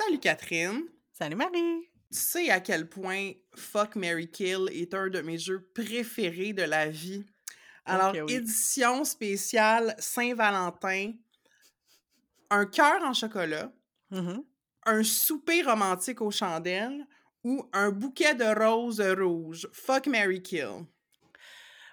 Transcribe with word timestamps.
Salut 0.00 0.18
Catherine. 0.18 0.84
Salut 1.12 1.36
Marie. 1.36 1.88
Tu 2.12 2.18
sais 2.18 2.50
à 2.50 2.60
quel 2.60 2.88
point 2.88 3.32
Fuck 3.54 3.96
Mary 3.96 4.30
Kill 4.30 4.68
est 4.72 4.94
un 4.94 5.08
de 5.08 5.20
mes 5.20 5.38
jeux 5.38 5.68
préférés 5.74 6.52
de 6.52 6.62
la 6.62 6.88
vie. 6.88 7.24
Alors, 7.84 8.14
oui. 8.14 8.34
édition 8.34 9.04
spéciale 9.04 9.94
Saint-Valentin, 9.98 11.12
un 12.50 12.66
cœur 12.66 13.02
en 13.02 13.12
chocolat, 13.14 13.72
Mhm. 14.10 14.44
un 14.86 15.02
souper 15.02 15.62
romantique 15.62 16.20
aux 16.20 16.30
chandelles 16.30 17.06
ou 17.44 17.68
un 17.72 17.90
bouquet 17.90 18.34
de 18.34 18.44
roses 18.44 19.00
rouges. 19.00 19.68
Fuck 19.72 20.06
Mary 20.06 20.42
Kill. 20.42 20.84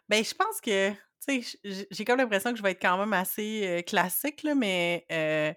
Ben, 0.07 0.23
je 0.23 0.33
pense 0.33 0.61
que, 0.61 0.91
tu 0.91 1.43
sais, 1.43 1.87
j'ai 1.91 2.05
comme 2.05 2.17
l'impression 2.19 2.51
que 2.51 2.57
je 2.57 2.63
vais 2.63 2.71
être 2.71 2.81
quand 2.81 2.97
même 2.97 3.13
assez 3.13 3.65
euh, 3.65 3.81
classique, 3.81 4.43
là, 4.43 4.53
mais 4.53 5.05
euh, 5.11 5.53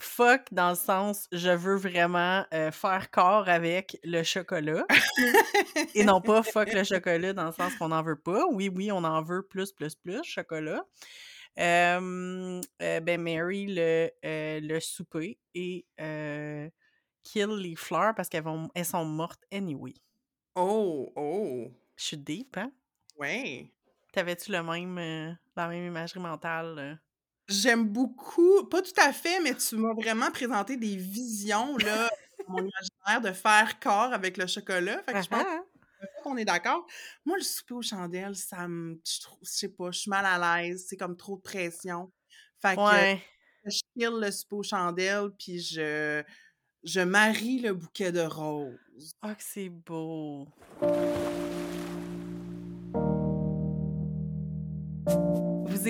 fuck 0.00 0.42
dans 0.52 0.70
le 0.70 0.76
sens, 0.76 1.28
je 1.32 1.50
veux 1.50 1.76
vraiment 1.76 2.44
euh, 2.52 2.70
faire 2.70 3.10
corps 3.10 3.48
avec 3.48 3.98
le 4.04 4.22
chocolat. 4.22 4.84
Et 5.94 6.04
non 6.04 6.20
pas 6.20 6.42
fuck 6.42 6.72
le 6.72 6.84
chocolat 6.84 7.32
dans 7.32 7.46
le 7.46 7.52
sens 7.52 7.74
qu'on 7.76 7.88
n'en 7.88 8.02
veut 8.02 8.18
pas. 8.18 8.44
Oui, 8.50 8.68
oui, 8.74 8.90
on 8.92 9.04
en 9.04 9.22
veut 9.22 9.42
plus, 9.42 9.72
plus, 9.72 9.94
plus, 9.94 10.22
chocolat. 10.24 10.84
Euh, 11.58 12.60
euh, 12.80 13.00
ben, 13.00 13.20
Mary, 13.20 13.66
le, 13.66 14.10
euh, 14.24 14.60
le 14.60 14.80
souper 14.80 15.38
et 15.54 15.84
kill 17.22 17.50
les 17.50 17.76
fleurs 17.76 18.14
parce 18.14 18.28
qu'elles 18.28 18.44
vont, 18.44 18.70
elles 18.74 18.84
sont 18.84 19.04
mortes 19.04 19.44
anyway. 19.52 19.94
Oh, 20.54 21.12
oh, 21.16 21.68
Je 21.96 22.04
suis 22.04 22.16
deep, 22.16 22.56
hein? 22.56 22.72
ouais. 23.18 23.70
T'avais-tu 24.12 24.50
le 24.50 24.62
même, 24.62 25.38
la 25.54 25.68
même 25.68 25.86
imagerie 25.86 26.18
mentale? 26.18 26.98
J'aime 27.50 27.84
beaucoup, 27.84 28.64
pas 28.64 28.80
tout 28.80 28.92
à 28.96 29.12
fait, 29.12 29.40
mais 29.40 29.54
tu 29.56 29.76
m'as 29.76 29.92
vraiment 29.92 30.30
présenté 30.30 30.76
des 30.76 30.96
visions, 30.96 31.76
là, 31.78 32.08
mon 32.46 32.58
imaginaire 32.58 33.20
de 33.20 33.32
faire 33.32 33.80
corps 33.80 34.12
avec 34.12 34.36
le 34.36 34.46
chocolat. 34.46 35.02
Fait 35.02 35.12
que 35.14 35.22
je 35.22 35.28
pense 35.28 35.44
qu'on 36.22 36.36
est 36.36 36.44
d'accord. 36.44 36.86
Moi, 37.24 37.36
le 37.38 37.42
souper 37.42 37.74
aux 37.74 37.82
chandelles, 37.82 38.36
ça 38.36 38.68
me. 38.68 39.00
Je 39.04 39.18
sais 39.42 39.68
pas, 39.68 39.90
je 39.90 39.98
suis 39.98 40.10
mal 40.10 40.24
à 40.24 40.62
l'aise, 40.62 40.86
c'est 40.88 40.96
comme 40.96 41.16
trop 41.16 41.36
de 41.36 41.42
pression. 41.42 42.12
Fait 42.62 42.76
que 42.76 42.80
Ouais. 42.80 43.22
je 43.64 43.80
kill 43.94 44.10
le 44.20 44.30
souper 44.30 44.56
aux 44.56 44.62
chandelles, 44.62 45.30
puis 45.38 45.60
je. 45.60 46.22
Je 46.82 47.00
marie 47.00 47.58
le 47.58 47.74
bouquet 47.74 48.10
de 48.10 48.20
roses. 48.20 49.12
Ah, 49.20 49.34
que 49.34 49.42
c'est 49.42 49.68
beau. 49.68 50.48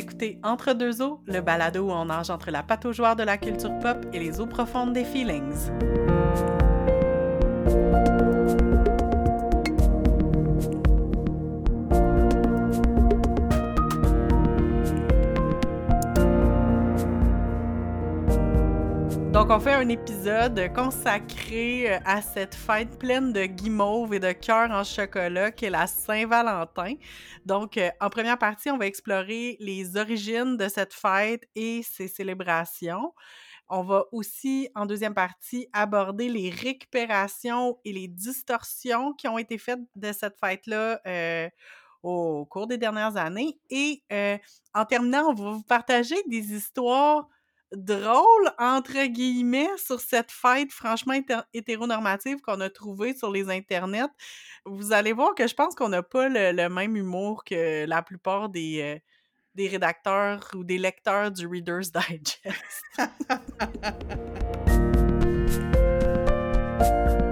Écoutez 0.00 0.38
Entre 0.42 0.72
deux 0.72 1.02
eaux, 1.02 1.20
le 1.26 1.40
balado 1.40 1.88
où 1.88 1.90
on 1.90 2.06
nage 2.06 2.30
entre 2.30 2.50
la 2.50 2.62
pataugeoire 2.62 3.16
de 3.16 3.22
la 3.22 3.36
culture 3.36 3.78
pop 3.80 3.98
et 4.14 4.18
les 4.18 4.40
eaux 4.40 4.46
profondes 4.46 4.94
des 4.94 5.04
feelings. 5.04 5.70
Donc, 19.32 19.50
on 19.50 19.60
fait 19.60 19.74
un 19.74 19.88
épisode 19.88 20.72
consacré 20.74 21.94
euh, 21.94 21.98
à 22.04 22.20
cette 22.20 22.52
fête 22.52 22.98
pleine 22.98 23.32
de 23.32 23.44
guimauve 23.44 24.12
et 24.12 24.18
de 24.18 24.32
cœurs 24.32 24.72
en 24.72 24.82
chocolat 24.82 25.52
qu'est 25.52 25.70
la 25.70 25.86
Saint-Valentin. 25.86 26.94
Donc, 27.46 27.76
euh, 27.76 27.90
en 28.00 28.10
première 28.10 28.38
partie, 28.38 28.72
on 28.72 28.76
va 28.76 28.88
explorer 28.88 29.56
les 29.60 29.96
origines 29.96 30.56
de 30.56 30.66
cette 30.66 30.92
fête 30.92 31.44
et 31.54 31.82
ses 31.84 32.08
célébrations. 32.08 33.14
On 33.68 33.84
va 33.84 34.02
aussi, 34.10 34.68
en 34.74 34.84
deuxième 34.84 35.14
partie, 35.14 35.68
aborder 35.72 36.28
les 36.28 36.50
récupérations 36.50 37.78
et 37.84 37.92
les 37.92 38.08
distorsions 38.08 39.12
qui 39.12 39.28
ont 39.28 39.38
été 39.38 39.58
faites 39.58 39.78
de 39.94 40.10
cette 40.10 40.40
fête-là 40.40 41.00
euh, 41.06 41.48
au 42.02 42.46
cours 42.46 42.66
des 42.66 42.78
dernières 42.78 43.16
années. 43.16 43.60
Et 43.70 44.02
en 44.74 44.84
terminant, 44.86 45.28
on 45.28 45.34
va 45.34 45.50
vous 45.52 45.62
partager 45.62 46.16
des 46.26 46.52
histoires 46.52 47.28
drôles, 47.72 48.50
entre 48.58 49.06
guillemets, 49.06 49.70
sur 49.76 50.00
cette 50.00 50.30
fête 50.30 50.72
franchement 50.72 51.14
hété- 51.14 51.42
hétéronormative 51.52 52.40
qu'on 52.40 52.60
a 52.60 52.70
trouvée 52.70 53.14
sur 53.14 53.30
les 53.30 53.48
internets. 53.50 54.10
Vous 54.64 54.92
allez 54.92 55.12
voir 55.12 55.34
que 55.34 55.46
je 55.46 55.54
pense 55.54 55.74
qu'on 55.74 55.88
n'a 55.88 56.02
pas 56.02 56.28
le, 56.28 56.68
même 56.68 56.96
humour 56.96 57.44
que 57.44 57.86
la 57.86 58.02
plupart 58.02 58.50
euh, 58.54 58.98
des 59.54 59.68
rédacteurs 59.68 60.50
ou 60.54 60.64
des 60.64 60.78
lecteurs 60.78 61.30
du 61.30 61.46
Reader's 61.46 61.92
Digest. 61.92 62.42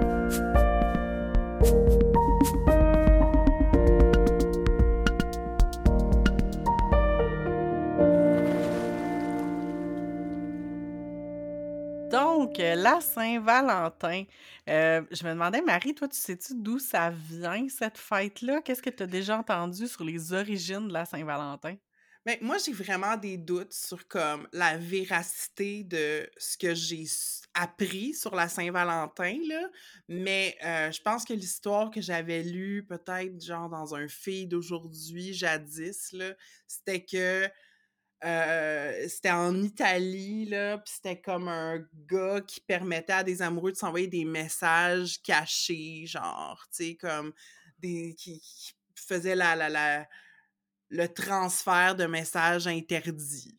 Donc, 12.09 12.59
euh, 12.59 12.73
la 12.75 13.01
Saint-Valentin. 13.01 14.23
Euh, 14.67 15.01
je 15.11 15.23
me 15.23 15.29
demandais, 15.29 15.61
Marie, 15.61 15.93
toi, 15.93 16.07
tu 16.07 16.17
sais-tu 16.17 16.53
d'où 16.55 16.79
ça 16.79 17.11
vient, 17.11 17.67
cette 17.69 17.97
fête-là? 17.97 18.61
Qu'est-ce 18.61 18.81
que 18.81 18.89
tu 18.89 19.03
as 19.03 19.07
déjà 19.07 19.37
entendu 19.37 19.87
sur 19.87 20.03
les 20.03 20.33
origines 20.33 20.87
de 20.87 20.93
la 20.93 21.05
Saint-Valentin? 21.05 21.75
Mais 22.25 22.39
moi, 22.41 22.57
j'ai 22.57 22.73
vraiment 22.73 23.15
des 23.15 23.37
doutes 23.37 23.73
sur 23.73 24.07
comme 24.07 24.47
la 24.53 24.77
véracité 24.77 25.83
de 25.83 26.29
ce 26.37 26.57
que 26.57 26.73
j'ai 26.73 27.05
appris 27.53 28.13
sur 28.13 28.35
la 28.35 28.49
Saint-Valentin, 28.49 29.37
là. 29.47 29.69
Mais 30.07 30.57
euh, 30.65 30.91
je 30.91 31.01
pense 31.01 31.25
que 31.25 31.33
l'histoire 31.33 31.91
que 31.91 32.01
j'avais 32.01 32.43
lue, 32.43 32.85
peut-être 32.87 33.39
genre 33.43 33.69
dans 33.69 33.93
un 33.95 34.07
feed 34.07 34.49
d'aujourd'hui, 34.49 35.33
jadis, 35.33 36.11
là, 36.13 36.33
c'était 36.67 37.05
que 37.05 37.47
euh, 38.23 39.07
c'était 39.07 39.31
en 39.31 39.61
Italie, 39.61 40.45
là, 40.45 40.77
puis 40.77 40.93
c'était 40.95 41.21
comme 41.21 41.47
un 41.47 41.85
gars 42.07 42.41
qui 42.41 42.59
permettait 42.59 43.13
à 43.13 43.23
des 43.23 43.41
amoureux 43.41 43.71
de 43.71 43.77
s'envoyer 43.77 44.07
des 44.07 44.25
messages 44.25 45.21
cachés, 45.21 46.05
genre, 46.05 46.65
tu 46.71 46.83
sais, 46.83 46.95
comme 46.95 47.33
des... 47.79 48.13
qui, 48.15 48.41
faisait 48.95 49.35
la, 49.35 49.55
la, 49.55 49.69
la, 49.69 50.07
le 50.89 51.07
transfert 51.07 51.95
de 51.95 52.05
messages 52.05 52.67
interdits. 52.67 53.57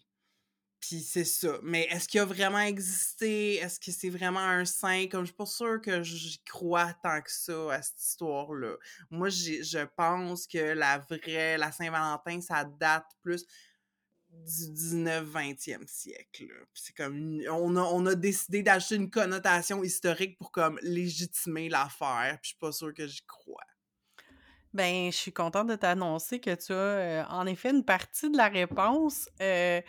Puis 0.81 1.01
c'est 1.01 1.25
ça. 1.25 1.59
Mais 1.63 1.87
est-ce 1.91 2.09
qu'il 2.09 2.21
a 2.21 2.25
vraiment 2.25 2.61
existé? 2.61 3.57
Est-ce 3.57 3.79
que 3.79 3.93
c'est 3.93 4.09
vraiment 4.09 4.41
un 4.41 4.65
saint? 4.65 5.07
Comme 5.09 5.23
je 5.23 5.27
suis 5.27 5.37
pas 5.37 5.47
sûre 5.47 5.81
que 5.81 6.03
j'y 6.03 6.43
crois 6.45 6.95
tant 7.03 7.21
que 7.21 7.31
ça 7.31 7.73
à 7.73 7.83
cette 7.83 8.01
histoire-là. 8.01 8.77
Moi, 9.11 9.29
je 9.29 9.85
pense 9.97 10.47
que 10.47 10.59
la 10.59 10.99
vraie, 10.99 11.59
la 11.59 11.71
Saint-Valentin, 11.71 12.41
ça 12.41 12.65
date 12.65 13.07
plus 13.23 13.45
du 14.31 14.73
19-20e 14.73 15.87
siècle. 15.87 16.47
c'est 16.75 16.95
comme, 16.97 17.41
on 17.51 17.77
a, 17.77 17.83
on 17.83 18.07
a 18.07 18.15
décidé 18.15 18.63
d'acheter 18.63 18.97
une 18.97 19.11
connotation 19.11 19.83
historique 19.83 20.39
pour 20.39 20.53
comme 20.53 20.79
légitimer 20.83 21.69
l'affaire. 21.69 22.39
Puis 22.41 22.41
je 22.43 22.49
suis 22.49 22.59
pas 22.59 22.73
sûre 22.73 22.95
que 22.95 23.07
j'y 23.07 23.23
crois. 23.27 23.65
Ben, 24.73 25.11
je 25.11 25.17
suis 25.17 25.33
contente 25.33 25.67
de 25.67 25.75
t'annoncer 25.75 26.39
que 26.39 26.55
tu 26.55 26.73
as, 26.73 26.77
euh, 26.77 27.25
en 27.29 27.47
effet, 27.47 27.71
une 27.71 27.85
partie 27.85 28.31
de 28.31 28.37
la 28.37 28.49
réponse. 28.49 29.29
euh, 29.41 29.81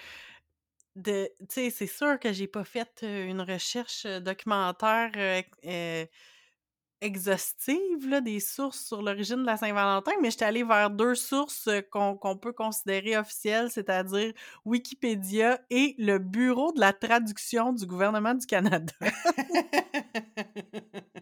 de, 0.96 1.30
sais, 1.48 1.70
c'est 1.70 1.88
sûr 1.88 2.20
que 2.20 2.34
j'ai 2.34 2.48
pas 2.48 2.66
fait 2.66 2.90
euh, 3.04 3.28
une 3.28 3.42
recherche 3.42 4.06
documentaire 4.06 5.12
exhaustive 7.02 8.08
là, 8.08 8.22
des 8.22 8.40
sources 8.40 8.86
sur 8.86 9.02
l'origine 9.02 9.38
de 9.38 9.46
la 9.46 9.58
Saint-Valentin, 9.58 10.12
mais 10.22 10.32
j'étais 10.32 10.46
allée 10.46 10.64
vers 10.64 10.90
deux 10.90 11.16
sources 11.16 11.68
euh, 11.68 11.82
qu'on 11.82 12.38
peut 12.38 12.54
considérer 12.54 13.18
officielles, 13.18 13.72
c'est-à-dire 13.72 14.34
Wikipédia 14.66 15.60
et 15.70 15.96
le 15.98 16.20
Bureau 16.20 16.72
de 16.72 16.80
la 16.80 16.94
traduction 16.94 17.74
du 17.74 17.86
gouvernement 17.86 18.34
du 18.34 18.46
Canada. 18.46 18.94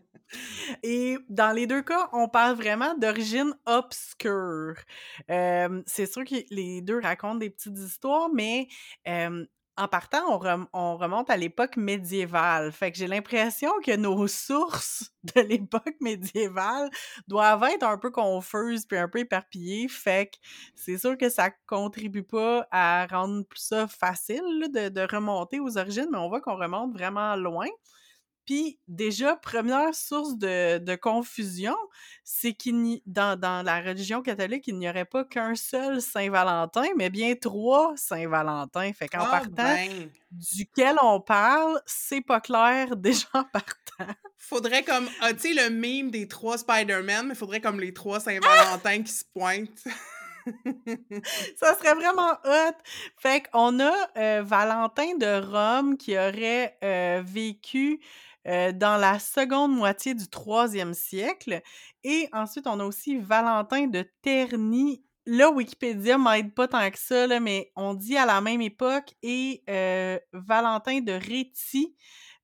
Et 0.83 1.17
dans 1.29 1.51
les 1.51 1.67
deux 1.67 1.81
cas, 1.81 2.09
on 2.13 2.27
parle 2.27 2.55
vraiment 2.55 2.95
d'origine 2.95 3.53
obscure. 3.65 4.75
Euh, 5.29 5.81
c'est 5.85 6.05
sûr 6.05 6.23
que 6.23 6.35
les 6.51 6.81
deux 6.81 6.99
racontent 6.99 7.35
des 7.35 7.49
petites 7.49 7.77
histoires, 7.77 8.29
mais 8.33 8.67
euh, 9.07 9.45
en 9.79 9.87
partant, 9.87 10.21
on, 10.29 10.37
rem- 10.37 10.67
on 10.73 10.97
remonte 10.97 11.29
à 11.29 11.37
l'époque 11.37 11.77
médiévale. 11.77 12.71
Fait 12.71 12.91
que 12.91 12.97
j'ai 12.97 13.07
l'impression 13.07 13.71
que 13.83 13.95
nos 13.95 14.27
sources 14.27 15.11
de 15.35 15.41
l'époque 15.41 15.95
médiévale 16.01 16.89
doivent 17.27 17.63
être 17.63 17.83
un 17.83 17.97
peu 17.97 18.11
confuses 18.11 18.85
puis 18.85 18.97
un 18.97 19.07
peu 19.07 19.19
éparpillées. 19.19 19.87
Fait 19.87 20.27
que 20.31 20.37
c'est 20.75 20.97
sûr 20.97 21.17
que 21.17 21.29
ça 21.29 21.49
contribue 21.67 22.23
pas 22.23 22.67
à 22.71 23.07
rendre 23.07 23.43
ça 23.55 23.87
facile 23.87 24.43
de 24.71 25.15
remonter 25.15 25.59
aux 25.59 25.77
origines, 25.77 26.07
mais 26.11 26.17
on 26.17 26.29
voit 26.29 26.41
qu'on 26.41 26.57
remonte 26.57 26.93
vraiment 26.93 27.35
loin. 27.35 27.67
Puis 28.49 28.79
déjà, 28.87 29.35
première 29.35 29.93
source 29.93 30.35
de, 30.35 30.79
de 30.79 30.95
confusion, 30.95 31.75
c'est 32.23 32.53
qu'il 32.53 32.99
dans, 33.05 33.39
dans 33.39 33.61
la 33.63 33.79
religion 33.79 34.23
catholique, 34.23 34.65
il 34.65 34.79
n'y 34.79 34.89
aurait 34.89 35.05
pas 35.05 35.23
qu'un 35.23 35.53
seul 35.53 36.01
Saint-Valentin, 36.01 36.87
mais 36.97 37.11
bien 37.11 37.35
trois 37.35 37.93
Saint-Valentin. 37.95 38.91
Fait 38.93 39.07
qu'en 39.07 39.19
Ah 39.21 39.29
partant, 39.29 39.51
ben! 39.75 40.09
duquel 40.31 40.95
on 41.03 41.21
parle, 41.21 41.79
c'est 41.85 42.21
pas 42.21 42.41
clair 42.41 42.95
déjà 42.95 43.27
en 43.35 43.43
partant. 43.43 44.15
Faudrait 44.39 44.81
comme, 44.81 45.07
ah, 45.21 45.31
tu 45.31 45.41
sais, 45.41 45.53
le 45.53 45.69
meme 45.69 46.09
des 46.09 46.27
trois 46.27 46.57
Spider-Man, 46.57 47.27
mais 47.27 47.35
faudrait 47.35 47.61
comme 47.61 47.79
les 47.79 47.93
trois 47.93 48.19
Saint-Valentin 48.19 49.03
qui 49.03 49.11
se 49.11 49.25
pointent. 49.31 49.83
Ça 51.55 51.75
serait 51.77 51.93
vraiment 51.93 52.31
hot! 52.43 52.75
Fait 53.17 53.43
qu'on 53.51 53.79
a 53.79 53.93
euh, 54.17 54.41
Valentin 54.43 55.15
de 55.17 55.45
Rome 55.45 55.97
qui 55.97 56.17
aurait 56.17 56.77
euh, 56.83 57.21
vécu 57.23 57.99
euh, 58.47 58.71
dans 58.71 58.97
la 58.97 59.19
seconde 59.19 59.73
moitié 59.73 60.13
du 60.13 60.27
troisième 60.27 60.93
siècle. 60.93 61.61
Et 62.03 62.29
ensuite, 62.31 62.67
on 62.67 62.79
a 62.79 62.85
aussi 62.85 63.17
Valentin 63.17 63.87
de 63.87 64.05
Terni. 64.21 65.03
Là, 65.25 65.51
Wikipédia 65.51 66.17
m'aide 66.17 66.53
pas 66.53 66.67
tant 66.67 66.89
que 66.89 66.97
ça, 66.97 67.39
mais 67.39 67.71
on 67.75 67.93
dit 67.93 68.17
à 68.17 68.25
la 68.25 68.41
même 68.41 68.61
époque. 68.61 69.13
Et 69.21 69.63
euh, 69.69 70.17
Valentin 70.33 71.01
de 71.01 71.11
Réti 71.11 71.95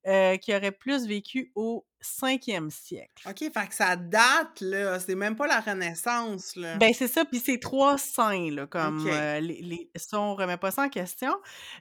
euh, 0.08 0.38
qui 0.38 0.56
aurait 0.56 0.72
plus 0.72 1.08
vécu 1.08 1.52
au 1.56 1.86
5e 2.06 2.70
siècle. 2.70 3.28
OK, 3.28 3.40
fait 3.40 3.68
que 3.68 3.74
ça 3.74 3.96
date, 3.96 4.62
là. 4.62 5.00
C'est 5.00 5.16
même 5.16 5.36
pas 5.36 5.48
la 5.48 5.60
Renaissance, 5.60 6.56
là. 6.56 6.78
Ben, 6.78 6.94
c'est 6.94 7.08
ça, 7.08 7.26
puis 7.26 7.40
c'est 7.40 7.60
trois 7.60 7.98
saints, 7.98 8.52
là, 8.52 8.68
comme 8.68 9.08
euh, 9.08 9.40
les, 9.40 9.62
les, 9.62 9.92
ça, 9.96 10.20
on 10.20 10.36
remet 10.36 10.58
pas 10.58 10.72
ça 10.72 10.84
en 10.84 10.90
question. 10.90 11.36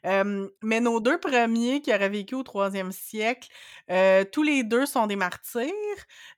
Euh, 0.07 0.49
mais 0.63 0.81
nos 0.81 1.01
deux 1.01 1.19
premiers 1.19 1.83
qui 1.83 1.93
auraient 1.95 2.09
vécu 2.09 2.35
au 2.35 2.43
troisième 2.43 2.93
siècle, 2.93 3.49
euh, 3.91 4.25
tous 4.25 4.43
les 4.43 4.63
deux 4.65 4.87
sont 4.87 5.07
des 5.07 5.17
martyrs. 5.17 5.71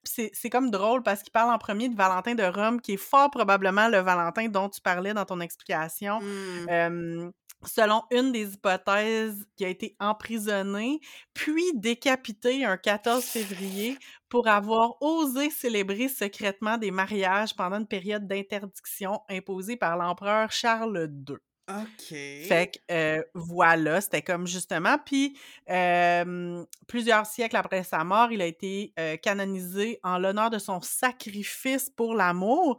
Puis 0.03 0.31
c'est, 0.33 0.51
comme 0.51 0.71
drôle 0.71 1.03
parce 1.03 1.23
qu'ils 1.23 1.33
parlent 1.33 1.53
en 1.53 1.59
premier 1.59 1.89
de 1.89 1.97
Valentin 1.97 2.35
de 2.35 2.45
Rome, 2.45 2.81
qui 2.81 2.95
est 2.95 2.99
fort 2.99 3.31
probablement 3.31 3.89
le 3.89 3.99
Valentin 3.99 4.49
dont 4.49 4.69
tu 4.69 4.81
parlais 4.81 5.15
dans 5.15 5.25
ton 5.25 5.41
explication. 5.41 6.21
Hmm. 6.21 7.31
Selon 7.67 8.03
une 8.11 8.33
des 8.33 8.55
hypothèses, 8.55 9.47
qui 9.57 9.65
a 9.65 9.69
été 9.69 9.97
emprisonné, 10.01 11.01
puis 11.35 11.65
décapité 11.75 12.65
un 12.65 12.77
14 12.77 13.25
février 13.25 13.99
pour 14.29 14.49
avoir 14.49 15.01
osé 15.03 15.51
célébrer 15.51 16.09
secrètement 16.09 16.79
des 16.79 16.91
mariages 16.91 17.55
pendant 17.55 17.79
une 17.79 17.87
période 17.87 18.27
d'interdiction 18.27 19.21
imposée 19.29 19.77
par 19.77 19.97
l'empereur 19.97 20.51
Charles 20.53 21.11
II. 21.29 21.37
OK. 21.69 22.09
Fait 22.09 22.71
que 22.73 22.95
euh, 22.95 23.23
voilà, 23.35 24.01
c'était 24.01 24.23
comme 24.23 24.47
justement. 24.47 24.99
Puis 25.05 25.37
euh, 25.69 26.65
plusieurs 26.87 27.27
siècles 27.27 27.57
après 27.57 27.83
sa 27.83 28.05
mort, 28.05 28.31
il 28.31 28.41
a 28.41 28.47
été 28.47 28.93
euh, 29.01 29.17
canonisé 29.17 29.99
en 30.05 30.19
l'honneur 30.19 30.51
de 30.51 30.59
son 30.59 30.81
sacrifice 30.81 31.91
pour 31.91 32.15
l'amour. 32.15 32.77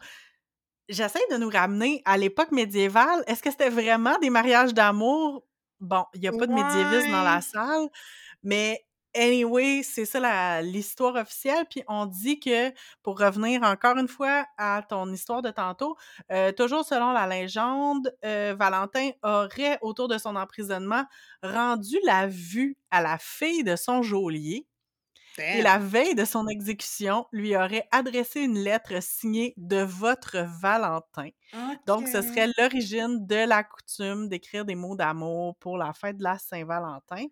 J'essaie 0.90 1.20
de 1.32 1.38
nous 1.38 1.50
ramener 1.50 2.02
à 2.06 2.18
l'époque 2.18 2.52
médiévale. 2.52 3.24
Est-ce 3.28 3.44
que 3.44 3.52
c'était 3.52 3.70
vraiment 3.70 4.18
des 4.20 4.30
mariages 4.30 4.74
d'amour? 4.74 5.44
Bon, 5.80 6.06
il 6.14 6.22
n'y 6.22 6.28
a 6.28 6.32
pas 6.32 6.48
de 6.48 6.54
médiévisme 6.54 7.12
dans 7.12 7.24
la 7.24 7.42
salle, 7.42 7.88
mais 8.42 8.86
anyway, 9.16 9.84
c'est 9.84 10.06
ça 10.06 10.62
l'histoire 10.62 11.16
officielle. 11.16 11.66
Puis 11.70 11.84
on 11.88 12.06
dit 12.06 12.40
que, 12.40 12.72
pour 13.04 13.20
revenir 13.20 13.64
encore 13.64 13.98
une 13.98 14.08
fois 14.08 14.46
à 14.58 14.82
ton 14.88 15.12
histoire 15.12 15.42
de 15.42 15.52
tantôt, 15.52 15.98
euh, 16.32 16.52
toujours 16.54 16.86
selon 16.86 17.12
la 17.12 17.28
légende, 17.28 18.14
euh, 18.26 18.56
Valentin 18.58 19.12
aurait, 19.24 19.78
autour 19.82 20.08
de 20.08 20.18
son 20.18 20.36
emprisonnement, 20.36 21.04
rendu 21.44 21.98
la 22.06 22.28
vue 22.28 22.78
à 22.92 23.02
la 23.02 23.18
fille 23.20 23.64
de 23.64 23.76
son 23.76 24.02
geôlier 24.04 24.66
et 25.54 25.62
la 25.62 25.78
veille 25.78 26.16
de 26.16 26.26
son 26.26 26.48
exécution, 26.48 27.26
lui 27.32 27.56
aurait 27.56 27.88
adressé 27.92 28.42
une 28.42 28.60
lettre 28.60 29.02
signée 29.02 29.54
de 29.58 29.78
votre 29.78 30.38
Valentin. 30.62 31.30
Donc, 31.86 32.08
ce 32.08 32.22
serait 32.22 32.50
l'origine 32.58 33.26
de 33.26 33.48
la 33.48 33.64
coutume 33.64 34.28
d'écrire 34.30 34.66
des 34.66 34.76
mots 34.76 34.96
d'amour 34.96 35.56
pour 35.58 35.78
la 35.78 35.94
fête 35.94 36.18
de 36.18 36.24
la 36.24 36.38
Saint-Valentin. 36.38 37.26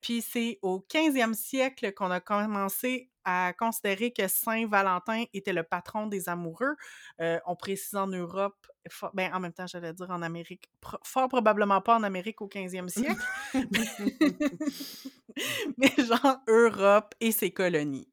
Puis 0.00 0.22
c'est 0.22 0.58
au 0.62 0.84
15e 0.88 1.34
siècle 1.34 1.92
qu'on 1.92 2.10
a 2.10 2.20
commencé 2.20 3.10
à 3.24 3.52
considérer 3.52 4.12
que 4.12 4.26
Saint-Valentin 4.28 5.24
était 5.34 5.52
le 5.52 5.62
patron 5.62 6.06
des 6.06 6.28
amoureux. 6.28 6.76
Euh, 7.20 7.38
on 7.46 7.54
précise 7.54 7.94
en 7.94 8.06
Europe, 8.06 8.66
ben, 9.12 9.32
en 9.34 9.40
même 9.40 9.52
temps, 9.52 9.66
j'allais 9.66 9.92
dire 9.92 10.10
en 10.10 10.22
Amérique, 10.22 10.70
fort 11.04 11.28
probablement 11.28 11.80
pas 11.80 11.96
en 11.96 12.02
Amérique 12.02 12.40
au 12.40 12.48
15e 12.48 12.88
siècle, 12.88 13.20
mais 15.76 15.92
genre 15.98 16.38
Europe 16.48 17.14
et 17.20 17.32
ses 17.32 17.50
colonies. 17.50 18.08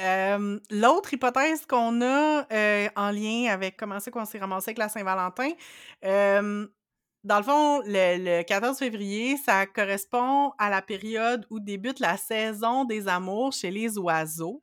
Euh, 0.00 0.60
L'autre 0.70 1.14
hypothèse 1.14 1.64
qu'on 1.64 2.02
a 2.02 2.46
euh, 2.52 2.88
en 2.96 3.10
lien 3.10 3.50
avec 3.50 3.78
comment 3.78 3.98
c'est 3.98 4.10
qu'on 4.10 4.26
s'est 4.26 4.38
ramassé 4.38 4.70
avec 4.70 4.78
la 4.78 4.88
Saint-Valentin, 4.88 5.50
euh, 6.04 6.66
dans 7.26 7.38
le 7.38 7.42
fond, 7.42 7.80
le, 7.84 8.38
le 8.38 8.42
14 8.44 8.78
février, 8.78 9.36
ça 9.36 9.66
correspond 9.66 10.52
à 10.58 10.70
la 10.70 10.80
période 10.80 11.44
où 11.50 11.58
débute 11.58 11.98
la 11.98 12.16
saison 12.16 12.84
des 12.84 13.08
amours 13.08 13.52
chez 13.52 13.72
les 13.72 13.98
oiseaux. 13.98 14.62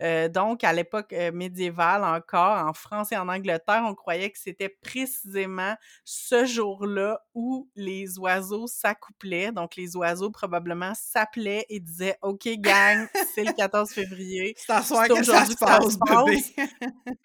Euh, 0.00 0.28
donc, 0.28 0.62
à 0.62 0.72
l'époque 0.72 1.12
euh, 1.12 1.32
médiévale 1.32 2.04
encore, 2.04 2.64
en 2.68 2.72
France 2.72 3.10
et 3.10 3.16
en 3.16 3.28
Angleterre, 3.28 3.82
on 3.84 3.96
croyait 3.96 4.30
que 4.30 4.38
c'était 4.38 4.68
précisément 4.68 5.74
ce 6.04 6.44
jour-là 6.44 7.20
où 7.34 7.68
les 7.74 8.16
oiseaux 8.20 8.68
s'accouplaient. 8.68 9.50
Donc, 9.50 9.74
les 9.74 9.96
oiseaux 9.96 10.30
probablement 10.30 10.92
s'appelaient 10.94 11.66
et 11.68 11.80
disaient 11.80 12.16
«OK, 12.22 12.46
gang, 12.58 13.08
c'est 13.34 13.42
le 13.42 13.52
14 13.56 13.90
février. 13.90 14.54
C'est 14.56 14.66
ça 14.66 14.80
aujourd'hui 14.82 15.24
se 15.24 15.30
que 15.30 15.58
ça 15.58 15.66
passe, 15.66 15.92
se 15.94 15.98
passe. 15.98 16.24
bébé.» 16.24 16.70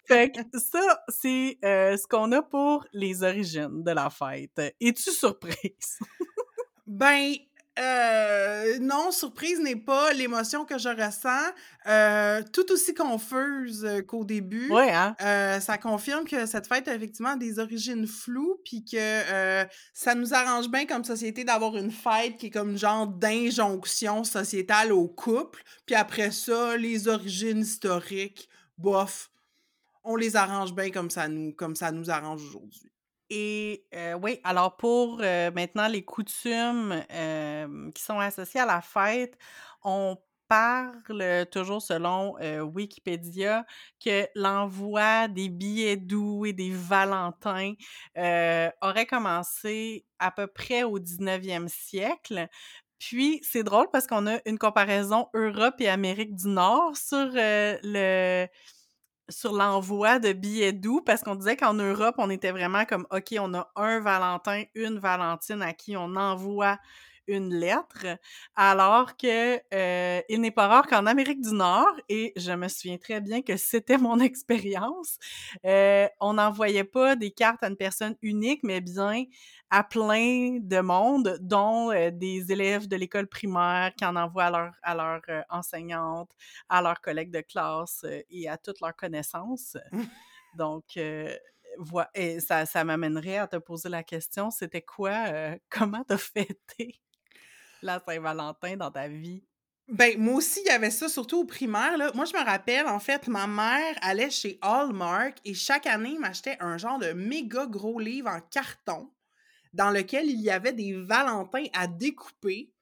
Fait 0.08 0.32
que 0.32 0.40
ça, 0.58 1.00
c'est 1.08 1.58
euh, 1.64 1.96
ce 1.96 2.08
qu'on 2.08 2.32
a 2.32 2.42
pour 2.42 2.84
les 2.92 3.22
origines 3.22 3.84
de 3.84 3.90
la 3.92 4.10
fête. 4.10 4.60
Es-tu 4.80 5.10
surprise? 5.10 5.98
Ben, 6.92 7.36
euh, 7.78 8.78
non, 8.80 9.10
surprise 9.10 9.60
n'est 9.60 9.76
pas 9.76 10.12
l'émotion 10.12 10.64
que 10.64 10.76
je 10.76 10.88
ressens. 10.88 11.52
Euh, 11.86 12.42
tout 12.52 12.70
aussi 12.72 12.94
confuse 12.94 13.84
euh, 13.84 14.02
qu'au 14.02 14.24
début. 14.24 14.68
Ouais, 14.70 14.90
hein? 14.90 15.14
Euh, 15.22 15.60
ça 15.60 15.78
confirme 15.78 16.24
que 16.24 16.46
cette 16.46 16.66
fête 16.66 16.88
a 16.88 16.94
effectivement 16.94 17.36
des 17.36 17.58
origines 17.58 18.06
floues, 18.06 18.60
puis 18.64 18.84
que 18.84 19.64
ça 19.94 20.14
nous 20.14 20.34
arrange 20.34 20.68
bien 20.68 20.84
comme 20.84 21.04
société 21.04 21.44
d'avoir 21.44 21.76
une 21.76 21.92
fête 21.92 22.36
qui 22.36 22.46
est 22.46 22.50
comme 22.50 22.76
genre 22.76 23.06
d'injonction 23.06 24.24
sociétale 24.24 24.92
au 24.92 25.08
couple, 25.08 25.62
puis 25.86 25.94
après 25.94 26.32
ça, 26.32 26.76
les 26.76 27.08
origines 27.08 27.60
historiques, 27.60 28.48
bof, 28.76 29.30
on 30.04 30.16
les 30.16 30.36
arrange 30.36 30.74
bien 30.74 30.90
comme 30.90 31.10
ça 31.10 31.28
nous, 31.28 31.52
comme 31.52 31.76
ça 31.76 31.92
nous 31.92 32.10
arrange 32.10 32.42
aujourd'hui. 32.42 32.90
Et 33.30 33.86
euh, 33.94 34.14
oui, 34.14 34.40
alors 34.42 34.76
pour 34.76 35.20
euh, 35.22 35.52
maintenant 35.52 35.86
les 35.86 36.04
coutumes 36.04 37.00
euh, 37.12 37.90
qui 37.92 38.02
sont 38.02 38.18
associées 38.18 38.60
à 38.60 38.66
la 38.66 38.80
fête, 38.80 39.38
on 39.84 40.16
parle 40.48 41.46
toujours 41.52 41.80
selon 41.80 42.34
Wikipédia 42.74 43.64
que 44.04 44.26
l'envoi 44.34 45.28
des 45.28 45.48
billets 45.48 45.96
doux 45.96 46.44
et 46.44 46.52
des 46.52 46.72
valentins 46.72 47.74
aurait 48.16 49.06
commencé 49.08 50.04
à 50.18 50.32
peu 50.32 50.48
près 50.48 50.82
au 50.82 50.98
19e 50.98 51.68
siècle. 51.68 52.48
Puis 52.98 53.38
c'est 53.44 53.62
drôle 53.62 53.86
parce 53.92 54.08
qu'on 54.08 54.26
a 54.26 54.40
une 54.44 54.58
comparaison 54.58 55.28
Europe 55.34 55.76
et 55.78 55.88
Amérique 55.88 56.34
du 56.34 56.48
Nord 56.48 56.96
sur 56.96 57.30
le 57.32 58.48
sur 59.30 59.52
l'envoi 59.52 60.18
de 60.18 60.32
billets 60.32 60.72
doux 60.72 61.00
parce 61.00 61.22
qu'on 61.22 61.34
disait 61.34 61.56
qu'en 61.56 61.74
Europe, 61.74 62.16
on 62.18 62.30
était 62.30 62.50
vraiment 62.52 62.84
comme 62.84 63.06
OK, 63.10 63.34
on 63.38 63.54
a 63.54 63.70
un 63.76 64.00
Valentin, 64.00 64.64
une 64.74 64.98
Valentine 64.98 65.62
à 65.62 65.72
qui 65.72 65.96
on 65.96 66.16
envoie 66.16 66.78
une 67.26 67.54
lettre, 67.54 68.06
alors 68.56 69.16
que 69.16 69.60
euh, 69.72 70.20
il 70.28 70.40
n'est 70.40 70.50
pas 70.50 70.66
rare 70.66 70.86
qu'en 70.86 71.06
Amérique 71.06 71.40
du 71.40 71.52
Nord, 71.52 71.94
et 72.08 72.32
je 72.36 72.52
me 72.52 72.68
souviens 72.68 72.98
très 72.98 73.20
bien 73.20 73.40
que 73.42 73.56
c'était 73.56 73.98
mon 73.98 74.18
expérience, 74.20 75.18
euh, 75.64 76.08
on 76.20 76.34
n'envoyait 76.34 76.84
pas 76.84 77.16
des 77.16 77.30
cartes 77.30 77.62
à 77.62 77.68
une 77.68 77.76
personne 77.76 78.16
unique, 78.22 78.60
mais 78.64 78.80
bien 78.80 79.24
à 79.70 79.84
plein 79.84 80.58
de 80.60 80.80
monde, 80.80 81.38
dont 81.40 81.92
euh, 81.92 82.10
des 82.10 82.50
élèves 82.50 82.88
de 82.88 82.96
l'école 82.96 83.28
primaire 83.28 83.92
qui 83.96 84.04
en 84.04 84.16
envoient 84.16 84.46
à 84.46 84.50
leur, 84.50 84.72
à 84.82 84.94
leur 84.94 85.20
euh, 85.28 85.42
enseignante, 85.48 86.30
à 86.68 86.82
leurs 86.82 87.00
collègues 87.00 87.30
de 87.30 87.40
classe 87.40 88.02
euh, 88.04 88.20
et 88.28 88.48
à 88.48 88.58
toutes 88.58 88.80
leurs 88.80 88.96
connaissances. 88.96 89.76
Donc, 90.56 90.98
voilà, 91.78 92.10
et 92.12 92.40
ça, 92.40 92.66
ça 92.66 92.82
m'amènerait 92.82 93.38
à 93.38 93.46
te 93.46 93.56
poser 93.56 93.88
la 93.88 94.02
question, 94.02 94.50
c'était 94.50 94.82
quoi, 94.82 95.26
comment 95.70 96.02
t'as 96.02 96.18
fêté 96.18 97.00
la 97.80 98.02
Saint-Valentin 98.04 98.76
dans 98.76 98.90
ta 98.90 99.06
vie? 99.06 99.44
Ben, 99.86 100.18
moi 100.18 100.34
aussi, 100.34 100.60
il 100.64 100.66
y 100.66 100.70
avait 100.70 100.90
ça, 100.90 101.08
surtout 101.08 101.42
au 101.42 101.44
primaire. 101.44 101.96
Là. 101.96 102.10
Moi, 102.14 102.24
je 102.24 102.36
me 102.36 102.44
rappelle, 102.44 102.88
en 102.88 102.98
fait, 102.98 103.28
ma 103.28 103.46
mère 103.46 103.96
allait 104.02 104.30
chez 104.30 104.58
Hallmark 104.60 105.38
et 105.44 105.54
chaque 105.54 105.86
année 105.86 106.18
m'achetait 106.18 106.56
un 106.58 106.78
genre 106.78 106.98
de 106.98 107.12
méga 107.12 107.66
gros 107.66 108.00
livre 108.00 108.28
en 108.28 108.40
carton 108.40 109.08
dans 109.72 109.90
lequel 109.90 110.28
il 110.28 110.40
y 110.40 110.50
avait 110.50 110.72
des 110.72 110.92
Valentins 110.94 111.66
à 111.72 111.86
découper. 111.86 112.72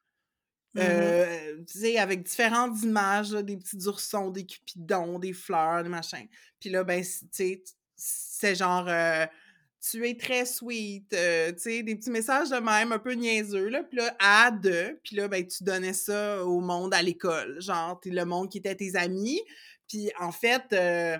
euh, 0.78 1.56
tu 1.66 1.78
sais, 1.80 1.98
avec 1.98 2.22
différentes 2.22 2.82
images, 2.82 3.30
des 3.30 3.56
petits 3.56 3.86
oursons, 3.88 4.30
des 4.30 4.46
cupidons, 4.46 5.18
des 5.18 5.32
fleurs, 5.32 5.82
des 5.82 5.88
machins. 5.88 6.28
Puis 6.60 6.70
là, 6.70 6.84
ben, 6.84 7.02
tu 7.02 7.28
sais, 7.32 7.64
c'est 7.96 8.54
genre 8.54 8.86
euh, 8.88 9.26
tu 9.80 10.06
es 10.08 10.16
très 10.16 10.44
sweet, 10.44 11.12
euh, 11.14 11.52
tu 11.52 11.58
sais, 11.60 11.82
des 11.82 11.96
petits 11.96 12.10
messages 12.10 12.50
de 12.50 12.56
même, 12.56 12.92
un 12.92 12.98
peu 12.98 13.12
niaiseux, 13.12 13.68
là. 13.68 13.82
Puis 13.84 13.98
là, 13.98 14.16
à 14.18 14.50
deux, 14.50 15.00
puis 15.04 15.16
là, 15.16 15.28
ben, 15.28 15.46
tu 15.46 15.64
donnais 15.64 15.92
ça 15.92 16.44
au 16.44 16.60
monde 16.60 16.94
à 16.94 17.02
l'école. 17.02 17.60
Genre, 17.60 18.00
le 18.04 18.24
monde 18.24 18.50
qui 18.50 18.58
était 18.58 18.74
tes 18.74 18.96
amis. 18.96 19.40
Puis 19.88 20.10
en 20.20 20.32
fait, 20.32 20.64
euh, 20.72 21.16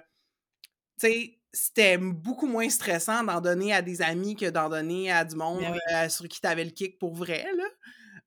tu 1.01 1.09
sais, 1.09 1.38
c'était 1.53 1.99
beaucoup 1.99 2.47
moins 2.47 2.69
stressant 2.69 3.25
d'en 3.25 3.41
donner 3.41 3.73
à 3.73 3.83
des 3.83 4.03
amis 4.03 4.37
que 4.37 4.51
d'en 4.51 4.69
donner 4.69 5.11
à 5.11 5.25
du 5.25 5.37
monde 5.37 5.63
Ben 5.91 6.09
sur 6.09 6.29
qui 6.29 6.41
t'avais 6.41 6.65
le 6.65 6.71
kick 6.71 6.99
pour 6.99 7.15
vrai, 7.15 7.47
là. 7.57 7.65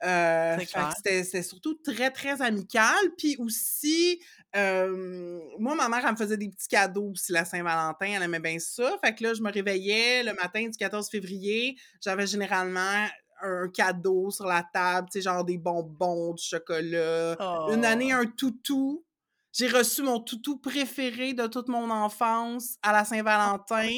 Euh, 0.03 0.57
c'était 0.95 1.43
surtout 1.43 1.75
très, 1.75 2.09
très 2.09 2.41
amical. 2.41 2.97
Puis 3.17 3.37
aussi, 3.39 4.19
moi, 4.55 5.75
ma 5.75 5.89
mère, 5.89 6.03
elle 6.05 6.11
me 6.11 6.17
faisait 6.17 6.37
des 6.37 6.49
petits 6.49 6.67
cadeaux 6.67 7.11
aussi 7.11 7.31
la 7.31 7.45
Saint-Valentin. 7.45 8.07
Elle 8.07 8.23
aimait 8.23 8.39
bien 8.39 8.57
ça. 8.59 8.97
Fait 9.03 9.13
que 9.13 9.23
là, 9.23 9.33
je 9.33 9.41
me 9.41 9.51
réveillais 9.51 10.23
le 10.23 10.33
matin 10.33 10.67
du 10.67 10.77
14 10.77 11.09
février. 11.09 11.77
J'avais 12.03 12.27
généralement 12.27 13.05
un 13.43 13.69
cadeau 13.69 14.29
sur 14.29 14.45
la 14.45 14.63
table, 14.73 15.07
tu 15.11 15.19
sais, 15.19 15.23
genre 15.23 15.43
des 15.43 15.57
bonbons, 15.57 16.33
du 16.33 16.43
chocolat. 16.43 17.35
Une 17.71 17.85
année, 17.85 18.13
oh. 18.13 18.21
un 18.21 18.25
toutou. 18.25 19.03
J'ai 19.53 19.67
reçu 19.67 20.01
mon 20.01 20.19
toutou 20.19 20.57
préféré 20.57 21.33
de 21.33 21.47
toute 21.47 21.67
mon 21.67 21.89
enfance 21.89 22.77
à 22.81 22.93
la 22.93 23.03
Saint-Valentin, 23.03 23.89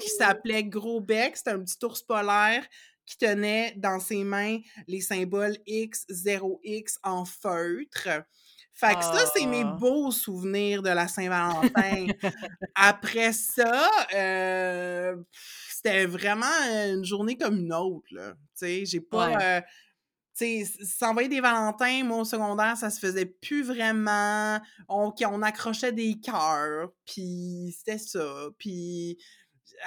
qui 0.00 0.08
s'appelait 0.08 0.64
Gros 0.64 1.00
Bec. 1.00 1.36
C'était 1.36 1.50
un 1.50 1.62
petit 1.62 1.84
ours 1.84 2.02
polaire 2.02 2.66
qui 3.04 3.18
tenait 3.18 3.74
dans 3.76 4.00
ses 4.00 4.24
mains 4.24 4.58
les 4.86 5.00
symboles 5.00 5.56
X, 5.66 6.06
0X 6.08 6.98
en 7.02 7.24
feutre. 7.24 8.08
Fait 8.74 8.94
que 8.94 9.04
ça, 9.04 9.24
c'est 9.36 9.46
mes 9.46 9.64
ah. 9.64 9.76
beaux 9.78 10.10
souvenirs 10.10 10.82
de 10.82 10.88
la 10.88 11.06
Saint-Valentin. 11.06 12.06
Après 12.74 13.32
ça, 13.34 13.90
euh, 14.14 15.14
c'était 15.68 16.06
vraiment 16.06 16.46
une 16.86 17.04
journée 17.04 17.36
comme 17.36 17.58
une 17.58 17.72
autre, 17.74 18.06
là. 18.10 18.32
Tu 18.32 18.38
sais, 18.54 18.84
j'ai 18.86 19.00
pas... 19.00 19.40
Euh, 19.40 19.60
s'envoyer 20.84 21.28
des 21.28 21.40
Valentins, 21.40 22.04
moi, 22.04 22.18
au 22.18 22.24
secondaire, 22.24 22.76
ça 22.76 22.90
se 22.90 22.98
faisait 22.98 23.26
plus 23.26 23.62
vraiment. 23.62 24.60
On, 24.88 25.12
on 25.26 25.42
accrochait 25.42 25.92
des 25.92 26.20
cœurs, 26.20 26.90
puis 27.04 27.74
c'était 27.76 27.98
ça. 27.98 28.48
Puis 28.58 29.18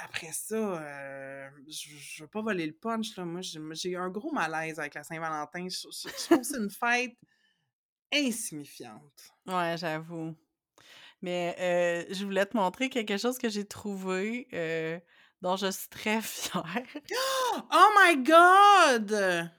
après 0.04 0.32
ça, 0.32 0.56
euh, 0.56 1.50
je, 1.68 2.24
veux 2.24 2.28
pas 2.28 2.42
voler 2.42 2.66
le 2.66 2.74
punch, 2.74 3.16
là. 3.18 3.26
Moi, 3.26 3.42
j'ai 3.42 3.90
eu 3.90 3.98
un 3.98 4.10
gros 4.10 4.32
malaise 4.32 4.80
avec 4.80 4.94
la 4.96 5.04
Saint-Valentin. 5.04 5.68
Je, 5.70 5.82
trouve 5.82 6.40
que 6.40 6.44
c'est 6.44 6.58
une 6.58 6.70
fête 6.70 7.18
insignifiante. 8.14 9.34
Ouais, 9.48 9.76
j'avoue. 9.78 10.36
Mais 11.22 11.56
euh, 11.60 12.14
je 12.14 12.26
voulais 12.26 12.46
te 12.46 12.56
montrer 12.56 12.90
quelque 12.90 13.18
chose 13.18 13.38
que 13.38 13.50
j'ai 13.50 13.66
trouvé 13.66 14.48
euh, 14.54 15.00
dont 15.42 15.56
je 15.56 15.72
suis 15.72 15.90
très 15.90 16.22
fière. 16.22 16.64
Oh 17.72 17.90
my 17.98 18.18
god! 18.18 19.50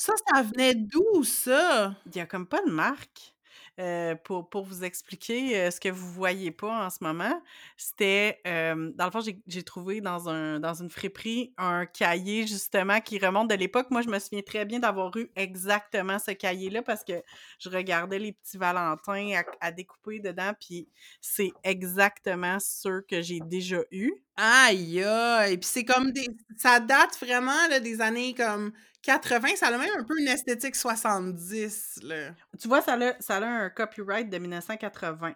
Ça, 0.00 0.14
ça 0.32 0.40
venait 0.40 0.74
d'où, 0.74 1.24
ça? 1.24 1.94
Il 2.06 2.16
y 2.16 2.20
a 2.20 2.26
comme 2.26 2.46
pas 2.46 2.62
de 2.62 2.70
marque. 2.70 3.34
Euh, 3.78 4.14
pour, 4.14 4.48
pour, 4.48 4.64
vous 4.64 4.84
expliquer 4.84 5.58
euh, 5.58 5.70
ce 5.70 5.80
que 5.80 5.88
vous 5.88 6.10
voyez 6.12 6.50
pas 6.50 6.86
en 6.86 6.90
ce 6.90 6.98
moment, 7.02 7.40
c'était, 7.78 8.38
euh, 8.46 8.90
dans 8.94 9.06
le 9.06 9.10
fond, 9.10 9.20
j'ai 9.46 9.62
trouvé 9.62 10.02
dans, 10.02 10.28
un, 10.28 10.58
dans 10.60 10.74
une 10.74 10.90
friperie 10.90 11.54
un 11.56 11.86
cahier 11.86 12.46
justement 12.46 13.00
qui 13.00 13.18
remonte 13.18 13.48
de 13.48 13.54
l'époque. 13.54 13.86
Moi, 13.90 14.02
je 14.02 14.08
me 14.08 14.18
souviens 14.18 14.42
très 14.42 14.66
bien 14.66 14.80
d'avoir 14.80 15.16
eu 15.16 15.30
exactement 15.36 16.18
ce 16.18 16.32
cahier-là 16.32 16.82
parce 16.82 17.04
que 17.04 17.22
je 17.58 17.68
regardais 17.70 18.18
les 18.18 18.32
petits 18.32 18.58
Valentins 18.58 19.32
à, 19.34 19.66
à 19.66 19.70
découper 19.70 20.18
dedans, 20.18 20.52
puis 20.58 20.88
c'est 21.22 21.52
exactement 21.62 22.58
ceux 22.58 23.02
que 23.02 23.22
j'ai 23.22 23.40
déjà 23.40 23.80
eu. 23.90 24.12
Aïe, 24.36 25.02
aïe! 25.02 25.58
Puis 25.58 25.68
c'est 25.70 25.84
comme 25.84 26.12
des. 26.12 26.26
Ça 26.56 26.80
date 26.80 27.18
vraiment 27.20 27.68
là, 27.68 27.80
des 27.80 28.00
années 28.00 28.34
comme 28.34 28.72
80, 29.02 29.56
ça 29.56 29.68
a 29.68 29.70
même 29.78 29.90
un 29.98 30.04
peu 30.04 30.18
une 30.18 30.28
esthétique 30.28 30.76
70. 30.76 32.00
Là. 32.02 32.30
Tu 32.60 32.68
vois, 32.68 32.82
ça 32.82 32.94
a, 32.94 33.20
ça 33.20 33.36
a 33.36 33.44
un 33.44 33.70
copyright 33.70 34.28
de 34.28 34.38
1980. 34.38 35.34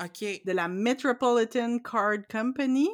OK. 0.00 0.24
De 0.44 0.52
la 0.52 0.68
Metropolitan 0.68 1.78
Card 1.78 2.26
Company. 2.30 2.88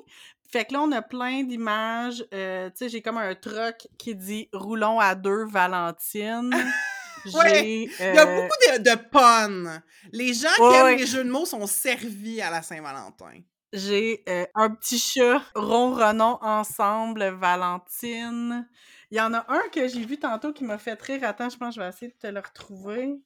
Fait 0.50 0.64
que 0.64 0.74
là, 0.74 0.82
on 0.82 0.92
a 0.92 1.02
plein 1.02 1.44
d'images. 1.44 2.24
Euh, 2.34 2.68
tu 2.70 2.76
sais, 2.76 2.88
j'ai 2.88 3.02
comme 3.02 3.18
un 3.18 3.34
truc 3.34 3.88
qui 3.98 4.14
dit 4.14 4.48
Roulons 4.52 4.98
à 4.98 5.14
deux 5.14 5.44
Valentine. 5.46 6.52
ouais, 7.34 7.84
il 7.84 7.92
y 7.98 8.18
a 8.18 8.26
euh, 8.26 8.42
beaucoup 8.42 8.78
de, 8.78 8.78
de 8.78 8.96
puns. 8.96 9.82
Les 10.12 10.34
gens 10.34 10.48
qui 10.56 10.76
aiment 10.76 10.96
les 10.96 11.06
jeux 11.06 11.24
de 11.24 11.30
mots 11.30 11.46
sont 11.46 11.66
servis 11.66 12.40
à 12.40 12.50
la 12.50 12.62
Saint-Valentin. 12.62 13.42
J'ai 13.72 14.24
euh, 14.28 14.46
un 14.56 14.70
petit 14.70 14.98
chat 14.98 15.40
ronronnons 15.54 16.38
ensemble, 16.42 17.28
Valentine. 17.28 18.68
Il 19.10 19.18
y 19.18 19.20
en 19.20 19.34
a 19.34 19.44
un 19.48 19.68
que 19.72 19.88
j'ai 19.88 20.04
vu 20.04 20.18
tantôt 20.18 20.52
qui 20.52 20.64
m'a 20.64 20.78
fait 20.78 21.00
rire. 21.00 21.24
Attends, 21.24 21.48
je 21.48 21.56
pense 21.56 21.74
que 21.74 21.80
je 21.80 21.84
vais 21.84 21.88
essayer 21.88 22.12
de 22.12 22.16
te 22.16 22.26
le 22.26 22.40
retrouver. 22.40 23.20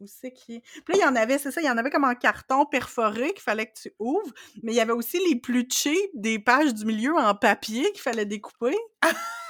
Où 0.00 0.06
c'est 0.06 0.32
qui 0.32 0.56
est? 0.56 0.60
Puis 0.60 0.82
là, 0.88 0.94
il 0.94 1.00
y 1.00 1.04
en 1.04 1.16
avait, 1.16 1.38
c'est 1.38 1.50
ça, 1.50 1.60
il 1.60 1.66
y 1.66 1.70
en 1.70 1.76
avait 1.76 1.90
comme 1.90 2.04
en 2.04 2.14
carton 2.14 2.66
perforé 2.66 3.32
qu'il 3.32 3.42
fallait 3.42 3.66
que 3.66 3.80
tu 3.80 3.92
ouvres. 3.98 4.32
Mais 4.62 4.72
il 4.72 4.76
y 4.76 4.80
avait 4.80 4.92
aussi 4.92 5.18
les 5.28 5.36
plus 5.36 5.66
cheap 5.70 6.10
des 6.14 6.38
pages 6.38 6.74
du 6.74 6.84
milieu 6.84 7.14
en 7.16 7.34
papier 7.34 7.90
qu'il 7.92 8.02
fallait 8.02 8.26
découper. 8.26 8.76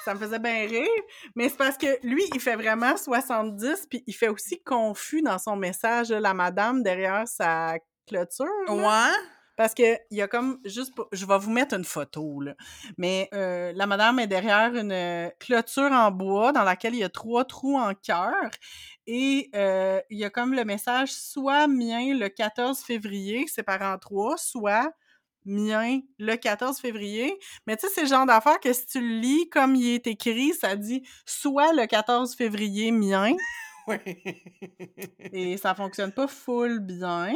ça 0.05 0.15
me 0.15 0.19
faisait 0.19 0.39
bien 0.39 0.67
rire. 0.67 1.03
Mais 1.35 1.49
c'est 1.49 1.57
parce 1.57 1.79
que 1.79 1.87
lui, 2.07 2.23
il 2.35 2.41
fait 2.41 2.57
vraiment 2.57 2.97
70, 2.97 3.87
puis 3.89 4.05
il 4.07 4.15
fait 4.15 4.29
aussi 4.29 4.63
confus 4.63 5.23
dans 5.23 5.39
son 5.39 5.57
message, 5.57 6.11
la 6.11 6.35
madame 6.35 6.83
derrière 6.83 7.27
sa 7.27 7.77
clôture. 8.07 8.47
Ouais. 8.69 9.13
Parce 9.57 9.75
que 9.75 9.99
il 10.11 10.19
y 10.19 10.23
a 10.23 10.29
comme 10.29 10.59
juste 10.65 10.93
je 11.13 11.27
vais 11.27 11.39
vous 11.39 11.51
mettre 11.51 11.75
une 11.75 11.85
photo 11.85 12.41
là. 12.41 12.55
Mais 12.99 13.29
euh, 13.35 13.73
la 13.75 13.87
madame 13.87 14.19
est 14.19 14.27
derrière 14.27 14.75
une 14.75 14.93
euh, 14.93 15.29
clôture 15.39 15.93
en 15.93 16.11
bois 16.11 16.53
dans 16.53 16.65
laquelle 16.65 16.95
il 16.95 17.01
y 17.01 17.05
a 17.05 17.09
trois 17.09 17.45
trous 17.45 17.79
en 17.79 17.95
cœur 17.95 18.51
et 19.07 19.51
euh, 19.55 20.01
il 20.11 20.19
y 20.19 20.25
a 20.25 20.31
comme 20.31 20.55
le 20.55 20.65
message 20.65 21.13
soit 21.13 21.67
mien 21.67 22.15
le 22.15 22.29
14 22.29 22.81
février, 22.81 23.45
c'est 23.49 23.69
en 23.69 23.99
trois, 23.99 24.37
soit 24.39 24.93
mien 25.45 26.01
le 26.19 26.37
14 26.37 26.79
février. 26.79 27.39
Mais 27.67 27.77
tu 27.77 27.87
sais, 27.87 27.93
c'est 27.95 28.03
le 28.03 28.09
genre 28.09 28.27
d'affaire 28.27 28.61
que 28.61 28.73
si 28.73 28.87
tu 28.87 29.01
le 29.01 29.21
lis 29.21 29.49
comme 29.51 29.75
il 29.75 29.95
est 29.95 30.07
écrit, 30.07 30.55
ça 30.55 30.77
dit 30.77 31.03
soit 31.27 31.73
le 31.73 31.87
14 31.87 32.35
février 32.35 32.91
mien. 32.93 33.33
Oui. 33.87 33.99
et 35.31 35.59
ça 35.59 35.75
fonctionne 35.75 36.11
pas 36.11 36.27
full 36.27 36.79
bien. 36.79 37.35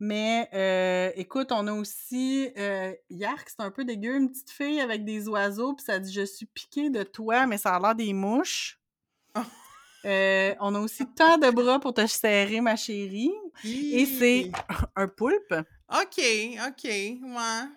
Mais 0.00 0.48
euh, 0.54 1.10
écoute, 1.16 1.50
on 1.50 1.66
a 1.66 1.72
aussi 1.72 2.50
euh, 2.56 2.92
Yark, 3.10 3.48
c'est 3.48 3.62
un 3.62 3.70
peu 3.70 3.84
dégueu, 3.84 4.16
une 4.16 4.30
petite 4.30 4.50
fille 4.50 4.80
avec 4.80 5.04
des 5.04 5.28
oiseaux, 5.28 5.74
puis 5.74 5.84
ça 5.84 5.98
dit 5.98 6.12
Je 6.12 6.24
suis 6.24 6.46
piquée 6.46 6.88
de 6.88 7.02
toi, 7.02 7.46
mais 7.46 7.58
ça 7.58 7.74
a 7.74 7.80
l'air 7.80 7.94
des 7.94 8.12
mouches. 8.12 8.78
Euh, 10.04 10.54
on 10.60 10.76
a 10.76 10.80
aussi 10.80 11.04
tant 11.12 11.38
de 11.38 11.50
bras 11.50 11.80
pour 11.80 11.92
te 11.92 12.06
serrer, 12.06 12.60
ma 12.60 12.76
chérie. 12.76 13.34
Et 13.64 14.06
c'est 14.06 14.52
un 14.96 15.08
poulpe. 15.08 15.52
OK, 15.90 16.22
OK, 16.68 16.84
ouais. 16.84 17.68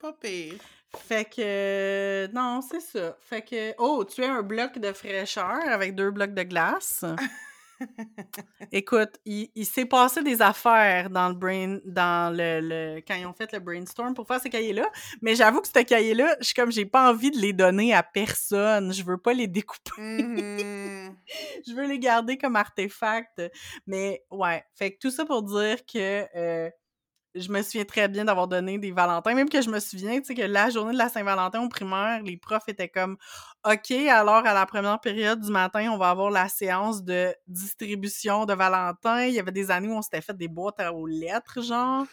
Pas 0.00 0.12
pire. 0.20 0.54
Fait 0.96 1.24
que 1.24 2.28
non, 2.34 2.60
c'est 2.62 2.80
ça. 2.80 3.16
Fait 3.20 3.42
que 3.42 3.74
oh, 3.78 4.04
tu 4.04 4.24
as 4.24 4.32
un 4.32 4.42
bloc 4.42 4.78
de 4.78 4.92
fraîcheur 4.92 5.60
avec 5.68 5.94
deux 5.94 6.10
blocs 6.10 6.34
de 6.34 6.42
glace. 6.42 7.04
Écoute, 8.72 9.18
il, 9.24 9.66
s'est 9.66 9.86
passé 9.86 10.22
des 10.22 10.42
affaires 10.42 11.10
dans 11.10 11.28
le 11.28 11.34
brain, 11.34 11.78
dans 11.84 12.34
le, 12.34 13.00
quand 13.06 13.14
ils 13.14 13.26
ont 13.26 13.32
fait 13.32 13.52
le 13.52 13.60
brainstorm 13.60 14.14
pour 14.14 14.26
faire 14.26 14.40
ces 14.40 14.50
cahiers-là. 14.50 14.86
Mais 15.22 15.34
j'avoue 15.34 15.60
que 15.60 15.68
ce 15.68 15.82
cahier-là, 15.82 16.36
je 16.40 16.46
suis 16.46 16.54
comme 16.54 16.72
j'ai 16.72 16.86
pas 16.86 17.10
envie 17.10 17.30
de 17.30 17.38
les 17.38 17.52
donner 17.52 17.94
à 17.94 18.02
personne. 18.02 18.92
Je 18.92 19.02
veux 19.02 19.18
pas 19.18 19.32
les 19.32 19.46
découper. 19.46 19.92
Mmh 19.98 21.14
je 21.66 21.74
veux 21.74 21.86
les 21.86 21.98
garder 21.98 22.36
comme 22.38 22.56
artefacts. 22.56 23.42
Mais 23.86 24.24
ouais, 24.30 24.64
fait 24.74 24.92
que 24.92 24.98
tout 24.98 25.10
ça 25.10 25.24
pour 25.24 25.42
dire 25.42 25.84
que 25.86 26.26
euh, 26.36 26.70
je 27.34 27.50
me 27.50 27.62
souviens 27.62 27.84
très 27.84 28.08
bien 28.08 28.24
d'avoir 28.24 28.48
donné 28.48 28.78
des 28.78 28.90
Valentins, 28.90 29.34
même 29.34 29.48
que 29.48 29.60
je 29.60 29.70
me 29.70 29.80
souviens, 29.80 30.18
tu 30.18 30.26
sais, 30.26 30.34
que 30.34 30.42
la 30.42 30.70
journée 30.70 30.92
de 30.92 30.98
la 30.98 31.08
Saint-Valentin 31.08 31.62
au 31.62 31.68
primaire, 31.68 32.22
les 32.22 32.36
profs 32.36 32.68
étaient 32.68 32.88
comme 32.88 33.16
OK, 33.66 33.90
alors 33.90 34.46
à 34.46 34.54
la 34.54 34.66
première 34.66 35.00
période 35.00 35.40
du 35.40 35.50
matin, 35.50 35.90
on 35.92 35.98
va 35.98 36.10
avoir 36.10 36.30
la 36.30 36.48
séance 36.48 37.02
de 37.02 37.34
distribution 37.46 38.46
de 38.46 38.54
Valentin. 38.54 39.24
Il 39.24 39.34
y 39.34 39.40
avait 39.40 39.52
des 39.52 39.70
années 39.70 39.88
où 39.88 39.96
on 39.96 40.02
s'était 40.02 40.20
fait 40.20 40.36
des 40.36 40.48
boîtes 40.48 40.80
aux 40.92 41.06
lettres, 41.06 41.62
genre. 41.62 42.06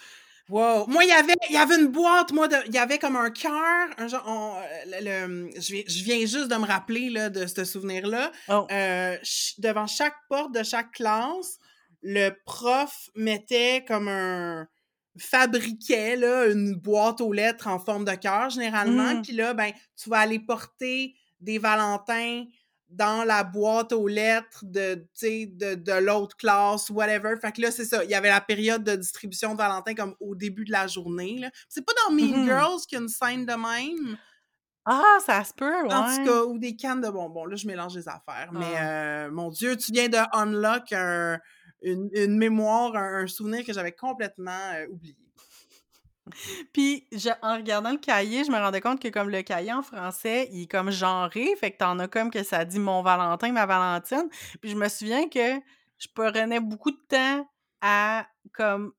Wow! 0.48 0.86
Moi, 0.88 1.04
il 1.04 1.10
y 1.10 1.12
avait, 1.12 1.34
il 1.50 1.56
y 1.56 1.58
avait 1.58 1.76
une 1.76 1.88
boîte, 1.88 2.32
moi, 2.32 2.48
il 2.68 2.74
y 2.74 2.78
avait 2.78 3.00
comme 3.00 3.16
un 3.16 3.32
cœur, 3.32 3.88
un 3.98 4.08
genre, 4.08 4.62
le, 4.86 5.50
je, 5.60 5.74
viens, 5.74 5.84
je, 5.88 6.04
viens, 6.04 6.20
juste 6.20 6.50
de 6.50 6.56
me 6.56 6.68
rappeler, 6.68 7.10
là, 7.10 7.30
de 7.32 7.48
ce 7.48 7.64
souvenir-là. 7.64 8.32
Oh. 8.50 8.68
Euh, 8.70 9.18
devant 9.58 9.88
chaque 9.88 10.14
porte 10.30 10.54
de 10.54 10.62
chaque 10.62 10.92
classe, 10.92 11.58
le 12.04 12.30
prof 12.46 13.10
mettait 13.16 13.84
comme 13.88 14.08
un, 14.08 14.68
fabriquait 15.18 16.16
là, 16.16 16.48
une 16.48 16.76
boîte 16.76 17.22
aux 17.22 17.32
lettres 17.34 17.68
en 17.68 17.80
forme 17.80 18.06
de 18.06 18.16
cœur 18.16 18.50
généralement. 18.50 19.16
Mmh. 19.16 19.22
Puis 19.22 19.34
là, 19.34 19.54
ben, 19.54 19.72
tu 20.02 20.10
vas 20.10 20.20
aller 20.20 20.40
porter 20.40 21.16
des 21.40 21.58
Valentins 21.58 22.44
dans 22.90 23.24
la 23.26 23.44
boîte 23.44 23.92
aux 23.94 24.08
lettres 24.08 24.64
de, 24.64 25.08
de, 25.22 25.76
de 25.76 25.92
l'autre 25.94 26.38
classe, 26.38 26.90
whatever. 26.90 27.36
Fait 27.42 27.52
que 27.52 27.62
là, 27.62 27.72
c'est 27.72 27.86
ça. 27.86 28.04
Il 28.04 28.10
y 28.10 28.16
avait 28.16 28.30
la 28.30 28.42
période 28.42 28.84
de 28.84 28.96
distribution 28.96 29.54
de 29.54 29.58
Valentin 29.58 29.96
comme 29.96 30.16
au 30.20 30.36
début 30.36 30.66
de 30.66 30.72
la 30.72 30.88
journée. 30.88 31.42
C'est 31.68 31.86
pas 31.86 31.94
dans 32.06 32.14
Mean 32.14 32.44
Mmh 32.44 32.46
Girls 32.46 32.80
qu'il 32.88 32.98
y 32.98 33.02
a 33.02 33.04
une 33.04 33.10
scène 33.10 33.46
de 33.46 33.54
même? 33.54 34.18
Ah, 34.86 35.18
ça 35.26 35.44
se 35.44 35.52
peut, 35.52 35.82
ouais. 35.84 35.94
En 35.94 36.16
tout 36.16 36.24
cas, 36.26 36.44
ou 36.44 36.60
des 36.60 36.76
cannes 36.76 37.02
de 37.02 37.10
bonbons. 37.10 37.46
Là, 37.46 37.56
je 37.56 37.66
mélange 37.66 37.96
les 37.96 38.08
affaires. 38.08 38.52
Mais 38.54 38.76
Ah. 38.78 39.26
euh, 39.26 39.32
mon 39.32 39.50
Dieu, 39.50 39.76
tu 39.78 39.92
viens 39.92 40.10
de 40.10 40.20
unlock 40.32 40.94
un- 40.94 41.40
une, 41.86 42.10
une 42.14 42.38
mémoire, 42.38 42.96
un, 42.96 43.24
un 43.24 43.28
souvenir 43.28 43.64
que 43.66 43.72
j'avais 43.74 43.92
complètement 43.94 44.52
euh, 44.76 44.88
oublié. 44.88 45.16
Puis, 46.74 47.08
je- 47.12 47.30
en 47.42 47.56
regardant 47.56 47.92
le 47.92 47.98
cahier, 47.98 48.44
je 48.44 48.52
me 48.52 48.58
rendais 48.58 48.82
compte 48.82 49.00
que 49.02 49.08
comme 49.10 49.30
le 49.30 49.42
cahier 49.44 49.72
en 49.74 49.84
français, 49.84 50.50
il 50.52 50.64
est 50.64 50.68
comme 50.72 50.90
genré, 50.92 51.56
fait 51.60 51.72
que 51.72 51.78
t'en 51.78 52.00
as 52.00 52.08
comme 52.08 52.32
que 52.32 52.44
ça 52.44 52.66
dit 52.66 52.80
mon 52.80 53.02
Valentin, 53.04 53.52
ma 53.52 53.66
Valentine. 53.66 54.28
Puis 54.62 54.72
je 54.72 54.76
me 54.76 54.88
souviens 54.90 55.30
que 55.30 55.60
je 56.00 56.08
prenais 56.14 56.60
beaucoup 56.60 56.92
de 56.92 57.00
temps 57.08 57.48
à 57.82 58.26
comme 58.54 58.92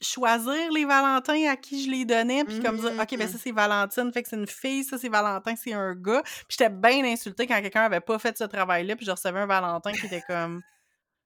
choisir 0.00 0.72
les 0.72 0.84
Valentins 0.84 1.48
à 1.50 1.56
qui 1.56 1.84
je 1.84 1.90
les 1.90 2.04
donnais, 2.04 2.44
puis 2.44 2.58
comme 2.60 2.78
dire, 2.78 2.90
ok, 3.00 3.18
ben 3.18 3.28
ça 3.28 3.38
c'est 3.38 3.52
Valentine, 3.52 4.10
fait 4.12 4.22
que 4.22 4.28
c'est 4.30 4.36
une 4.36 4.46
fille, 4.48 4.82
ça 4.82 4.98
c'est 4.98 5.08
Valentin, 5.10 5.54
c'est 5.54 5.74
un 5.74 5.94
gars. 5.94 6.22
Puis 6.24 6.56
j'étais 6.58 6.70
bien 6.70 7.04
insultée 7.04 7.46
quand 7.46 7.60
quelqu'un 7.60 7.82
avait 7.82 8.00
pas 8.00 8.18
fait 8.18 8.36
ce 8.36 8.44
travail-là, 8.44 8.96
puis 8.96 9.04
je 9.06 9.10
recevais 9.12 9.40
un 9.40 9.46
Valentin 9.46 9.92
qui 9.92 10.06
était 10.06 10.22
comme 10.22 10.62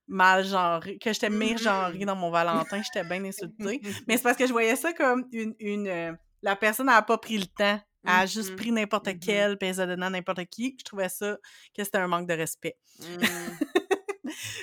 mal 0.08 0.44
genré, 0.44 0.98
que 0.98 1.12
j'étais 1.12 1.30
mégenrée 1.30 2.04
dans 2.04 2.16
mon 2.16 2.30
Valentin, 2.30 2.80
j'étais 2.82 3.06
bien 3.08 3.24
insultée. 3.24 3.80
Mais 4.08 4.16
c'est 4.16 4.22
parce 4.22 4.36
que 4.36 4.46
je 4.46 4.52
voyais 4.52 4.76
ça 4.76 4.92
comme 4.92 5.26
une. 5.32 5.54
une 5.60 5.88
euh, 5.88 6.12
la 6.42 6.54
personne 6.56 6.86
n'a 6.86 7.02
pas 7.02 7.18
pris 7.18 7.38
le 7.38 7.46
temps. 7.46 7.80
Elle 8.04 8.12
a 8.12 8.26
juste 8.26 8.50
Mhm. 8.50 8.56
pris 8.56 8.70
n'importe 8.72 9.08
Mhm. 9.08 9.18
quel, 9.18 9.58
puis 9.58 9.68
elle 9.68 9.80
a 9.80 9.86
donné 9.86 10.08
n'importe 10.10 10.44
qui. 10.46 10.76
Je 10.78 10.84
trouvais 10.84 11.08
ça 11.08 11.36
que 11.76 11.82
c'était 11.82 11.98
un 11.98 12.06
manque 12.06 12.28
de 12.28 12.34
respect. 12.34 12.76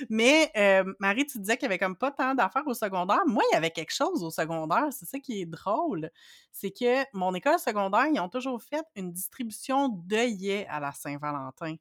Mais 0.09 0.51
euh, 0.57 0.83
Marie, 0.99 1.25
tu 1.25 1.39
disais 1.39 1.55
qu'il 1.57 1.63
y 1.63 1.65
avait 1.67 1.77
comme 1.77 1.95
pas 1.95 2.11
tant 2.11 2.35
d'affaires 2.35 2.67
au 2.67 2.73
secondaire. 2.73 3.21
Moi, 3.25 3.41
il 3.51 3.55
y 3.55 3.57
avait 3.57 3.71
quelque 3.71 3.93
chose 3.93 4.23
au 4.23 4.29
secondaire. 4.29 4.87
C'est 4.91 5.05
ça 5.05 5.19
qui 5.19 5.41
est 5.41 5.45
drôle. 5.45 6.09
C'est 6.51 6.71
que 6.71 7.03
mon 7.13 7.33
école 7.33 7.59
secondaire, 7.59 8.05
ils 8.13 8.19
ont 8.19 8.29
toujours 8.29 8.61
fait 8.61 8.83
une 8.95 9.11
distribution 9.11 9.87
d'œillets 9.89 10.67
à 10.69 10.79
la 10.79 10.91
Saint-Valentin. 10.91 11.75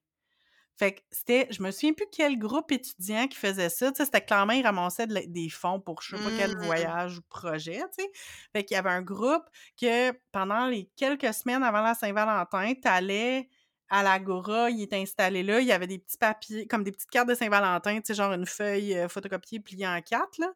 Fait 0.83 0.95
que 0.95 1.01
c'était, 1.12 1.47
je 1.53 1.62
me 1.62 1.71
souviens 1.71 1.93
plus 1.93 2.07
quel 2.11 2.37
groupe 2.39 2.73
étudiant 2.73 3.29
qui 3.29 3.37
faisait 3.39 3.69
ça. 3.69 3.93
Tu 3.93 3.99
sais, 3.99 4.05
c'était 4.05 4.21
clairement, 4.25 4.53
ils 4.53 4.65
ramassaient 4.65 5.07
de 5.07 5.15
la- 5.15 5.27
des 5.27 5.49
fonds 5.49 5.79
pour 5.81 6.03
je 6.03 6.17
sais 6.17 6.19
pas 6.19 6.33
quel 6.33 6.57
Mm. 6.57 6.65
voyage 6.65 7.19
ou 7.19 7.23
projet, 7.29 7.79
tu 7.97 8.03
sais. 8.03 8.11
Fait 8.53 8.65
qu'il 8.65 8.75
y 8.75 8.79
avait 8.79 8.91
un 8.91 9.03
groupe 9.03 9.45
que 9.81 10.11
pendant 10.33 10.67
les 10.67 10.91
quelques 10.97 11.33
semaines 11.35 11.62
avant 11.62 11.83
la 11.83 11.95
Saint-Valentin, 11.95 12.75
t'allais 12.83 13.49
à 13.91 14.03
l'Agora, 14.03 14.71
il 14.71 14.83
était 14.83 14.97
installé 14.97 15.43
là, 15.45 15.61
il 15.61 15.67
y 15.69 15.73
avait 15.73 15.87
des 15.87 15.99
petits 15.99 16.17
papiers, 16.19 16.67
comme 16.67 16.83
des 16.83 16.91
petites 16.93 17.11
cartes 17.11 17.29
de 17.29 17.35
Saint-Valentin, 17.35 17.97
tu 18.01 18.07
sais, 18.07 18.15
genre 18.15 18.33
une 18.33 18.47
feuille 18.47 19.07
photocopiée 19.09 19.61
pliée 19.61 19.87
en 19.87 20.01
quatre, 20.01 20.39
là. 20.39 20.51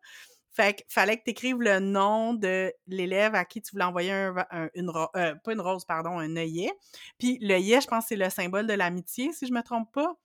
Fait 0.57 0.75
qu'il 0.75 0.87
fallait 0.89 1.19
que 1.19 1.25
tu 1.25 1.33
écrives 1.33 1.61
le 1.61 1.81
nom 1.81 2.33
de 2.33 2.73
l'élève 2.87 3.35
à 3.35 3.45
qui 3.45 3.61
tu 3.61 3.73
voulais 3.73 3.85
envoyer 3.85 4.11
un, 4.11 4.71
une 4.75 4.89
rose, 4.89 5.09
pas 5.13 5.53
une 5.53 5.61
rose, 5.61 5.85
pardon, 5.85 6.19
un 6.19 6.35
œillet. 6.35 6.73
Puis 7.19 7.39
l'œillet, 7.43 7.83
je 7.83 7.87
pense 7.87 8.05
que 8.05 8.09
c'est 8.09 8.17
le 8.17 8.31
symbole 8.31 8.67
de 8.67 8.73
l'amitié, 8.73 9.33
si 9.33 9.47
je 9.47 9.53
me 9.53 9.63
trompe 9.63 9.93
pas. 9.93 10.17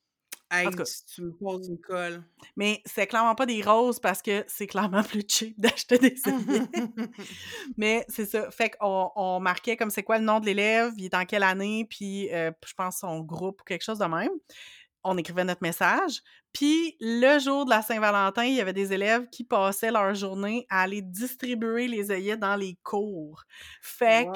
Hey, 0.49 0.67
En 0.67 0.71
tout 0.71 0.77
cas. 0.77 0.83
tu, 0.85 1.15
tu 1.15 1.21
me 1.21 1.31
poses 1.31 1.67
une 1.67 1.79
colle. 1.79 2.23
Mais 2.55 2.81
c'est 2.85 3.07
clairement 3.07 3.35
pas 3.35 3.45
des 3.45 3.61
roses 3.61 3.99
parce 3.99 4.21
que 4.21 4.45
c'est 4.47 4.67
clairement 4.67 5.03
plus 5.03 5.23
cheap 5.27 5.59
d'acheter 5.59 5.97
des 5.97 6.15
œillets. 6.27 6.67
Mais 7.77 8.05
c'est 8.07 8.25
ça. 8.25 8.49
Fait 8.51 8.69
qu'on 8.69 9.11
on 9.15 9.39
marquait 9.41 9.75
comme 9.75 9.89
c'est 9.89 10.03
quoi 10.03 10.17
le 10.17 10.25
nom 10.25 10.39
de 10.39 10.45
l'élève, 10.45 10.93
il 10.97 11.05
est 11.05 11.13
en 11.13 11.25
quelle 11.25 11.43
année, 11.43 11.85
puis 11.89 12.33
euh, 12.33 12.51
je 12.65 12.73
pense 12.73 12.99
son 12.99 13.19
groupe 13.21 13.61
ou 13.61 13.63
quelque 13.63 13.83
chose 13.83 13.99
de 13.99 14.05
même. 14.05 14.31
On 15.03 15.17
écrivait 15.17 15.43
notre 15.43 15.63
message. 15.63 16.21
Puis 16.53 16.95
le 16.99 17.39
jour 17.39 17.65
de 17.65 17.69
la 17.71 17.81
Saint-Valentin, 17.81 18.43
il 18.45 18.55
y 18.55 18.61
avait 18.61 18.73
des 18.73 18.93
élèves 18.93 19.27
qui 19.29 19.43
passaient 19.43 19.91
leur 19.91 20.13
journée 20.15 20.65
à 20.69 20.81
aller 20.81 21.01
distribuer 21.01 21.87
les 21.87 22.11
œillets 22.11 22.37
dans 22.37 22.55
les 22.55 22.77
cours. 22.83 23.43
Fait. 23.81 24.27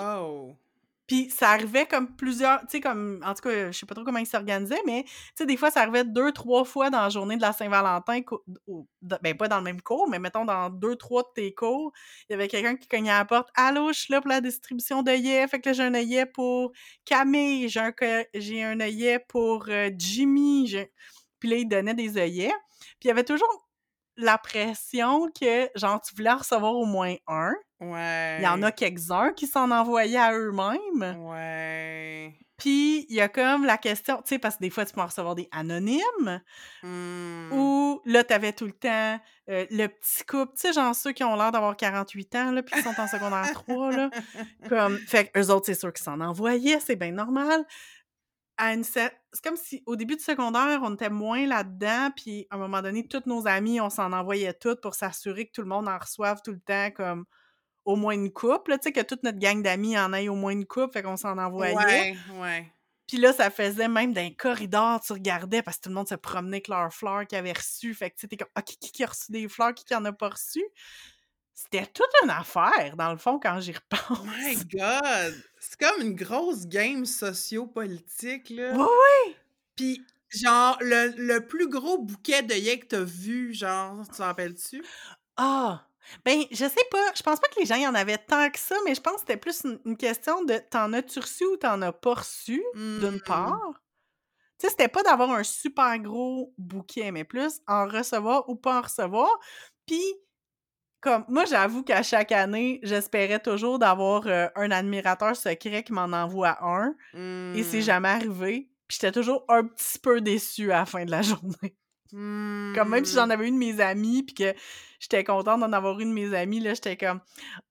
Puis 1.08 1.30
ça 1.30 1.52
arrivait 1.52 1.86
comme 1.86 2.16
plusieurs, 2.16 2.62
tu 2.62 2.68
sais, 2.70 2.82
comme, 2.82 3.22
en 3.24 3.34
tout 3.34 3.48
cas, 3.48 3.72
je 3.72 3.78
sais 3.78 3.86
pas 3.86 3.94
trop 3.94 4.04
comment 4.04 4.20
ils 4.20 4.26
s'organisaient, 4.26 4.82
mais, 4.86 5.04
tu 5.04 5.12
sais, 5.36 5.46
des 5.46 5.58
fois, 5.58 5.70
ça 5.70 5.82
arrivait 5.82 6.04
deux, 6.04 6.32
trois 6.32 6.66
fois 6.66 6.90
dans 6.90 7.02
la 7.02 7.10
journée 7.10 7.38
de 7.38 7.42
la 7.42 7.54
Saint-Valentin, 7.54 8.22
ben, 9.02 9.38
pas 9.38 9.48
dans 9.48 9.58
le 9.58 9.64
même 9.64 9.82
cours, 9.82 10.10
mais 10.10 10.18
mettons 10.20 10.46
dans 10.46 10.70
deux, 10.70 10.96
trois 10.96 11.24
de 11.24 11.28
tes 11.36 11.54
cours, 11.54 11.92
il 12.28 12.34
y 12.34 12.36
avait 12.36 12.48
quelqu'un 12.48 12.76
qui 12.76 12.88
cognait 12.88 13.12
à 13.12 13.20
la 13.20 13.26
porte. 13.26 13.50
Allô, 13.56 13.94
je 13.94 14.00
suis 14.00 14.14
là 14.14 14.22
pour 14.22 14.30
la 14.30 14.42
distribution 14.42 15.04
d'œillets. 15.04 15.48
Fait 15.48 15.60
que 15.60 15.70
là, 15.70 15.74
j'ai 15.74 15.84
un 15.84 15.94
œillet 15.94 16.26
pour 16.26 16.72
Camille, 17.06 17.70
j'ai 17.70 18.64
un, 18.64 18.80
œillet 18.80 19.20
pour 19.20 19.66
euh, 19.70 19.90
Jimmy. 19.96 20.76
Puis 21.40 21.50
là, 21.50 21.56
il 21.58 21.68
donnait 21.68 21.94
des 21.94 22.18
œillets. 22.18 22.54
Puis 23.00 23.06
il 23.06 23.08
y 23.08 23.12
avait 23.12 23.24
toujours 23.24 23.65
la 24.18 24.38
pression 24.38 25.28
que, 25.40 25.70
genre, 25.76 26.02
tu 26.02 26.16
voulais 26.16 26.30
en 26.32 26.38
recevoir 26.38 26.74
au 26.76 26.86
moins 26.86 27.16
un. 27.28 27.54
Ouais. 27.82 28.38
Il 28.40 28.44
y 28.44 28.48
en 28.48 28.64
a 28.64 28.72
quelques-uns 28.72 29.34
qui 29.34 29.48
s'en 29.48 29.70
envoyaient 29.72 30.18
à 30.18 30.34
eux-mêmes. 30.34 31.18
Ouais. 31.20 32.34
Puis, 32.58 33.06
il 33.10 33.16
y 33.16 33.20
a 33.20 33.28
comme 33.28 33.66
la 33.66 33.78
question, 33.78 34.16
tu 34.18 34.24
sais, 34.30 34.40
parce 34.40 34.56
que 34.56 34.62
des 34.62 34.70
fois, 34.70 34.86
tu 34.86 34.94
peux 34.94 35.02
en 35.02 35.08
recevoir 35.08 35.36
des 35.36 35.50
anonymes, 35.52 36.42
Hmm. 36.84 37.52
ou 37.52 38.02
là, 38.06 38.24
t'avais 38.24 38.54
tout 38.54 38.66
le 38.66 38.72
temps 38.72 39.20
euh, 39.50 39.66
le 39.70 39.88
petit 39.88 40.24
couple, 40.26 40.54
tu 40.56 40.62
sais, 40.62 40.74
genre 40.74 40.96
ceux 40.96 41.12
qui 41.12 41.24
ont 41.26 41.36
l'air 41.36 41.52
d'avoir 41.52 41.76
48 41.76 42.36
ans, 42.36 42.52
là, 42.52 42.64
puis 42.64 42.74
qui 42.76 42.82
sont 42.82 42.98
en 42.98 43.08
secondaire 43.08 43.52
3, 43.54 43.92
là. 43.92 44.10
Comme, 44.70 44.98
fait 45.00 45.30
eux 45.36 45.50
autres, 45.52 45.66
c'est 45.66 45.80
sûr 45.80 45.92
qu'ils 45.92 46.04
s'en 46.06 46.22
envoyaient, 46.22 46.80
c'est 46.80 46.96
bien 46.96 47.12
normal. 47.12 47.66
À 48.58 48.74
une 48.74 48.84
cer- 48.84 49.12
C'est 49.34 49.44
comme 49.44 49.58
si, 49.58 49.84
au 49.86 49.96
début 49.98 50.16
du 50.16 50.24
secondaire, 50.24 50.80
on 50.84 50.94
était 50.94 51.10
moins 51.10 51.46
là-dedans, 51.46 52.12
puis 52.16 52.48
à 52.50 52.56
un 52.56 52.58
moment 52.60 52.82
donné, 52.82 53.06
tous 53.08 53.24
nos 53.26 53.48
amis, 53.48 53.82
on 53.82 53.90
s'en 53.90 54.14
envoyait 54.14 54.54
toutes 54.54 54.82
pour 54.82 54.94
s'assurer 54.96 55.48
que 55.48 55.52
tout 55.52 55.62
le 55.62 55.68
monde 55.68 55.90
en 55.90 55.98
reçoive 55.98 56.42
tout 56.44 56.52
le 56.52 56.62
temps, 56.62 56.90
comme 56.92 57.26
au 57.86 57.96
moins 57.98 58.14
une 58.16 58.32
couple, 58.34 58.72
là, 58.72 58.80
tu 58.80 58.86
sais, 58.86 58.94
que 58.94 59.02
toute 59.02 59.24
notre 59.24 59.40
gang 59.40 59.62
d'amis 59.64 59.98
en 60.00 60.14
ait 60.14 60.30
au 60.30 60.36
moins 60.36 60.52
une 60.54 60.66
couple, 60.68 60.94
fait 60.94 61.04
qu'on 61.04 61.18
s'en 61.18 61.38
envoyait. 61.38 61.76
Ouais, 61.76 62.18
ouais. 62.30 62.74
Puis 63.08 63.18
là, 63.18 63.34
ça 63.34 63.52
faisait 63.52 63.88
même 63.88 64.14
d'un 64.14 64.32
corridor, 64.32 65.00
tu 65.02 65.14
regardais 65.14 65.62
parce 65.62 65.78
que 65.78 65.84
tout 65.84 65.90
le 65.90 65.96
monde 65.96 66.08
se 66.08 66.16
promenait 66.16 66.58
avec 66.58 66.68
leurs 66.70 66.92
fleurs 66.92 67.28
qu'ils 67.28 67.38
avaient 67.38 67.54
reçues. 67.54 67.94
Fait 67.94 68.10
que 68.10 68.16
tu 68.16 68.22
sais, 68.22 68.28
t'es 68.28 68.38
comme, 68.38 68.50
ah, 68.56 68.64
qui 68.64 69.04
a 69.04 69.08
reçu 69.08 69.32
des 69.32 69.48
fleurs, 69.48 69.76
qui, 69.76 69.86
qui 69.86 69.96
en 69.96 70.06
a 70.06 70.14
pas 70.14 70.30
reçu? 70.30 70.64
C'était 71.56 71.88
toute 71.88 72.10
une 72.24 72.30
affaire, 72.30 72.96
dans 72.98 73.12
le 73.12 73.18
fond, 73.18 73.40
quand 73.40 73.60
j'y 73.62 73.72
repense. 73.74 74.20
Oh 74.20 74.24
my 74.26 74.56
God! 74.66 75.44
C'est 75.60 75.78
comme 75.80 76.02
une 76.02 76.16
grosse 76.16 76.68
game 76.68 77.06
socio-politique, 77.06 78.50
là. 78.50 78.78
Oui, 78.78 78.86
oui! 78.86 79.36
Puis, 79.76 80.06
genre, 80.30 80.78
le, 80.82 81.14
le 81.18 81.48
plus 81.48 81.70
gros 81.70 82.00
bouquet 82.00 82.44
d'œillets 82.44 82.80
que 82.80 82.88
t'as 82.88 83.04
vu, 83.04 83.54
genre, 83.54 84.06
tu 84.08 84.18
t'en 84.18 84.26
rappelles-tu? 84.26 84.84
Ah! 85.38 85.88
Ben, 86.24 86.44
je 86.52 86.66
sais 86.68 86.86
pas. 86.92 87.12
Je 87.16 87.24
pense 87.24 87.40
pas 87.40 87.48
que 87.48 87.60
les 87.60 87.66
gens 87.66 87.76
y 87.76 87.88
en 87.88 87.96
avaient 87.96 88.18
tant 88.20 88.50
que 88.52 88.60
ça, 88.60 88.76
mais 88.86 88.94
je 88.96 89.02
pense 89.02 89.16
que 89.16 89.20
c'était 89.22 89.38
plus 89.38 89.64
une, 89.64 89.80
une 89.86 89.98
question 89.98 90.44
de 90.44 90.58
t'en 90.70 90.94
as-tu 90.94 91.20
reçu 91.20 91.46
ou 91.46 91.58
t'en 91.58 91.82
as 91.82 91.94
pas 91.94 92.14
reçu, 92.16 92.64
d'une 92.98 93.20
Hmm. 93.20 93.20
part. 93.22 93.74
Tu 94.60 94.68
sais, 94.68 94.70
c'était 94.72 94.88
pas 94.90 95.04
d'avoir 95.04 95.32
un 95.32 95.44
super 95.44 96.00
gros 96.00 96.54
bouquet, 96.58 97.12
mais 97.12 97.24
plus 97.26 97.62
en 97.68 97.88
recevoir 97.88 98.50
ou 98.50 98.56
pas 98.56 98.80
en 98.80 98.82
recevoir. 98.84 99.30
Puis, 99.88 100.04
comme, 101.02 101.26
moi, 101.30 101.46
j'avoue 101.46 101.84
qu'à 101.84 102.04
chaque 102.04 102.32
année, 102.32 102.80
j'espérais 102.84 103.40
toujours 103.40 103.80
d'avoir 103.80 104.28
euh, 104.28 104.48
un 104.56 104.72
admirateur 104.72 105.36
secret 105.36 105.84
qui 105.84 105.94
m'en 105.94 106.04
envoie 106.06 106.58
un. 106.66 106.96
Et 107.54 107.64
c'est 107.64 107.82
Hmm. 107.82 107.84
jamais 107.84 108.10
arrivé. 108.10 108.72
Puis 108.88 108.98
j'étais 109.02 109.12
toujours 109.14 109.46
un 109.50 109.66
petit 109.66 110.00
peu 110.00 110.22
déçue 110.22 110.72
à 110.72 110.80
la 110.80 110.86
fin 110.86 111.06
de 111.06 111.12
la 111.12 111.22
journée. 111.24 111.78
Comme 112.74 112.90
même 112.90 113.06
si 113.06 113.16
j'en 113.16 113.30
avais 113.30 113.48
une 113.48 113.56
de 113.56 113.60
mes 113.60 113.80
amies, 113.82 114.24
puis 114.24 114.36
que 114.36 114.54
j'étais 115.00 115.24
contente 115.24 115.62
d'en 115.62 115.72
avoir 115.74 116.00
une 116.00 116.10
de 116.10 116.14
mes 116.14 116.34
amies, 116.36 116.60
là, 116.60 116.74
j'étais 116.74 116.98
comme 116.98 117.22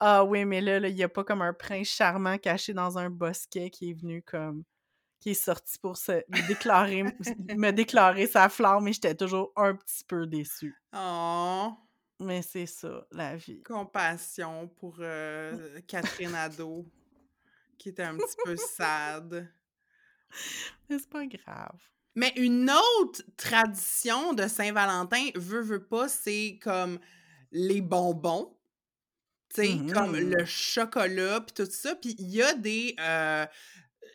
Ah 0.01 0.25
oui, 0.25 0.45
mais 0.47 0.61
là, 0.61 0.79
il 0.89 0.97
y 0.97 1.03
a 1.03 1.09
pas 1.09 1.25
comme 1.25 1.43
un 1.43 1.53
prince 1.53 1.89
charmant 1.89 2.39
caché 2.39 2.73
dans 2.73 2.99
un 2.99 3.11
bosquet 3.11 3.71
qui 3.71 3.91
est 3.91 3.95
venu 4.01 4.23
comme 4.23 4.65
qui 5.21 5.31
est 5.33 5.35
sorti 5.35 5.79
pour 5.81 5.97
se 5.99 6.25
me 6.31 6.43
déclarer 6.43 7.05
me 7.49 7.71
déclarer 7.73 8.27
sa 8.29 8.49
flamme, 8.51 8.85
mais 8.85 8.93
j'étais 8.95 9.15
toujours 9.17 9.53
un 9.57 9.75
petit 9.77 10.05
peu 10.07 10.27
déçue. 10.27 10.77
Oh, 10.95 11.77
Mais 12.21 12.43
c'est 12.43 12.67
ça, 12.67 13.07
la 13.11 13.37
vie. 13.37 13.63
compassion 13.63 14.69
pour 14.69 14.97
euh, 15.01 15.81
Catherine 15.87 16.35
Ado, 16.35 16.87
qui 17.79 17.89
était 17.91 18.05
un 18.05 18.17
petit 18.17 18.37
peu 18.45 18.57
sad. 18.57 19.49
Mais 20.89 20.99
c'est 20.99 21.09
pas 21.11 21.27
grave. 21.27 21.79
Mais 22.15 22.33
une 22.37 22.71
autre 22.71 23.23
tradition 23.37 24.33
de 24.33 24.47
Saint-Valentin, 24.47 25.31
veut, 25.35 25.63
veut 25.63 25.85
pas, 25.85 26.09
c'est 26.09 26.59
comme 26.63 26.99
les 27.51 27.81
bonbons. 27.81 28.57
Tu 29.53 29.63
sais, 29.63 29.93
comme 29.93 30.13
Mhm. 30.17 30.31
le 30.31 30.45
chocolat, 30.45 31.41
puis 31.41 31.55
tout 31.65 31.71
ça. 31.71 31.95
Puis 31.97 32.15
il 32.19 32.31
y 32.31 32.43
a 32.43 32.55
des... 32.55 32.95
euh, 33.01 33.47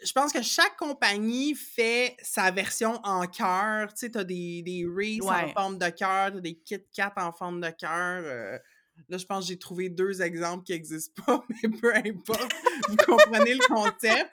je 0.04 0.12
pense 0.12 0.32
que 0.32 0.42
chaque 0.42 0.78
compagnie 0.78 1.56
fait 1.56 2.16
sa 2.22 2.52
version 2.52 3.00
en 3.04 3.26
cœur. 3.28 3.94
Tu 3.94 4.00
sais, 4.00 4.12
t'as 4.12 4.24
des, 4.24 4.62
des 4.62 4.86
Reese 4.86 5.22
en 5.22 5.50
forme 5.50 5.78
de 5.78 5.90
cœur, 5.90 6.32
t'as 6.34 6.40
des 6.40 6.56
Kit 6.56 6.84
Kat 6.94 7.14
en 7.18 7.32
forme 7.32 7.62
de 7.62 7.70
cœur. 7.70 8.24
euh, 8.24 8.58
là, 9.10 9.18
je 9.18 9.26
pense 9.26 9.46
que 9.46 9.50
j'ai 9.50 9.60
trouvé 9.60 9.90
deux 9.90 10.22
exemples 10.22 10.64
qui 10.64 10.74
n'existent 10.74 11.24
pas, 11.26 11.44
mais 11.64 11.70
peu 11.70 11.96
importe. 11.96 12.52
Vous 12.88 12.98
comprenez 12.98 13.54
le 13.54 13.68
concept. 13.68 14.32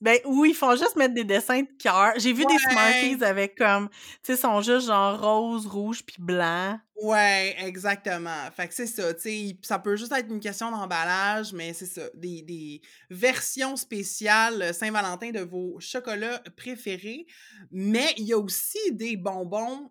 Ben 0.00 0.18
oui, 0.24 0.50
ils 0.50 0.54
font 0.54 0.74
juste 0.76 0.96
mettre 0.96 1.12
des 1.12 1.24
dessins 1.24 1.60
de 1.60 1.68
cœur. 1.78 2.12
J'ai 2.16 2.32
vu 2.32 2.46
des 2.46 2.58
Smarties 2.58 3.22
avec 3.22 3.56
comme, 3.56 3.90
tu 4.22 4.32
sais, 4.32 4.36
sont 4.36 4.62
juste 4.62 4.86
genre 4.86 5.20
rose, 5.20 5.66
rouge 5.66 6.02
puis 6.02 6.16
blanc. 6.18 6.78
Ouais, 6.96 7.54
exactement. 7.58 8.50
Fait 8.54 8.68
que 8.68 8.74
c'est 8.74 8.86
ça, 8.86 9.12
tu 9.12 9.20
sais, 9.20 9.58
ça 9.62 9.78
peut 9.78 9.96
juste 9.96 10.12
être 10.12 10.28
une 10.28 10.40
question 10.40 10.70
d'emballage, 10.70 11.52
mais 11.52 11.74
c'est 11.74 11.86
ça, 11.86 12.02
des 12.14 12.42
des 12.42 12.80
versions 13.10 13.76
spéciales, 13.76 14.62
euh, 14.62 14.72
Saint-Valentin 14.72 15.30
de 15.30 15.40
vos 15.40 15.78
chocolats 15.80 16.42
préférés. 16.56 17.26
Mais 17.70 18.14
il 18.16 18.24
y 18.24 18.32
a 18.32 18.38
aussi 18.38 18.78
des 18.92 19.16
bonbons 19.16 19.90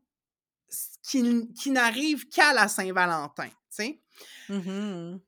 qui 1.03 1.51
qui 1.53 1.71
n'arrivent 1.71 2.27
qu'à 2.29 2.53
la 2.53 2.67
Saint-Valentin, 2.67 3.49
tu 3.49 3.53
sais? 3.69 4.01
Mhm. 4.49 5.19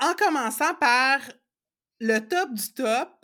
En 0.00 0.14
commençant 0.14 0.74
par 0.74 1.20
le 2.00 2.20
top 2.20 2.54
du 2.54 2.72
top, 2.72 3.17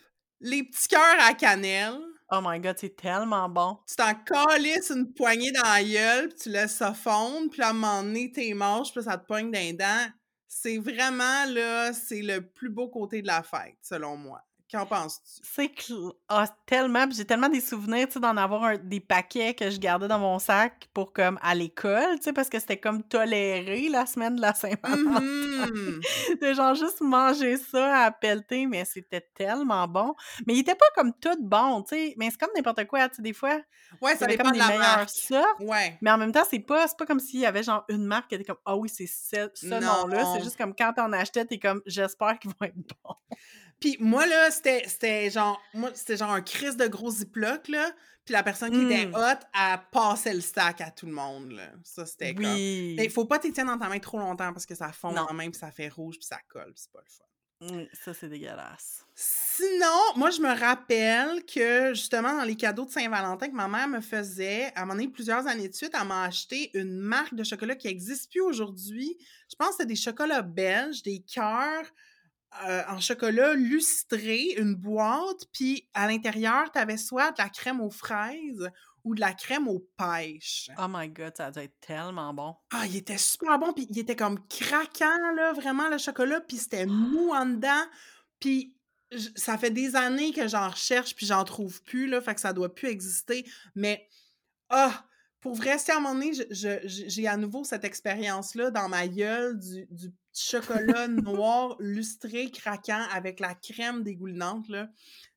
les 0.44 0.62
petits 0.62 0.88
cœurs 0.88 1.16
à 1.20 1.32
cannelle. 1.32 1.98
Oh 2.30 2.40
my 2.42 2.60
god, 2.60 2.76
c'est 2.78 2.94
tellement 2.94 3.48
bon. 3.48 3.78
Tu 3.88 3.96
t'en 3.96 4.14
calisses 4.14 4.90
une 4.90 5.12
poignée 5.12 5.52
dans 5.52 5.62
la 5.62 5.82
gueule, 5.82 6.28
puis 6.28 6.38
tu 6.38 6.48
laisses 6.50 6.76
ça 6.76 6.92
fondre, 6.92 7.50
puis 7.50 7.62
à 7.62 7.70
un 7.70 7.72
moment 7.72 8.02
donné, 8.02 8.30
t'es 8.30 8.52
manges, 8.52 8.92
puis 8.92 9.02
ça 9.02 9.16
te 9.16 9.26
pogne 9.26 9.50
dans 9.50 9.58
les 9.58 9.72
dents. 9.72 10.06
C'est 10.46 10.78
vraiment, 10.78 11.46
là, 11.48 11.92
c'est 11.92 12.22
le 12.22 12.46
plus 12.46 12.68
beau 12.68 12.88
côté 12.88 13.22
de 13.22 13.26
la 13.26 13.42
fête, 13.42 13.78
selon 13.82 14.16
moi. 14.16 14.42
Qu'en 14.74 14.86
penses-tu? 14.86 15.40
C'est 15.44 15.68
cl 15.76 15.94
ah, 16.28 16.46
tellement, 16.66 17.06
j'ai 17.08 17.24
tellement 17.24 17.48
des 17.48 17.60
souvenirs, 17.60 18.08
tu 18.08 18.14
sais, 18.14 18.20
d'en 18.20 18.36
avoir 18.36 18.64
un 18.64 18.76
des 18.76 18.98
paquets 18.98 19.54
que 19.54 19.70
je 19.70 19.78
gardais 19.78 20.08
dans 20.08 20.18
mon 20.18 20.40
sac 20.40 20.88
pour 20.92 21.12
comme 21.12 21.38
à 21.42 21.54
l'école, 21.54 22.16
tu 22.16 22.24
sais, 22.24 22.32
parce 22.32 22.48
que 22.48 22.58
c'était 22.58 22.80
comme 22.80 23.04
toléré 23.04 23.88
la 23.88 24.04
semaine 24.04 24.34
de 24.34 24.40
la 24.40 24.52
Saint-Valentin. 24.52 25.20
Mmh 25.20 26.00
De 26.42 26.52
genre 26.54 26.74
juste 26.74 27.00
manger 27.02 27.56
ça 27.56 28.06
à 28.06 28.10
pelleter, 28.10 28.66
mais 28.66 28.84
c'était 28.84 29.24
tellement 29.34 29.86
bon. 29.86 30.12
Mais 30.46 30.54
il 30.54 30.60
était 30.60 30.74
pas 30.74 30.86
comme 30.96 31.12
tout 31.20 31.36
bon, 31.40 31.82
tu 31.82 31.94
sais, 31.94 32.14
mais 32.16 32.30
c'est 32.30 32.38
comme 32.40 32.50
n'importe 32.56 32.84
quoi, 32.88 33.08
tu 33.08 33.16
sais, 33.16 33.22
des 33.22 33.32
fois, 33.32 33.60
Ouais, 34.02 34.16
ça 34.16 34.26
dépend 34.26 34.44
comme 34.44 34.54
de 34.54 34.58
la 34.58 34.76
marque. 34.76 35.10
sortes, 35.10 35.60
Ouais. 35.60 35.96
mais 36.02 36.10
en 36.10 36.18
même 36.18 36.32
temps, 36.32 36.42
c'est 36.50 36.58
pas 36.58 36.86
pas 36.98 37.06
comme 37.06 37.20
s'il 37.20 37.40
y 37.40 37.46
avait 37.46 37.62
genre 37.62 37.84
une 37.88 38.04
marque 38.04 38.28
qui 38.28 38.34
était 38.34 38.44
comme: 38.44 38.58
«Ah 38.64 38.76
oui, 38.76 38.88
c'est 38.88 39.06
ce 39.06 39.50
ce 39.54 39.66
nom-là». 39.66 40.24
C'est 40.34 40.42
juste 40.42 40.56
comme 40.56 40.74
quand 40.74 40.92
t'en 40.94 41.12
achetais, 41.12 41.44
t'es 41.44 41.60
comme: 41.60 41.80
«J'espère 41.86 42.38
qu'ils 42.40 42.50
vont 42.50 42.66
être 42.66 42.74
bons». 42.76 43.14
Puis 43.84 43.98
moi, 44.00 44.24
là, 44.24 44.50
c'était 44.50 45.28
genre 45.28 45.60
moi, 45.74 45.90
genre 46.08 46.30
un 46.30 46.40
crise 46.40 46.78
de 46.78 46.86
gros 46.86 47.10
ziploc, 47.10 47.68
là, 47.68 47.90
puis 48.24 48.32
la 48.32 48.42
personne 48.42 48.70
qui 48.70 48.80
était 48.90 49.04
Mmh. 49.04 49.14
hot, 49.14 49.44
elle 49.52 49.78
passait 49.92 50.32
le 50.32 50.40
stack 50.40 50.80
à 50.80 50.90
tout 50.90 51.04
le 51.04 51.12
monde, 51.12 51.50
là. 51.50 51.70
Ça, 51.82 52.06
c'était 52.06 52.34
comme 52.34 52.46
Oui. 52.46 52.94
mais 52.96 53.10
faut 53.10 53.26
pas 53.26 53.38
t'y 53.38 53.52
dans 53.52 53.76
ta 53.76 53.90
main 53.90 53.98
trop 53.98 54.18
longtemps 54.18 54.54
parce 54.54 54.64
que 54.64 54.74
ça 54.74 54.90
fond 54.90 55.12
Non. 55.12 55.26
en 55.28 55.34
main, 55.34 55.50
puis 55.50 55.58
ça 55.60 55.70
fait 55.70 55.90
rouge, 55.90 56.16
puis 56.16 56.24
ça 56.26 56.38
colle, 56.48 56.72
puis 56.72 56.82
c'est 56.82 56.92
pas 56.92 57.00
le 57.04 57.10
fun. 57.10 57.74
Mmh, 57.82 57.86
ça, 57.92 58.14
c'est 58.14 58.30
dégueulasse. 58.30 59.04
Sinon, 59.14 60.00
moi, 60.16 60.30
je 60.30 60.40
me 60.40 60.58
rappelle 60.58 61.44
que, 61.44 61.92
justement, 61.92 62.34
dans 62.38 62.44
les 62.44 62.56
cadeaux 62.56 62.86
de 62.86 62.90
Saint-Valentin 62.90 63.48
que 63.48 63.54
ma 63.54 63.68
mère 63.68 63.86
me 63.88 64.00
faisait, 64.00 64.72
à 64.74 64.78
un 64.80 64.84
moment 64.86 64.94
donné, 64.94 65.08
plusieurs 65.08 65.46
années 65.46 65.68
de 65.68 65.74
suite, 65.74 65.92
elle 66.00 66.08
m'a 66.08 66.24
acheté 66.24 66.70
une 66.72 66.96
marque 66.96 67.34
de 67.34 67.44
chocolat 67.44 67.76
qui 67.76 67.88
n'existe 67.88 68.30
plus 68.30 68.40
aujourd'hui. 68.40 69.18
Je 69.50 69.56
pense 69.56 69.68
que 69.68 69.74
c'était 69.74 69.88
des 69.88 69.96
chocolats 69.96 70.40
belges, 70.40 71.02
des 71.02 71.20
cœurs 71.20 71.84
euh, 72.66 72.82
en 72.88 73.00
chocolat 73.00 73.54
lustré, 73.54 74.54
une 74.58 74.74
boîte, 74.74 75.44
puis 75.52 75.88
à 75.92 76.06
l'intérieur, 76.06 76.70
tu 76.72 76.78
avais 76.78 76.96
soit 76.96 77.32
de 77.32 77.38
la 77.38 77.48
crème 77.48 77.80
aux 77.80 77.90
fraises 77.90 78.70
ou 79.02 79.14
de 79.14 79.20
la 79.20 79.32
crème 79.32 79.68
aux 79.68 79.86
pêches. 79.96 80.70
Oh 80.78 80.86
my 80.88 81.08
god, 81.08 81.36
ça 81.36 81.50
doit 81.50 81.64
être 81.64 81.78
tellement 81.80 82.32
bon. 82.32 82.54
Ah, 82.72 82.86
il 82.86 82.96
était 82.96 83.18
super 83.18 83.58
bon, 83.58 83.72
puis 83.72 83.86
il 83.90 83.98
était 83.98 84.16
comme 84.16 84.38
craquant, 84.48 85.32
là, 85.36 85.52
vraiment, 85.52 85.88
le 85.88 85.98
chocolat, 85.98 86.40
puis 86.40 86.56
c'était 86.56 86.86
mou 86.86 87.30
en 87.34 87.46
dedans. 87.46 87.84
Puis 88.40 88.74
ça 89.36 89.58
fait 89.58 89.70
des 89.70 89.96
années 89.96 90.32
que 90.32 90.48
j'en 90.48 90.68
recherche, 90.68 91.14
puis 91.14 91.26
j'en 91.26 91.44
trouve 91.44 91.82
plus, 91.82 92.06
là, 92.06 92.20
fait 92.20 92.34
que 92.34 92.40
ça 92.40 92.52
doit 92.52 92.74
plus 92.74 92.88
exister. 92.88 93.44
Mais, 93.74 94.08
ah, 94.70 95.04
pour 95.40 95.54
vrai, 95.54 95.78
si 95.78 95.90
à 95.90 95.96
un 95.96 96.00
moment 96.00 96.14
donné, 96.14 96.32
j'ai 96.50 97.26
à 97.26 97.36
nouveau 97.36 97.64
cette 97.64 97.84
expérience-là 97.84 98.70
dans 98.70 98.88
ma 98.88 99.06
gueule 99.06 99.58
du, 99.58 99.86
du 99.90 100.12
chocolat 100.34 101.08
noir 101.08 101.76
lustré, 101.78 102.50
craquant, 102.50 103.04
avec 103.12 103.40
la 103.40 103.54
crème 103.54 104.02
dégoulinante, 104.02 104.68
là, 104.68 104.88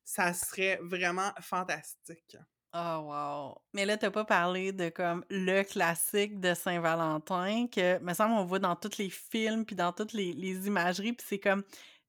ça 0.04 0.32
serait 0.32 0.78
vraiment 0.82 1.30
fantastique. 1.40 2.36
Oh 2.74 2.98
wow! 3.04 3.54
Mais 3.72 3.86
là, 3.86 3.96
t'as 3.96 4.10
pas 4.10 4.24
parlé 4.24 4.72
de 4.72 4.90
comme 4.90 5.24
le 5.30 5.62
classique 5.62 6.38
de 6.38 6.52
Saint-Valentin 6.52 7.66
que, 7.66 7.98
me 8.00 8.12
semble, 8.12 8.34
on 8.34 8.44
voit 8.44 8.58
dans 8.58 8.76
tous 8.76 8.98
les 8.98 9.08
films 9.10 9.64
puis 9.64 9.74
dans 9.74 9.92
toutes 9.92 10.12
les, 10.12 10.32
les 10.34 10.66
imageries, 10.66 11.14
puis 11.14 11.26
c'est 11.28 11.38
comme 11.40 11.62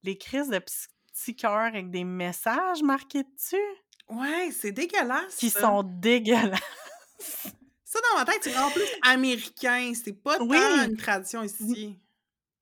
les 0.03 0.17
crises 0.17 0.49
de 0.49 0.59
petits 0.59 1.35
cœurs 1.35 1.67
avec 1.73 1.89
des 1.91 2.03
messages 2.03 2.81
marqués 2.83 3.23
dessus 3.23 3.55
Ouais, 4.09 4.49
c'est 4.51 4.71
dégueulasse. 4.71 5.35
qui 5.35 5.49
sont 5.49 5.83
dégueulasses. 5.83 6.59
Ça, 7.83 7.99
dans 8.11 8.19
ma 8.19 8.25
tête, 8.25 8.39
c'est 8.43 8.57
en 8.57 8.69
plus 8.69 8.85
américain. 9.03 9.91
C'est 9.95 10.13
pas 10.13 10.37
tant 10.37 10.45
Oui. 10.47 10.57
une 10.57 10.97
tradition 10.97 11.41
ici. 11.43 11.97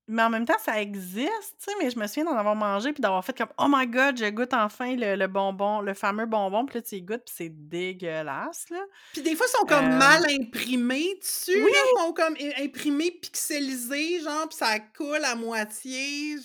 Mais 0.09 0.23
en 0.23 0.29
même 0.29 0.45
temps, 0.45 0.57
ça 0.63 0.81
existe, 0.81 1.55
tu 1.59 1.65
sais, 1.65 1.71
mais 1.81 1.89
je 1.89 1.99
me 1.99 2.07
souviens 2.07 2.23
d'en 2.23 2.37
avoir 2.37 2.55
mangé 2.55 2.93
puis 2.93 3.01
d'avoir 3.01 3.25
fait 3.25 3.37
comme 3.37 3.51
«Oh 3.57 3.65
my 3.67 3.85
God, 3.87 4.17
je 4.17 4.29
goûte 4.29 4.53
enfin 4.53 4.95
le, 4.95 5.15
le 5.15 5.27
bonbon, 5.27 5.81
le 5.81 5.93
fameux 5.93 6.25
bonbon.» 6.25 6.65
Puis 6.67 6.75
là, 6.75 6.81
tu 6.81 6.95
y 6.95 7.01
goûtes 7.01 7.25
puis 7.25 7.35
c'est 7.35 7.49
dégueulasse, 7.49 8.69
là. 8.69 8.79
Puis 9.11 9.21
des 9.21 9.35
fois, 9.35 9.45
ils 9.49 9.57
sont 9.57 9.65
comme 9.65 9.91
Euh, 9.91 9.97
mal 9.97 10.25
imprimés 10.29 11.15
dessus. 11.19 11.61
Oui. 11.61 11.71
Ils 11.73 11.99
sont 11.99 12.13
comme 12.13 12.37
imprimés, 12.57 13.11
pixelisés, 13.11 14.21
genre, 14.21 14.47
puis 14.47 14.57
ça 14.57 14.79
coule 14.79 15.25
à 15.25 15.35
moitié. 15.35 16.37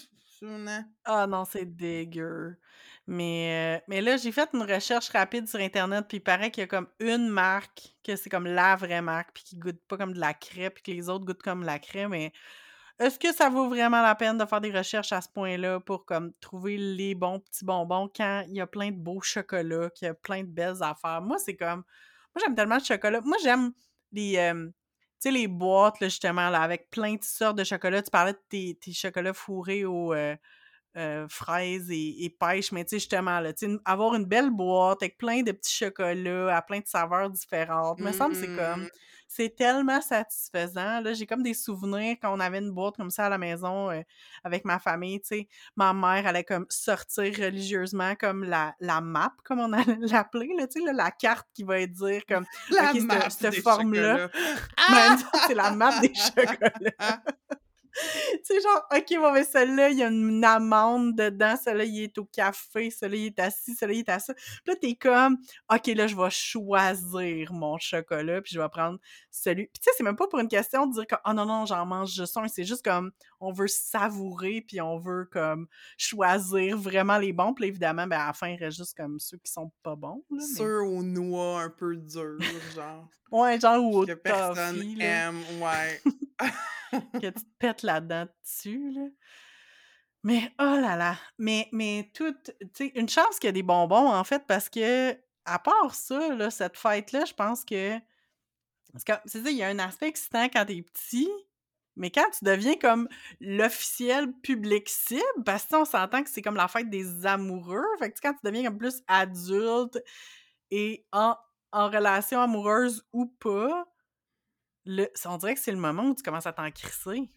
Ah 1.04 1.28
non, 1.28 1.44
c'est 1.44 1.64
dégueu. 1.64 2.56
Mais, 3.06 3.78
euh, 3.78 3.84
mais 3.88 4.00
là, 4.00 4.16
j'ai 4.16 4.32
fait 4.32 4.48
une 4.54 4.62
recherche 4.62 5.08
rapide 5.10 5.48
sur 5.48 5.60
Internet, 5.60 6.06
puis 6.08 6.18
il 6.18 6.20
paraît 6.20 6.50
qu'il 6.50 6.62
y 6.62 6.64
a 6.64 6.66
comme 6.66 6.88
une 7.00 7.28
marque, 7.28 7.94
que 8.04 8.16
c'est 8.16 8.30
comme 8.30 8.46
la 8.46 8.74
vraie 8.76 9.02
marque, 9.02 9.30
puis 9.34 9.44
qui 9.44 9.56
goûte 9.56 9.80
pas 9.86 9.96
comme 9.96 10.12
de 10.14 10.20
la 10.20 10.34
crème, 10.34 10.70
puis 10.70 10.82
que 10.82 10.90
les 10.90 11.08
autres 11.08 11.24
goûtent 11.24 11.42
comme 11.42 11.64
la 11.64 11.78
crème. 11.78 12.10
Mais 12.10 12.32
est-ce 13.02 13.18
que 13.18 13.32
ça 13.34 13.48
vaut 13.48 13.68
vraiment 13.68 14.02
la 14.02 14.14
peine 14.14 14.38
de 14.38 14.44
faire 14.46 14.60
des 14.60 14.70
recherches 14.72 15.12
à 15.12 15.20
ce 15.20 15.28
point-là 15.28 15.80
pour 15.80 16.04
comme 16.04 16.32
trouver 16.40 16.76
les 16.76 17.14
bons 17.14 17.40
petits 17.40 17.64
bonbons 17.64 18.08
quand 18.14 18.44
il 18.48 18.54
y 18.56 18.60
a 18.60 18.66
plein 18.66 18.90
de 18.90 18.96
beaux 18.96 19.20
chocolats, 19.20 19.90
qu'il 19.90 20.06
y 20.06 20.08
a 20.08 20.14
plein 20.14 20.42
de 20.42 20.48
belles 20.48 20.82
affaires? 20.82 21.20
Moi, 21.22 21.38
c'est 21.38 21.56
comme. 21.56 21.84
Moi, 22.34 22.42
j'aime 22.44 22.54
tellement 22.54 22.76
le 22.78 22.84
chocolat. 22.84 23.20
Moi, 23.22 23.36
j'aime 23.42 23.72
les. 24.12 24.36
euh, 24.38 24.66
tu 25.20 25.28
sais, 25.28 25.30
les 25.30 25.48
boîtes, 25.48 26.00
là, 26.00 26.08
justement, 26.08 26.50
là, 26.50 26.62
avec 26.62 26.90
plein 26.90 27.14
de 27.14 27.22
sortes 27.24 27.56
de 27.56 27.64
chocolats. 27.64 28.02
Tu 28.02 28.10
parlais 28.10 28.32
de 28.32 28.40
tes, 28.48 28.78
tes 28.80 28.92
chocolats 28.92 29.34
fourrés 29.34 29.84
au. 29.84 30.14
euh, 30.14 30.36
euh, 30.96 31.26
fraises 31.28 31.90
et, 31.90 32.24
et 32.24 32.30
pêche, 32.30 32.70
mais 32.72 32.84
tu 32.84 32.90
sais, 32.90 32.98
justement, 32.98 33.40
là, 33.40 33.52
une- 33.62 33.80
avoir 33.84 34.14
une 34.14 34.26
belle 34.26 34.50
boîte 34.50 35.02
avec 35.02 35.16
plein 35.16 35.42
de 35.42 35.52
petits 35.52 35.74
chocolats 35.74 36.54
à 36.56 36.60
plein 36.62 36.80
de 36.80 36.86
saveurs 36.86 37.30
différentes, 37.30 37.98
me 38.00 38.12
semble 38.12 38.34
c'est 38.34 38.54
comme, 38.54 38.82
Mhm. 38.82 38.88
c'est 39.26 39.56
tellement 39.56 40.00
satisfaisant, 40.02 41.00
là, 41.00 41.14
j'ai 41.14 41.26
comme 41.26 41.42
des 41.42 41.54
souvenirs 41.54 42.16
quand 42.20 42.34
on 42.36 42.40
avait 42.40 42.58
une 42.58 42.72
boîte 42.72 42.96
comme 42.96 43.10
ça 43.10 43.26
à 43.26 43.28
la 43.30 43.38
maison 43.38 43.90
euh, 43.90 44.02
avec 44.44 44.64
ma 44.66 44.78
famille, 44.78 45.20
tu 45.20 45.28
sais, 45.28 45.48
ma 45.76 45.94
mère 45.94 46.26
allait 46.26 46.44
comme 46.44 46.66
sortir 46.68 47.24
religieusement 47.38 48.14
comme 48.16 48.44
la, 48.44 48.74
la 48.80 49.00
map, 49.00 49.32
comme 49.44 49.60
on 49.60 49.72
allait 49.72 49.96
l'appeler, 50.00 50.50
là, 50.58 50.66
tu 50.66 50.80
sais, 50.80 50.86
là, 50.86 50.92
la 50.92 51.10
carte 51.10 51.48
qui 51.54 51.62
va 51.64 51.86
dire 51.86 52.22
comme, 52.28 52.44
La 52.70 52.92
cette- 52.92 53.02
map 53.04 53.30
cette 53.30 53.62
forme-là, 53.62 54.28
Ah! 54.76 55.16
c'est 55.46 55.54
la 55.54 55.70
map 55.70 56.00
des 56.00 56.12
chocolats. 56.14 57.22
Tu 57.92 58.38
sais, 58.42 58.60
genre, 58.60 58.86
OK, 58.94 59.20
bon, 59.20 59.32
mais 59.32 59.44
celui-là, 59.44 59.90
il 59.90 59.98
y 59.98 60.02
a 60.02 60.08
une 60.08 60.44
amande 60.44 61.16
dedans, 61.16 61.54
celui-là, 61.62 61.84
il 61.84 62.02
est 62.04 62.18
au 62.18 62.24
café, 62.24 62.90
celui-là, 62.90 63.16
il 63.16 63.26
est 63.26 63.38
assis, 63.38 63.74
celui-là, 63.74 64.02
il 64.06 64.10
est 64.10 64.18
ça. 64.18 64.34
Puis 64.34 64.62
là, 64.66 64.74
t'es 64.76 64.94
comme, 64.94 65.38
OK, 65.72 65.86
là, 65.88 66.06
je 66.06 66.16
vais 66.16 66.30
choisir 66.30 67.52
mon 67.52 67.78
chocolat, 67.78 68.40
puis 68.40 68.52
je 68.54 68.60
vais 68.60 68.68
prendre 68.68 68.98
celui. 69.30 69.66
Puis 69.66 69.80
tu 69.80 69.84
sais, 69.84 69.90
c'est 69.96 70.04
même 70.04 70.16
pas 70.16 70.26
pour 70.28 70.38
une 70.38 70.48
question 70.48 70.86
de 70.86 70.94
dire 70.94 71.06
que, 71.06 71.16
oh 71.26 71.32
non, 71.32 71.46
non, 71.46 71.66
j'en 71.66 71.84
mange 71.86 72.12
juste 72.12 72.36
un. 72.36 72.48
C'est 72.48 72.64
juste 72.64 72.84
comme, 72.84 73.12
on 73.42 73.52
veut 73.52 73.68
savourer, 73.68 74.62
puis 74.66 74.80
on 74.80 74.98
veut, 74.98 75.28
comme, 75.30 75.66
choisir 75.98 76.78
vraiment 76.78 77.18
les 77.18 77.32
bons. 77.32 77.52
Puis 77.54 77.66
évidemment, 77.66 78.06
ben, 78.06 78.18
à 78.18 78.28
la 78.28 78.32
fin, 78.32 78.48
il 78.48 78.56
reste 78.56 78.78
juste 78.78 78.96
comme 78.96 79.18
ceux 79.18 79.38
qui 79.38 79.50
sont 79.50 79.72
pas 79.82 79.96
bons. 79.96 80.24
Là, 80.30 80.38
mais- 80.48 80.56
Sûr 80.56 80.86
aux 80.86 81.02
noix 81.02 81.62
un 81.62 81.70
peu 81.70 81.96
dur, 81.96 82.38
genre. 82.74 83.08
Ouais, 83.30 83.58
genre, 83.58 83.82
ou 83.82 84.02
au 84.02 84.06
que 84.06 84.12
personne 84.12 84.76
toffee, 84.76 85.00
aime, 85.00 85.42
ouais. 85.60 86.02
que 87.20 87.26
tu 87.26 87.32
te 87.32 87.58
pètes 87.58 87.82
là-dedans 87.82 88.26
dessus, 88.44 88.92
là. 88.92 89.06
Mais 90.24 90.52
oh 90.60 90.76
là 90.80 90.94
là! 90.94 91.16
Mais, 91.38 91.68
mais 91.72 92.08
tout, 92.14 92.32
tu 92.44 92.68
sais, 92.74 92.92
une 92.94 93.08
chance 93.08 93.40
qu'il 93.40 93.48
y 93.48 93.50
a 93.50 93.52
des 93.52 93.64
bonbons, 93.64 94.08
en 94.12 94.22
fait, 94.22 94.46
parce 94.46 94.68
que, 94.68 95.12
à 95.44 95.58
part 95.58 95.96
ça, 95.96 96.34
là, 96.36 96.48
cette 96.50 96.76
fête-là, 96.76 97.24
je 97.24 97.34
pense 97.34 97.64
que. 97.64 97.98
Parce 98.92 99.02
que, 99.02 99.12
c'est 99.24 99.42
ça, 99.42 99.50
il 99.50 99.56
y 99.56 99.64
a 99.64 99.68
un 99.68 99.78
aspect 99.80 100.06
excitant 100.06 100.44
quand 100.44 100.64
t'es 100.64 100.82
petit, 100.82 101.28
mais 101.96 102.10
quand 102.10 102.28
tu 102.36 102.44
deviens 102.44 102.76
comme 102.76 103.08
l'officiel 103.40 104.32
public 104.42 104.88
cible, 104.88 105.22
parce 105.44 105.66
que 105.66 105.76
on 105.76 105.84
s'entend 105.84 106.22
que 106.22 106.30
c'est 106.30 106.42
comme 106.42 106.56
la 106.56 106.68
fête 106.68 106.90
des 106.90 107.26
amoureux, 107.26 107.84
fait 107.98 108.10
que 108.12 108.18
quand 108.22 108.32
tu 108.34 108.40
deviens 108.44 108.64
comme 108.64 108.78
plus 108.78 109.02
adulte 109.08 109.98
et 110.70 111.04
en, 111.12 111.36
en 111.72 111.88
relation 111.90 112.40
amoureuse 112.40 113.04
ou 113.12 113.26
pas, 113.26 113.86
le, 114.84 115.06
on 115.26 115.36
dirait 115.36 115.54
que 115.54 115.60
c'est 115.60 115.72
le 115.72 115.78
moment 115.78 116.04
où 116.04 116.14
tu 116.14 116.22
commences 116.22 116.46
à 116.46 116.52
t'en 116.52 116.70
crisser. 116.70 117.30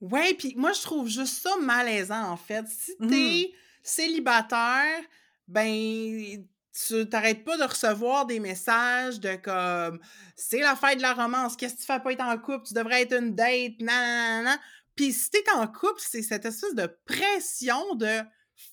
Ouais, 0.00 0.34
puis 0.34 0.54
moi, 0.56 0.72
je 0.72 0.82
trouve 0.82 1.08
juste 1.08 1.42
ça 1.42 1.56
malaisant, 1.58 2.22
en 2.30 2.36
fait. 2.36 2.66
Si 2.68 2.92
Mhm. 3.00 3.08
t'es 3.08 3.52
célibataire, 3.82 5.00
ben, 5.48 6.44
tu 6.72 7.08
t'arrêtes 7.08 7.44
pas 7.44 7.56
de 7.56 7.64
recevoir 7.64 8.26
des 8.26 8.40
messages 8.40 9.20
de 9.20 9.34
comme 9.36 10.00
c'est 10.36 10.60
la 10.60 10.76
fête 10.76 10.98
de 10.98 11.02
la 11.02 11.14
romance, 11.14 11.56
qu'est-ce 11.56 11.74
que 11.74 11.80
tu 11.80 11.86
fais 11.86 12.00
pas 12.00 12.12
être 12.12 12.22
en 12.22 12.38
couple, 12.38 12.66
tu 12.66 12.74
devrais 12.74 13.02
être 13.02 13.14
une 13.14 13.34
date, 13.34 13.80
nan, 13.80 14.58
Puis 14.94 15.12
si 15.12 15.30
t'es 15.30 15.44
en 15.54 15.66
couple, 15.66 16.00
c'est 16.00 16.22
cette 16.22 16.44
espèce 16.44 16.74
de 16.74 16.86
pression 17.04 17.94
de 17.94 18.20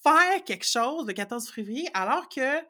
faire 0.04 0.44
quelque 0.46 0.66
chose 0.66 1.08
le 1.08 1.14
14 1.14 1.50
février, 1.50 1.90
alors 1.94 2.30
que 2.30 2.62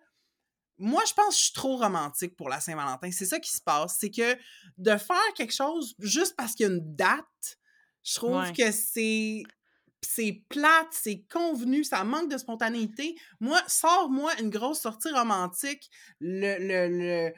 moi, 0.79 1.01
je 1.07 1.13
pense 1.13 1.29
que 1.29 1.33
je 1.33 1.43
suis 1.45 1.53
trop 1.53 1.77
romantique 1.77 2.35
pour 2.35 2.49
la 2.49 2.59
Saint-Valentin. 2.59 3.09
C'est 3.11 3.25
ça 3.25 3.39
qui 3.39 3.51
se 3.51 3.61
passe. 3.61 3.97
C'est 3.99 4.11
que 4.11 4.37
de 4.77 4.95
faire 4.97 5.33
quelque 5.35 5.53
chose 5.53 5.95
juste 5.99 6.35
parce 6.35 6.53
qu'il 6.53 6.67
y 6.67 6.69
a 6.69 6.73
une 6.73 6.95
date, 6.95 7.57
je 8.03 8.15
trouve 8.15 8.51
que 8.53 8.71
c'est 8.71 9.43
c'est 10.07 10.43
plate, 10.49 10.87
c'est 10.91 11.23
convenu, 11.31 11.83
ça 11.83 12.03
manque 12.03 12.31
de 12.31 12.37
spontanéité. 12.37 13.15
Moi, 13.39 13.61
sors-moi 13.67 14.31
une 14.39 14.49
grosse 14.49 14.81
sortie 14.81 15.11
romantique 15.11 15.89
le, 16.19 16.57
le, 16.59 17.33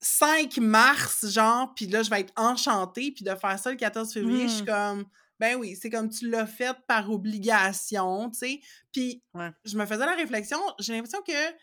5 0.00 0.58
mars, 0.58 1.26
genre, 1.28 1.74
puis 1.74 1.86
là, 1.86 2.02
je 2.02 2.10
vais 2.10 2.20
être 2.20 2.32
enchantée, 2.36 3.12
puis 3.12 3.24
de 3.24 3.34
faire 3.34 3.58
ça 3.58 3.70
le 3.70 3.76
14 3.76 4.12
février, 4.12 4.48
je 4.48 4.54
suis 4.54 4.62
mmh. 4.62 4.66
comme, 4.66 5.04
ben 5.38 5.56
oui, 5.56 5.76
c'est 5.80 5.90
comme 5.90 6.08
tu 6.08 6.30
l'as 6.30 6.46
fait 6.46 6.76
par 6.86 7.10
obligation, 7.10 8.30
tu 8.30 8.38
sais. 8.38 8.60
Puis 8.92 9.22
je 9.64 9.76
me 9.76 9.86
faisais 9.86 10.06
la 10.06 10.14
réflexion, 10.14 10.58
j'ai 10.78 10.94
l'impression 10.94 11.20
que, 11.22 11.50
tu 11.50 11.56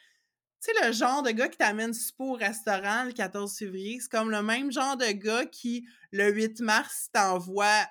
sais, 0.60 0.86
le 0.86 0.92
genre 0.92 1.24
de 1.24 1.32
gars 1.32 1.48
qui 1.48 1.58
t'amène 1.58 1.94
super 1.94 2.26
au 2.26 2.34
restaurant 2.34 3.04
le 3.06 3.14
14 3.14 3.58
février, 3.58 4.00
c'est 4.00 4.10
comme 4.10 4.30
le 4.30 4.42
même 4.42 4.72
genre 4.72 4.98
de 4.98 5.12
gars 5.12 5.46
qui, 5.46 5.88
le 6.12 6.32
8 6.32 6.60
mars, 6.62 7.10
t'envoie 7.14 7.88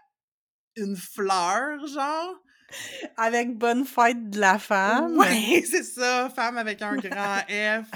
une 0.77 0.97
fleur, 0.97 1.87
genre? 1.87 2.35
Avec 3.17 3.57
bonne 3.57 3.85
fête 3.85 4.31
de 4.31 4.41
la 4.41 4.59
femme. 4.59 5.17
Oui, 5.19 5.63
c'est 5.71 5.83
ça, 5.83 6.31
femme 6.35 6.57
avec 6.57 6.81
un 6.81 6.97
grand 6.97 7.39
F. 7.49 7.87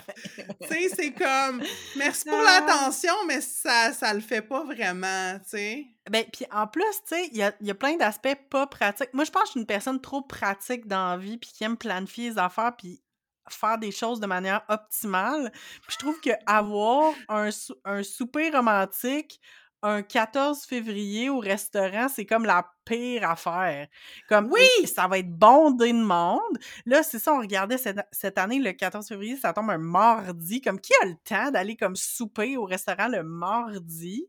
tu 0.62 0.68
sais, 0.68 0.88
c'est 0.94 1.12
comme, 1.12 1.62
merci 1.96 2.24
pour 2.24 2.38
ah. 2.38 2.60
l'attention, 2.60 3.14
mais 3.26 3.40
ça, 3.40 3.92
ça 3.92 4.12
le 4.12 4.20
fait 4.20 4.42
pas 4.42 4.64
vraiment, 4.64 5.38
tu 5.38 5.50
sais. 5.50 5.86
Ben, 6.10 6.24
puis 6.32 6.44
en 6.52 6.66
plus, 6.66 6.84
tu 7.08 7.14
sais, 7.16 7.28
il 7.32 7.38
y 7.38 7.42
a, 7.42 7.52
y 7.60 7.70
a, 7.70 7.74
plein 7.74 7.96
d'aspects 7.96 8.36
pas 8.50 8.66
pratiques. 8.66 9.12
Moi, 9.12 9.24
je 9.24 9.30
pense 9.30 9.42
que 9.42 9.48
je 9.48 9.50
suis 9.52 9.60
une 9.60 9.66
personne 9.66 10.00
trop 10.00 10.22
pratique 10.22 10.86
dans 10.86 11.10
la 11.10 11.16
vie, 11.16 11.38
puis 11.38 11.50
qui 11.52 11.64
aime 11.64 11.76
planifier 11.76 12.30
les 12.30 12.38
affaires, 12.38 12.76
puis 12.76 13.00
faire 13.48 13.78
des 13.78 13.92
choses 13.92 14.20
de 14.20 14.26
manière 14.26 14.62
optimale. 14.68 15.50
Puis 15.82 15.92
je 15.92 15.98
trouve 15.98 16.20
que 16.20 16.30
avoir 16.46 17.14
un, 17.28 17.48
un 17.84 18.02
souper 18.02 18.50
romantique 18.50 19.40
un 19.82 20.02
14 20.02 20.64
février 20.64 21.28
au 21.28 21.38
restaurant, 21.38 22.08
c'est 22.08 22.26
comme 22.26 22.44
la 22.44 22.68
pire 22.84 23.28
affaire. 23.28 23.88
Comme, 24.28 24.50
oui! 24.50 24.86
Ça 24.86 25.06
va 25.06 25.18
être 25.18 25.30
bondé 25.30 25.92
de 25.92 25.98
monde. 25.98 26.58
Là, 26.86 27.02
c'est 27.02 27.18
ça, 27.18 27.34
on 27.34 27.40
regardait 27.40 27.78
cette, 27.78 28.38
année, 28.38 28.58
le 28.58 28.72
14 28.72 29.06
février, 29.06 29.36
ça 29.36 29.52
tombe 29.52 29.70
un 29.70 29.78
mardi. 29.78 30.60
Comme, 30.60 30.80
qui 30.80 30.92
a 31.02 31.06
le 31.06 31.16
temps 31.24 31.50
d'aller 31.50 31.76
comme 31.76 31.96
souper 31.96 32.56
au 32.56 32.64
restaurant 32.64 33.08
le 33.08 33.22
mardi? 33.22 34.28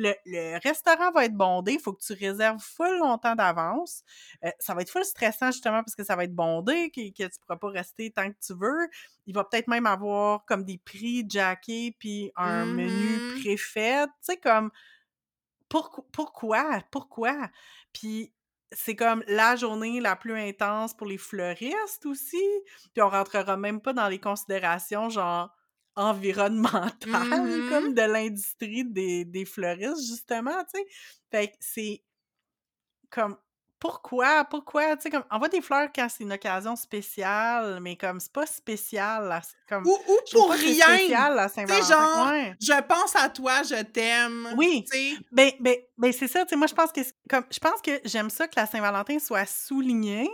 Le, 0.00 0.58
restaurant 0.62 1.10
va 1.10 1.24
être 1.24 1.34
bondé, 1.34 1.72
il 1.72 1.80
faut 1.80 1.92
que 1.92 2.00
tu 2.00 2.12
réserves 2.12 2.60
full 2.60 2.98
longtemps 2.98 3.34
d'avance. 3.34 4.04
Euh, 4.44 4.50
ça 4.60 4.72
va 4.74 4.82
être 4.82 4.90
full 4.90 5.04
stressant 5.04 5.50
justement 5.50 5.82
parce 5.82 5.96
que 5.96 6.04
ça 6.04 6.14
va 6.14 6.22
être 6.22 6.34
bondé, 6.34 6.90
que, 6.90 7.00
que 7.10 7.28
tu 7.28 7.40
pourras 7.40 7.56
pas 7.58 7.68
rester 7.70 8.12
tant 8.12 8.30
que 8.30 8.36
tu 8.40 8.54
veux. 8.54 8.88
Il 9.26 9.34
va 9.34 9.42
peut-être 9.42 9.66
même 9.66 9.86
avoir 9.86 10.44
comme 10.44 10.64
des 10.64 10.78
prix 10.78 11.26
jackés 11.28 11.96
puis 11.98 12.30
un 12.36 12.64
menu 12.64 12.88
mmh 12.90 13.40
préfet. 13.40 14.06
Tu 14.06 14.12
sais, 14.20 14.36
comme 14.36 14.70
pourquoi? 15.68 16.80
Pourquoi? 16.90 17.50
Puis 17.92 18.32
c'est 18.72 18.96
comme 18.96 19.24
la 19.26 19.56
journée 19.56 20.00
la 20.00 20.16
plus 20.16 20.38
intense 20.38 20.94
pour 20.94 21.06
les 21.06 21.18
fleuristes 21.18 22.06
aussi. 22.06 22.44
Puis 22.92 23.02
on 23.02 23.08
rentrera 23.08 23.56
même 23.56 23.80
pas 23.80 23.92
dans 23.92 24.08
les 24.08 24.20
considérations 24.20 25.08
genre 25.08 25.50
environnementales 25.98 26.98
comme 27.70 27.90
mmh 27.90 27.94
de 27.94 28.02
l'industrie 28.02 28.84
des, 28.84 29.24
des 29.24 29.44
fleuristes, 29.44 30.06
justement, 30.06 30.64
tu 30.72 30.78
sais. 30.80 30.86
Fait 31.30 31.48
que 31.48 31.56
c'est 31.60 32.02
comme 33.10 33.36
pourquoi, 33.80 34.44
pourquoi, 34.44 34.96
tu 34.96 35.02
sais, 35.02 35.10
comme, 35.10 35.24
envoie 35.30 35.48
des 35.48 35.60
fleurs 35.60 35.88
quand 35.94 36.08
c'est 36.08 36.24
une 36.24 36.32
occasion 36.32 36.74
spéciale, 36.74 37.78
mais 37.80 37.96
comme, 37.96 38.18
c'est 38.18 38.32
pas 38.32 38.46
spécial, 38.46 39.40
comme... 39.68 39.86
Ou, 39.86 39.92
ou 40.08 40.18
pour 40.32 40.50
rien! 40.50 40.84
Sais, 40.84 41.08
genre, 41.82 42.32
je 42.60 42.82
pense 42.82 43.14
à 43.14 43.28
toi, 43.28 43.62
je 43.62 43.82
t'aime, 43.84 44.52
Oui, 44.56 44.84
ben, 45.30 45.52
ben, 45.60 45.76
ben, 45.96 46.12
c'est 46.12 46.26
ça, 46.26 46.44
tu 46.44 46.50
sais, 46.50 46.56
moi, 46.56 46.66
je 46.66 46.74
pense 46.74 46.90
que, 46.90 47.00
comme, 47.28 47.44
je 47.50 47.58
pense 47.58 47.80
que 47.80 48.00
j'aime 48.04 48.30
ça 48.30 48.48
que 48.48 48.54
la 48.56 48.66
Saint-Valentin 48.66 49.18
soit 49.20 49.46
soulignée, 49.46 50.30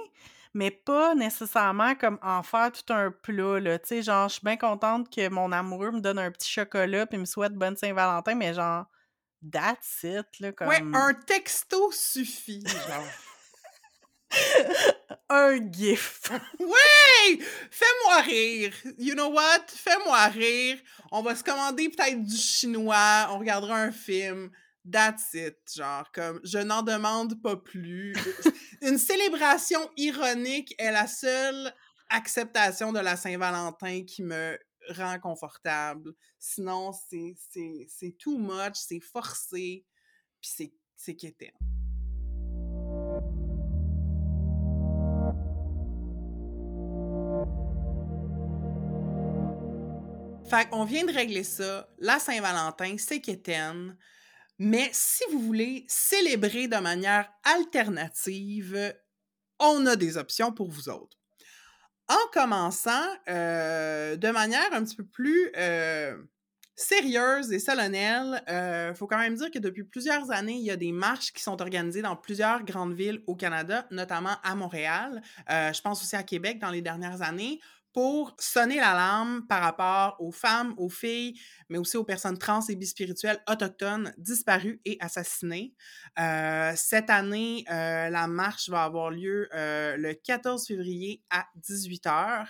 mais 0.54 0.70
pas 0.70 1.14
nécessairement 1.14 1.94
comme 1.96 2.18
en 2.22 2.42
faire 2.42 2.70
tout 2.72 2.92
un 2.92 3.10
plat, 3.10 3.60
là. 3.60 3.78
Tu 3.78 3.88
sais, 3.88 4.02
genre, 4.02 4.28
je 4.28 4.34
suis 4.34 4.44
bien 4.44 4.56
contente 4.56 5.12
que 5.14 5.28
mon 5.28 5.52
amoureux 5.52 5.90
me 5.90 6.00
donne 6.00 6.18
un 6.18 6.30
petit 6.30 6.50
chocolat 6.50 7.06
puis 7.06 7.18
me 7.18 7.24
souhaite 7.24 7.54
bonne 7.54 7.76
Saint-Valentin, 7.76 8.34
mais 8.36 8.54
genre, 8.54 8.86
that's 9.52 10.04
it, 10.04 10.26
là, 10.40 10.52
comme... 10.52 10.68
Ouais, 10.68 10.82
un 10.94 11.12
texto 11.12 11.90
suffit, 11.92 12.64
genre. 12.66 13.04
un 15.28 15.70
gif. 15.70 16.30
oui! 16.60 17.42
Fais-moi 17.70 18.20
rire. 18.22 18.74
You 18.98 19.14
know 19.14 19.28
what? 19.28 19.66
Fais-moi 19.68 20.26
rire. 20.28 20.78
On 21.10 21.22
va 21.22 21.34
se 21.34 21.44
commander 21.44 21.88
peut-être 21.88 22.22
du 22.22 22.36
chinois. 22.36 23.28
On 23.30 23.38
regardera 23.38 23.76
un 23.76 23.92
film. 23.92 24.50
That's 24.90 25.32
it, 25.32 25.56
genre, 25.74 26.10
comme, 26.12 26.40
je 26.44 26.58
n'en 26.58 26.82
demande 26.82 27.40
pas 27.40 27.56
plus. 27.56 28.14
Une 28.82 28.98
célébration 28.98 29.80
ironique 29.96 30.74
est 30.78 30.92
la 30.92 31.06
seule 31.06 31.72
acceptation 32.10 32.92
de 32.92 33.00
la 33.00 33.16
Saint-Valentin 33.16 34.04
qui 34.04 34.22
me 34.22 34.58
rend 34.90 35.18
confortable. 35.18 36.12
Sinon, 36.38 36.92
c'est 36.92 38.16
too 38.18 38.36
much, 38.36 38.74
c'est 38.74 39.00
forcé, 39.00 39.86
puis 40.40 40.70
c'est 40.96 41.14
quétaine. 41.16 41.50
Fait 50.50 50.68
qu'on 50.68 50.84
vient 50.84 51.06
de 51.06 51.12
régler 51.12 51.42
ça. 51.42 51.88
La 51.98 52.18
Saint-Valentin, 52.18 52.96
c'est 52.98 53.22
quétaine. 53.22 53.96
Mais 54.58 54.88
si 54.92 55.24
vous 55.30 55.40
voulez 55.40 55.84
célébrer 55.88 56.68
de 56.68 56.76
manière 56.76 57.28
alternative, 57.44 58.94
on 59.58 59.86
a 59.86 59.96
des 59.96 60.16
options 60.16 60.52
pour 60.52 60.70
vous 60.70 60.88
autres. 60.88 61.16
En 62.08 62.30
commençant 62.32 63.06
euh, 63.28 64.16
de 64.16 64.28
manière 64.28 64.72
un 64.72 64.84
petit 64.84 64.96
peu 64.96 65.06
plus 65.06 65.50
euh, 65.56 66.16
sérieuse 66.76 67.50
et 67.50 67.58
solennelle, 67.58 68.42
il 68.46 68.52
euh, 68.52 68.94
faut 68.94 69.06
quand 69.06 69.18
même 69.18 69.36
dire 69.36 69.50
que 69.50 69.58
depuis 69.58 69.84
plusieurs 69.84 70.30
années, 70.30 70.56
il 70.56 70.64
y 70.64 70.70
a 70.70 70.76
des 70.76 70.92
marches 70.92 71.32
qui 71.32 71.42
sont 71.42 71.62
organisées 71.62 72.02
dans 72.02 72.16
plusieurs 72.16 72.62
grandes 72.62 72.92
villes 72.92 73.22
au 73.26 73.34
Canada, 73.34 73.86
notamment 73.90 74.36
à 74.42 74.54
Montréal. 74.54 75.22
je 75.48 75.80
pense 75.80 76.02
aussi 76.02 76.14
à 76.14 76.22
Québec 76.22 76.58
dans 76.58 76.70
les 76.70 76.82
dernières 76.82 77.22
années 77.22 77.60
pour 77.94 78.34
sonner 78.40 78.76
l'alarme 78.76 79.46
par 79.46 79.62
rapport 79.62 80.16
aux 80.18 80.32
femmes, 80.32 80.74
aux 80.76 80.88
filles, 80.88 81.40
mais 81.68 81.78
aussi 81.78 81.96
aux 81.96 82.02
personnes 82.02 82.36
trans 82.36 82.60
et 82.68 82.74
bispirituelles 82.74 83.40
autochtones 83.48 84.12
disparues 84.18 84.80
et 84.84 84.98
assassinées. 85.00 85.74
Euh, 86.18 86.72
cette 86.74 87.08
année, 87.08 87.64
euh, 87.70 88.10
la 88.10 88.26
marche 88.26 88.68
va 88.68 88.82
avoir 88.82 89.12
lieu 89.12 89.48
euh, 89.54 89.96
le 89.96 90.12
14 90.12 90.66
février 90.66 91.22
à 91.30 91.46
18h. 91.62 92.48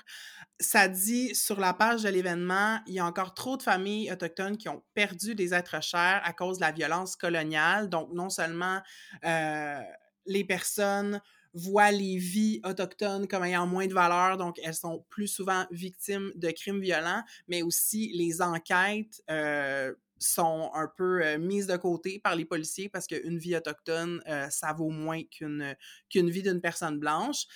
Ça 0.58 0.88
dit 0.88 1.34
sur 1.34 1.60
la 1.60 1.74
page 1.74 2.04
de 2.04 2.08
l'événement, 2.08 2.80
il 2.86 2.94
y 2.94 2.98
a 2.98 3.04
encore 3.04 3.34
trop 3.34 3.58
de 3.58 3.62
familles 3.62 4.10
autochtones 4.10 4.56
qui 4.56 4.70
ont 4.70 4.82
perdu 4.94 5.34
des 5.34 5.52
êtres 5.52 5.82
chers 5.82 6.22
à 6.24 6.32
cause 6.32 6.56
de 6.56 6.62
la 6.62 6.72
violence 6.72 7.16
coloniale. 7.16 7.90
Donc, 7.90 8.08
non 8.14 8.30
seulement 8.30 8.80
les 10.26 10.44
personnes 10.44 11.20
voient 11.54 11.92
les 11.92 12.16
vies 12.18 12.60
autochtones 12.64 13.26
comme 13.28 13.44
ayant 13.44 13.66
moins 13.66 13.86
de 13.86 13.94
valeur, 13.94 14.36
donc 14.36 14.58
elles 14.62 14.74
sont 14.74 15.04
plus 15.08 15.28
souvent 15.28 15.66
victimes 15.70 16.32
de 16.34 16.50
crimes 16.50 16.80
violents, 16.80 17.22
mais 17.48 17.62
aussi 17.62 18.10
les 18.14 18.42
enquêtes 18.42 19.22
euh, 19.30 19.94
sont 20.18 20.70
un 20.74 20.88
peu 20.96 21.24
euh, 21.24 21.38
mises 21.38 21.66
de 21.66 21.76
côté 21.76 22.18
par 22.18 22.34
les 22.36 22.44
policiers 22.44 22.88
parce 22.88 23.06
qu'une 23.06 23.38
vie 23.38 23.56
autochtone, 23.56 24.22
euh, 24.28 24.48
ça 24.50 24.72
vaut 24.72 24.90
moins 24.90 25.22
qu'une 25.24 25.74
qu'une 26.10 26.30
vie 26.30 26.42
d'une 26.42 26.60
personne 26.60 26.98
blanche. 26.98 27.46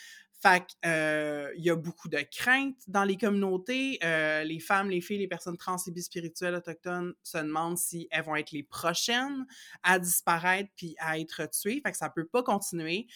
Fait 0.40 0.64
qu'il 0.66 1.64
y 1.64 1.70
a 1.70 1.74
beaucoup 1.76 2.08
de 2.08 2.20
craintes 2.30 2.76
dans 2.86 3.04
les 3.04 3.16
communautés. 3.16 3.98
les 4.02 4.60
femmes, 4.60 4.88
les 4.88 5.00
filles, 5.00 5.18
les 5.18 5.28
personnes 5.28 5.56
trans 5.56 5.76
et 5.86 5.90
bispirituelles 5.90 6.54
autochtones 6.54 7.14
se 7.22 7.38
demandent 7.38 7.78
si 7.78 8.08
elles 8.10 8.24
vont 8.24 8.36
être 8.36 8.52
les 8.52 8.62
prochaines 8.62 9.46
à 9.82 9.98
disparaître 9.98 10.70
puis 10.76 10.94
à 10.98 11.18
être 11.18 11.48
tuées. 11.50 11.80
Fait 11.84 11.90
que 11.90 11.96
ça 11.96 12.08
peut 12.08 12.26
pas 12.26 12.42
continuer. 12.42 13.06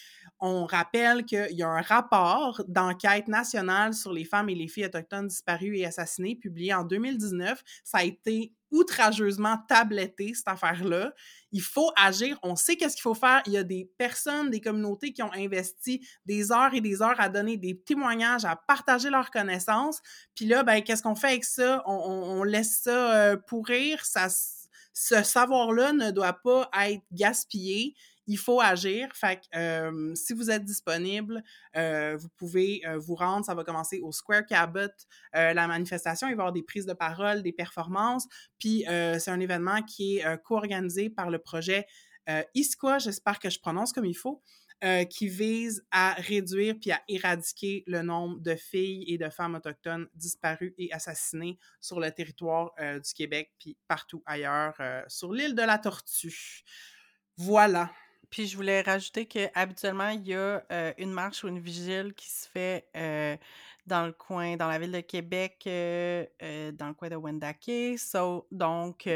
On 0.40 0.66
rappelle 0.66 1.24
qu'il 1.24 1.52
y 1.52 1.62
a 1.62 1.68
un 1.68 1.82
rapport 1.82 2.62
d'enquête 2.66 3.28
nationale 3.28 3.94
sur 3.94 4.12
les 4.12 4.24
femmes 4.24 4.48
et 4.48 4.54
les 4.54 4.68
filles 4.68 4.86
autochtones 4.86 5.28
disparues 5.28 5.78
et 5.78 5.86
assassinées 5.86 6.36
publié 6.36 6.74
en 6.74 6.84
2019. 6.84 7.62
Ça 7.84 7.98
a 7.98 8.04
été 8.04 8.52
outrageusement 8.72 9.58
tabletté, 9.68 10.32
cette 10.34 10.48
affaire-là. 10.48 11.12
Il 11.52 11.60
faut 11.60 11.92
agir. 11.96 12.38
On 12.42 12.56
sait 12.56 12.76
qu'est-ce 12.76 12.96
qu'il 12.96 13.02
faut 13.02 13.14
faire. 13.14 13.42
Il 13.46 13.52
y 13.52 13.58
a 13.58 13.62
des 13.62 13.90
personnes, 13.98 14.50
des 14.50 14.60
communautés 14.60 15.12
qui 15.12 15.22
ont 15.22 15.32
investi 15.32 16.04
des 16.24 16.50
heures 16.50 16.74
et 16.74 16.80
des 16.80 17.02
heures 17.02 17.20
à 17.20 17.28
donner 17.28 17.58
des 17.58 17.78
témoignages, 17.78 18.44
à 18.44 18.56
partager 18.56 19.10
leurs 19.10 19.30
connaissances. 19.30 20.00
Puis 20.34 20.46
là, 20.46 20.62
ben, 20.62 20.82
qu'est-ce 20.82 21.02
qu'on 21.02 21.14
fait 21.14 21.28
avec 21.28 21.44
ça? 21.44 21.82
On, 21.86 22.42
laisse 22.42 22.80
ça 22.82 23.14
euh, 23.14 23.36
pourrir. 23.36 24.04
Ça, 24.04 24.28
ce 24.94 25.22
savoir-là 25.22 25.92
ne 25.92 26.10
doit 26.10 26.32
pas 26.32 26.68
être 26.86 27.02
gaspillé 27.12 27.94
il 28.32 28.38
faut 28.38 28.60
agir. 28.60 29.08
Que 29.20 30.14
si 30.14 30.32
vous 30.32 30.50
êtes 30.50 30.64
disponible, 30.64 31.42
vous 31.74 32.28
pouvez 32.36 32.82
vous 32.96 33.14
rendre. 33.14 33.44
Ça 33.44 33.54
va 33.54 33.62
commencer 33.62 34.00
au 34.02 34.10
Square 34.10 34.46
Cabot. 34.46 34.88
la 35.34 35.66
manifestation, 35.66 36.28
il 36.28 36.30
va 36.30 36.34
y 36.34 36.40
avoir 36.40 36.52
des 36.52 36.62
prises 36.62 36.86
de 36.86 36.94
parole, 36.94 37.42
des 37.42 37.52
performances. 37.52 38.26
Puis 38.58 38.84
c'est 38.86 39.30
un 39.30 39.40
événement 39.40 39.82
qui 39.82 40.18
est 40.18 40.42
co-organisé 40.42 41.10
par 41.10 41.30
le 41.30 41.38
projet 41.38 41.86
ISQUA, 42.54 42.98
j'espère 43.00 43.38
que 43.38 43.50
je 43.50 43.58
prononce 43.58 43.92
comme 43.92 44.06
il 44.06 44.16
faut. 44.16 44.42
qui 45.10 45.28
vise 45.28 45.84
à 45.92 46.14
réduire 46.14 46.74
puis 46.80 46.90
à 46.90 47.00
éradiquer 47.06 47.84
le 47.86 48.02
nombre 48.02 48.40
de 48.40 48.56
filles 48.56 49.04
et 49.06 49.16
de 49.16 49.28
femmes 49.30 49.54
autochtones 49.54 50.08
disparues 50.14 50.74
et 50.76 50.92
assassinées 50.92 51.56
sur 51.80 52.00
le 52.00 52.10
territoire 52.10 52.72
du 52.78 53.14
Québec 53.14 53.52
puis 53.60 53.76
partout 53.86 54.24
ailleurs 54.26 54.74
sur 55.06 55.32
l'île 55.32 55.54
de 55.54 55.62
la 55.62 55.78
Tortue. 55.78 56.64
Voilà. 57.36 57.92
Puis 58.32 58.46
je 58.46 58.56
voulais 58.56 58.80
rajouter 58.80 59.26
qu'habituellement, 59.26 60.08
il 60.08 60.26
y 60.26 60.34
a 60.34 60.64
une 60.96 61.12
marche 61.12 61.44
ou 61.44 61.48
une 61.48 61.60
vigile 61.60 62.14
qui 62.16 62.30
se 62.30 62.48
fait 62.48 62.88
dans 63.86 64.06
le 64.06 64.12
coin, 64.12 64.56
dans 64.56 64.68
la 64.68 64.78
ville 64.78 64.90
de 64.90 65.00
Québec, 65.00 65.60
dans 65.66 66.88
le 66.88 66.94
coin 66.94 67.10
de 67.10 67.16
Wendake. 67.16 67.98
So, 67.98 68.46
donc, 68.50 69.06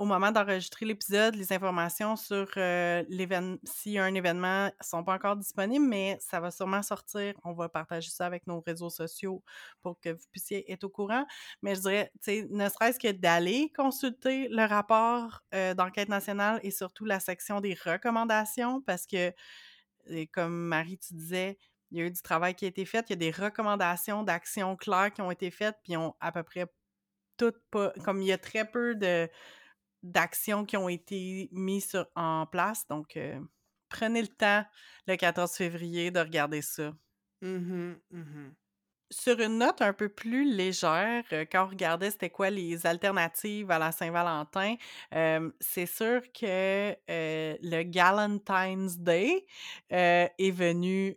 au 0.00 0.06
moment 0.06 0.32
d'enregistrer 0.32 0.86
l'épisode, 0.86 1.34
les 1.36 1.52
informations 1.52 2.16
sur 2.16 2.48
l'événement, 2.56 3.58
s'il 3.64 3.92
y 3.92 3.98
a 3.98 4.04
un 4.04 4.14
événement, 4.14 4.64
ne 4.64 4.70
sont 4.80 5.04
pas 5.04 5.12
encore 5.12 5.36
disponibles, 5.36 5.84
mais 5.84 6.16
ça 6.20 6.40
va 6.40 6.50
sûrement 6.50 6.82
sortir. 6.82 7.34
On 7.44 7.52
va 7.52 7.68
partager 7.68 8.08
ça 8.08 8.24
avec 8.24 8.46
nos 8.46 8.60
réseaux 8.62 8.88
sociaux 8.88 9.44
pour 9.82 10.00
que 10.00 10.08
vous 10.08 10.24
puissiez 10.32 10.72
être 10.72 10.84
au 10.84 10.88
courant. 10.88 11.26
Mais 11.60 11.74
je 11.74 11.82
dirais, 11.82 12.10
tu 12.14 12.32
sais, 12.32 12.46
ne 12.48 12.66
serait-ce 12.70 12.98
que 12.98 13.12
d'aller 13.12 13.70
consulter 13.76 14.48
le 14.48 14.64
rapport 14.64 15.42
d'enquête 15.76 16.08
nationale 16.08 16.60
et 16.62 16.70
surtout 16.70 17.04
la 17.04 17.20
section 17.20 17.60
des 17.60 17.74
recommandations, 17.74 18.80
parce 18.80 19.04
que, 19.06 19.34
comme 20.32 20.66
Marie, 20.66 20.96
tu 20.96 21.12
disais, 21.12 21.58
il 21.90 21.98
y 21.98 22.00
a 22.00 22.06
eu 22.06 22.10
du 22.10 22.22
travail 22.22 22.54
qui 22.54 22.64
a 22.64 22.68
été 22.68 22.86
fait, 22.86 23.04
il 23.10 23.10
y 23.10 23.12
a 23.12 23.16
des 23.16 23.32
recommandations 23.32 24.22
d'actions 24.22 24.76
claires 24.76 25.12
qui 25.12 25.20
ont 25.20 25.30
été 25.30 25.50
faites, 25.50 25.76
puis 25.84 25.98
on 25.98 26.14
à 26.20 26.32
peu 26.32 26.42
près 26.42 26.64
toutes 27.36 27.60
pas, 27.70 27.92
comme 28.02 28.22
il 28.22 28.28
y 28.28 28.32
a 28.32 28.38
très 28.38 28.64
peu 28.64 28.94
de 28.94 29.28
d'actions 30.02 30.64
qui 30.64 30.76
ont 30.76 30.88
été 30.88 31.48
mises 31.52 31.96
en 32.16 32.46
place. 32.46 32.86
Donc, 32.88 33.16
euh, 33.16 33.40
prenez 33.88 34.22
le 34.22 34.28
temps 34.28 34.64
le 35.06 35.16
14 35.16 35.52
février 35.56 36.10
de 36.10 36.20
regarder 36.20 36.62
ça. 36.62 36.92
Mmh 37.42 38.00
mmh 38.10 38.54
Sur 39.12 39.40
une 39.40 39.58
note 39.58 39.82
un 39.82 39.92
peu 39.92 40.08
plus 40.08 40.44
légère, 40.44 41.24
euh, 41.32 41.44
quand 41.50 41.64
on 41.64 41.68
regardait 41.68 42.12
c'était 42.12 42.30
quoi 42.30 42.48
les 42.48 42.86
alternatives 42.86 43.68
à 43.70 43.78
la 43.78 43.90
Saint-Valentin, 43.90 44.76
c'est 45.58 45.86
sûr 45.86 46.22
que 46.32 46.92
euh, 47.10 47.56
le 47.60 47.82
Galentine's 47.82 48.98
Day 48.98 49.44
est 49.90 50.50
venu, 50.52 51.16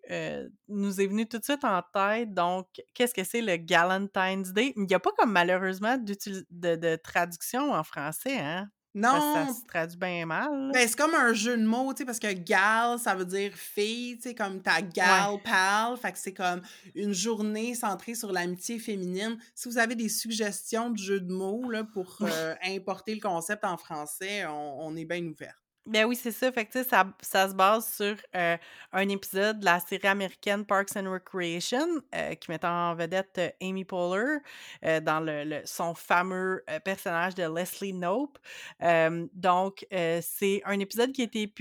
nous 0.67 1.01
est 1.01 1.07
venu 1.07 1.27
tout 1.27 1.37
de 1.37 1.43
suite 1.43 1.63
en 1.63 1.81
tête. 1.93 2.33
Donc, 2.33 2.67
qu'est-ce 2.95 3.13
que 3.13 3.23
c'est 3.23 3.41
le 3.41 3.57
Galentine's 3.57 4.53
Day? 4.53 4.73
Il 4.75 4.85
n'y 4.85 4.95
a 4.95 4.99
pas 4.99 5.11
comme 5.17 5.31
malheureusement 5.31 5.97
de, 5.97 6.75
de 6.75 6.95
traduction 6.95 7.73
en 7.73 7.83
français, 7.83 8.39
hein? 8.39 8.69
Non! 8.95 9.47
ça 9.47 9.53
se 9.53 9.65
traduit 9.65 9.97
bien 9.97 10.25
mal. 10.25 10.71
Ben, 10.73 10.87
c'est 10.87 10.97
comme 10.97 11.15
un 11.15 11.33
jeu 11.33 11.57
de 11.57 11.65
mots, 11.65 11.93
tu 11.93 11.99
sais, 11.99 12.05
parce 12.05 12.19
que 12.19 12.31
gal, 12.31 12.99
ça 12.99 13.15
veut 13.15 13.25
dire 13.25 13.51
fille, 13.53 14.17
tu 14.17 14.29
sais, 14.29 14.35
comme 14.35 14.61
ta 14.61 14.81
gal 14.81 15.41
pal. 15.43 15.97
Fait 15.97 16.11
que 16.11 16.19
c'est 16.19 16.33
comme 16.33 16.61
une 16.93 17.13
journée 17.13 17.73
centrée 17.73 18.15
sur 18.15 18.31
l'amitié 18.31 18.77
féminine. 18.79 19.37
Si 19.55 19.67
vous 19.67 19.77
avez 19.77 19.95
des 19.95 20.09
suggestions 20.09 20.89
de 20.89 20.97
jeux 20.97 21.21
de 21.21 21.31
mots 21.33 21.69
là, 21.69 21.83
pour 21.83 22.17
euh, 22.21 22.53
importer 22.65 23.15
le 23.15 23.21
concept 23.21 23.65
en 23.65 23.77
français, 23.77 24.45
on, 24.45 24.87
on 24.87 24.95
est 24.95 25.05
bien 25.05 25.25
ouvert. 25.25 25.62
Ben 25.85 26.05
oui, 26.05 26.15
c'est 26.15 26.31
ça. 26.31 26.49
Fait 26.49 26.65
que, 26.65 26.81
ça, 26.81 27.05
ça 27.19 27.49
se 27.49 27.53
base 27.53 27.85
sur 27.93 28.15
euh, 28.37 28.55
un 28.93 29.09
épisode 29.09 29.59
de 29.59 29.65
la 29.65 29.81
série 29.81 30.07
américaine 30.07 30.65
Parks 30.65 30.95
and 30.95 31.11
Recreation 31.11 32.01
euh, 32.15 32.35
qui 32.35 32.51
met 32.51 32.63
en 32.63 32.95
vedette 32.95 33.37
euh, 33.37 33.49
Amy 33.61 33.83
Poehler 33.83 34.37
dans 35.01 35.19
le, 35.19 35.61
son 35.65 35.93
fameux 35.93 36.63
personnage 36.85 37.35
de 37.35 37.43
Leslie 37.43 37.93
Knope. 37.93 38.37
donc, 39.33 39.85
c'est 39.91 40.61
un 40.65 40.79
épisode 40.79 41.11
qui 41.11 41.21
a 41.21 41.25
été 41.25 41.53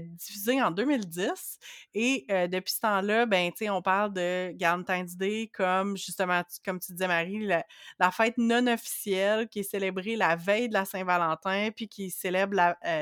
diffusé 0.00 0.62
en 0.62 0.70
2010 0.70 1.58
et 1.94 2.26
depuis 2.48 2.72
ce 2.72 2.80
temps-là, 2.80 3.26
ben, 3.26 3.50
on 3.68 3.82
parle 3.82 4.12
de 4.12 4.54
Valentine's 4.58 5.16
Day 5.16 5.50
comme, 5.52 5.96
justement, 5.96 6.42
comme 6.64 6.80
tu 6.80 6.92
disais, 6.92 7.08
Marie, 7.08 7.46
la, 7.46 8.10
fête 8.10 8.38
non 8.38 8.66
officielle 8.66 9.48
qui 9.48 9.60
est 9.60 9.70
célébrée 9.70 10.16
la 10.16 10.36
veille 10.36 10.68
de 10.68 10.74
la 10.74 10.84
Saint-Valentin 10.84 11.70
puis 11.74 11.88
qui 11.88 12.10
célèbre 12.10 12.54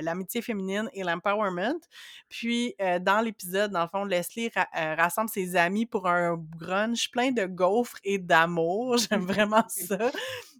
l'amitié 0.02 0.42
féminine 0.42 0.67
et 0.68 1.02
l'empowerment. 1.02 1.80
Puis, 2.28 2.74
euh, 2.80 2.98
dans 2.98 3.20
l'épisode, 3.20 3.70
dans 3.70 3.82
le 3.82 3.88
fond, 3.88 4.04
Leslie 4.04 4.50
euh, 4.56 4.94
rassemble 4.94 5.30
ses 5.30 5.56
amis 5.56 5.86
pour 5.86 6.06
un 6.06 6.36
brunch 6.36 7.10
plein 7.10 7.30
de 7.30 7.46
gaufres 7.46 7.98
et 8.04 8.18
d'amour. 8.18 8.96
J'aime 9.10 9.26
vraiment 9.26 9.64
ça. 9.68 9.96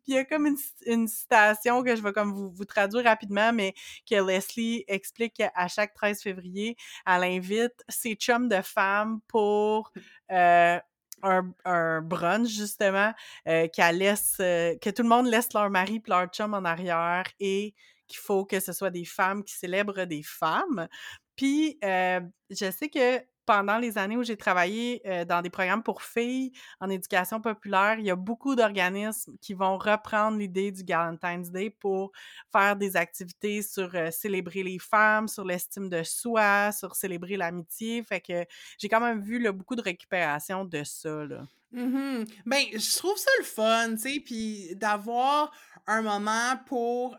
Puis 0.02 0.14
il 0.14 0.14
y 0.14 0.18
a 0.18 0.24
comme 0.24 0.46
une, 0.86 1.08
citation 1.08 1.82
que 1.82 1.94
je 1.94 2.02
vais 2.02 2.12
comme 2.12 2.32
vous, 2.32 2.64
traduire 2.64 3.04
rapidement, 3.04 3.52
mais 3.52 3.74
que 4.08 4.14
Leslie 4.14 4.84
explique 4.88 5.34
qu'à 5.34 5.68
chaque 5.68 5.92
13 5.94 6.22
février, 6.22 6.76
elle 7.06 7.24
invite 7.24 7.84
ses 7.88 8.14
chums 8.14 8.48
de 8.48 8.62
femmes 8.62 9.20
pour 9.28 9.92
euh, 10.32 10.78
un, 11.22 12.00
brunch, 12.00 12.48
justement, 12.48 13.12
qu'elle 13.44 13.98
laisse, 13.98 14.36
que 14.38 14.90
tout 14.90 15.02
le 15.02 15.08
monde 15.08 15.26
laisse 15.26 15.52
leur 15.52 15.68
mari 15.68 15.96
et 15.96 16.10
leur 16.10 16.26
chum 16.28 16.54
en 16.54 16.64
arrière 16.64 17.24
et 17.40 17.74
qu'il 18.08 18.18
faut 18.18 18.44
que 18.44 18.60
ce 18.60 18.72
soit 18.72 18.90
des 18.90 19.04
femmes 19.04 19.44
qui 19.44 19.54
célèbrent 19.54 20.04
des 20.06 20.22
femmes. 20.22 20.88
Puis, 21.36 21.78
euh, 21.84 22.20
je 22.50 22.70
sais 22.70 22.88
que 22.88 23.22
pendant 23.48 23.78
les 23.78 23.96
années 23.96 24.18
où 24.18 24.22
j'ai 24.22 24.36
travaillé 24.36 25.00
euh, 25.06 25.24
dans 25.24 25.40
des 25.40 25.48
programmes 25.48 25.82
pour 25.82 26.02
filles 26.02 26.52
en 26.80 26.90
éducation 26.90 27.40
populaire, 27.40 27.96
il 27.98 28.04
y 28.04 28.10
a 28.10 28.16
beaucoup 28.16 28.54
d'organismes 28.54 29.36
qui 29.40 29.54
vont 29.54 29.78
reprendre 29.78 30.36
l'idée 30.36 30.70
du 30.70 30.82
Valentine's 30.84 31.50
Day 31.50 31.70
pour 31.70 32.12
faire 32.52 32.76
des 32.76 32.94
activités 32.94 33.62
sur 33.62 33.94
euh, 33.94 34.10
célébrer 34.10 34.62
les 34.62 34.78
femmes, 34.78 35.28
sur 35.28 35.44
l'estime 35.44 35.88
de 35.88 36.02
soi, 36.02 36.72
sur 36.72 36.94
célébrer 36.94 37.38
l'amitié. 37.38 38.02
Fait 38.02 38.20
que 38.20 38.44
j'ai 38.76 38.88
quand 38.90 39.00
même 39.00 39.22
vu 39.22 39.50
beaucoup 39.50 39.76
de 39.76 39.82
récupération 39.82 40.66
de 40.66 40.84
ça. 40.84 41.24
Là. 41.24 41.46
Mmh 41.72 42.24
ben, 42.44 42.64
je 42.74 42.98
trouve 42.98 43.16
ça 43.16 43.30
le 43.38 43.44
fun, 43.44 43.90
tu 43.92 43.98
sais, 43.98 44.20
puis 44.20 44.74
d'avoir 44.76 45.52
un 45.86 46.02
moment 46.02 46.56
pour 46.66 47.16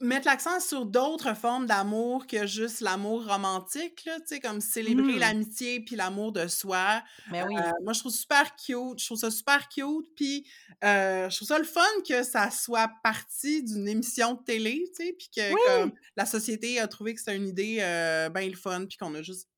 mettre 0.00 0.26
l'accent 0.26 0.60
sur 0.60 0.86
d'autres 0.86 1.34
formes 1.34 1.66
d'amour 1.66 2.26
que 2.26 2.46
juste 2.46 2.80
l'amour 2.80 3.26
romantique, 3.26 4.04
là, 4.04 4.20
tu 4.20 4.26
sais, 4.26 4.40
comme 4.40 4.60
célébrer 4.60 5.14
mmh. 5.14 5.18
l'amitié 5.18 5.80
puis 5.80 5.96
l'amour 5.96 6.32
de 6.32 6.46
soi. 6.46 7.02
Mais 7.30 7.42
ben 7.42 7.48
oui. 7.48 7.56
Euh, 7.56 7.72
moi, 7.82 7.92
je 7.92 8.00
trouve 8.00 8.12
super 8.12 8.54
cute. 8.54 8.98
Je 8.98 9.06
trouve 9.06 9.18
ça 9.18 9.30
super 9.30 9.68
cute. 9.68 10.06
Puis, 10.14 10.46
euh, 10.84 11.28
je 11.28 11.36
trouve 11.36 11.48
ça 11.48 11.58
le 11.58 11.64
fun 11.64 11.80
que 12.08 12.22
ça 12.22 12.50
soit 12.50 12.90
partie 13.02 13.64
d'une 13.64 13.88
émission 13.88 14.34
de 14.34 14.44
télé, 14.44 14.84
tu 14.96 15.04
sais, 15.04 15.12
puis 15.18 15.30
que 15.34 15.90
la 16.16 16.26
société 16.26 16.78
a 16.78 16.86
trouvé 16.86 17.14
que 17.14 17.20
c'était 17.20 17.36
une 17.36 17.48
idée 17.48 17.78
euh, 17.80 18.28
bien 18.28 18.48
le 18.48 18.56
fun, 18.56 18.86
puis 18.86 18.96
qu'on 18.96 19.14
a 19.14 19.22
juste 19.22 19.48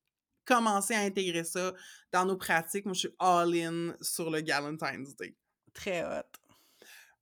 commencé 0.45 0.95
à 0.95 1.01
intégrer 1.01 1.43
ça 1.43 1.73
dans 2.11 2.25
nos 2.25 2.35
pratiques. 2.35 2.85
Moi, 2.85 2.93
je 2.93 3.01
suis 3.01 3.15
all-in 3.19 3.95
sur 4.01 4.31
le 4.31 4.43
Valentine's 4.43 5.15
Day. 5.15 5.35
Très 5.73 6.03
hot. 6.03 6.40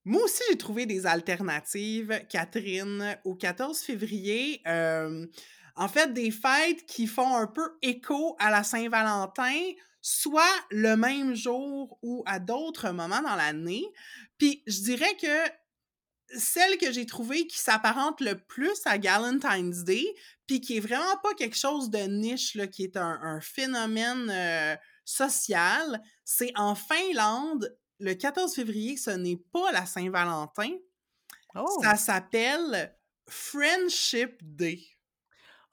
Moi 0.06 0.24
aussi, 0.24 0.42
j'ai 0.50 0.58
trouvé 0.58 0.86
des 0.86 1.06
alternatives, 1.06 2.22
Catherine, 2.30 3.18
au 3.24 3.36
14 3.36 3.80
février. 3.80 4.62
en 4.66 5.88
fait, 5.88 6.14
des 6.14 6.32
fêtes 6.32 6.86
qui 6.86 7.08
font 7.08 7.36
un 7.36 7.48
peu 7.48 7.78
écho 7.82 8.36
à 8.40 8.50
la 8.50 8.64
Saint-Valentin, 8.64 9.72
soit 10.02 10.44
le 10.72 10.96
même 10.96 11.36
jour 11.36 12.00
ou 12.02 12.24
à 12.26 12.40
d'autres 12.40 12.92
moments 12.92 13.22
dans 13.22 13.36
l'année. 13.36 13.86
Puis 14.38 14.64
je 14.68 14.82
dirais 14.82 15.16
que 15.22 15.52
celle 16.38 16.78
que 16.78 16.92
j'ai 16.92 17.06
trouvée 17.06 17.48
qui 17.48 17.58
s'apparente 17.58 18.22
le 18.22 18.40
plus 18.40 18.80
à 18.86 18.98
Valentine's 18.98 19.84
Day, 19.84 20.06
puis 20.48 20.62
qui 20.62 20.78
est 20.78 20.82
vraiment 20.82 21.18
pas 21.24 21.34
quelque 21.34 21.58
chose 21.58 21.90
de 21.90 22.00
niche, 22.00 22.56
là, 22.56 22.68
qui 22.68 22.84
est 22.84 22.98
un, 22.98 23.40
phénomène 23.42 24.78
social, 25.06 26.02
c'est 26.24 26.52
en 26.56 26.76
Finlande, 26.76 27.76
le 28.00 28.14
14 28.14 28.54
février, 28.54 28.98
ce 28.98 29.12
n'est 29.12 29.40
pas 29.52 29.72
la 29.72 29.86
Saint-Valentin. 29.86 30.72
Oh! 31.56 31.80
Ça 31.84 31.96
s'appelle 31.96 32.96
Friendship 33.28 34.38
Day. 34.42 34.80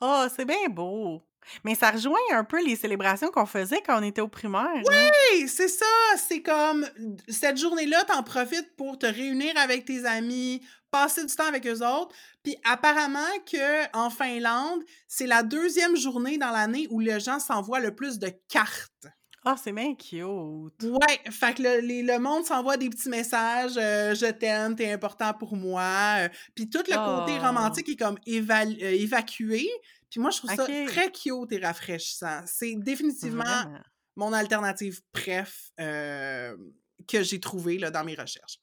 Oh, 0.00 0.26
c'est 0.34 0.44
bien 0.44 0.68
beau. 0.68 1.22
Mais 1.64 1.74
ça 1.74 1.92
rejoint 1.92 2.18
un 2.32 2.44
peu 2.44 2.64
les 2.64 2.76
célébrations 2.76 3.30
qu'on 3.30 3.46
faisait 3.46 3.80
quand 3.80 4.00
on 4.00 4.02
était 4.02 4.20
au 4.20 4.28
primaire, 4.28 4.82
là. 4.90 5.10
Oui, 5.32 5.48
c'est 5.48 5.68
ça! 5.68 5.86
C'est 6.16 6.42
comme, 6.42 6.86
cette 7.28 7.56
journée-là, 7.56 8.04
tu 8.04 8.12
en 8.12 8.22
profites 8.22 8.74
pour 8.76 8.98
te 8.98 9.06
réunir 9.06 9.52
avec 9.56 9.84
tes 9.84 10.04
amis, 10.04 10.60
passer 10.90 11.24
du 11.24 11.34
temps 11.34 11.46
avec 11.46 11.66
eux 11.66 11.86
autres. 11.86 12.14
Puis 12.42 12.56
apparemment 12.64 13.20
qu'en 13.50 14.10
Finlande, 14.10 14.82
c'est 15.06 15.26
la 15.26 15.42
2e 15.42 15.96
journée 15.96 16.36
dans 16.36 16.50
l'année 16.50 16.88
où 16.90 16.98
les 16.98 17.20
gens 17.20 17.38
s'envoient 17.38 17.80
le 17.80 17.94
plus 17.94 18.18
de 18.18 18.30
cartes. 18.48 19.06
Ah, 19.48 19.56
c'est 19.56 19.70
bien 19.72 19.94
cute! 19.94 20.82
Ouais, 20.82 21.20
fait 21.30 21.54
que 21.54 21.62
le 21.62 21.80
les 21.80 22.02
le 22.02 22.18
monde 22.18 22.44
s'envoie 22.44 22.76
des 22.76 22.90
petits 22.90 23.08
messages, 23.08 23.78
heu: 23.78 24.14
«Je 24.14 24.30
t'aime, 24.30 24.76
tu 24.76 24.82
es 24.82 24.92
important 24.92 25.32
pour 25.32 25.56
moi», 25.56 26.26
heu, 26.26 26.28
puis 26.54 26.68
tout 26.68 26.82
le 26.86 26.98
côté 27.02 27.38
Oh! 27.38 27.38
romantique 27.38 27.88
est 27.88 27.96
comme 27.96 28.16
heu, 28.28 28.82
évacué. 28.82 29.66
Puis 30.10 30.20
moi, 30.20 30.30
je 30.30 30.36
trouve 30.38 30.50
ça 30.50 30.68
très 30.84 31.10
cute 31.10 31.50
et 31.50 31.58
rafraîchissant. 31.64 32.42
C'est 32.46 32.74
définitivement 32.76 33.42
Vraiment. 33.44 33.84
mon 34.16 34.34
alternative 34.34 35.00
préf, 35.12 35.70
que 35.78 37.22
j'ai 37.22 37.40
trouvée, 37.40 37.78
là, 37.78 37.90
dans 37.90 38.04
mes 38.04 38.14
recherches. 38.14 38.58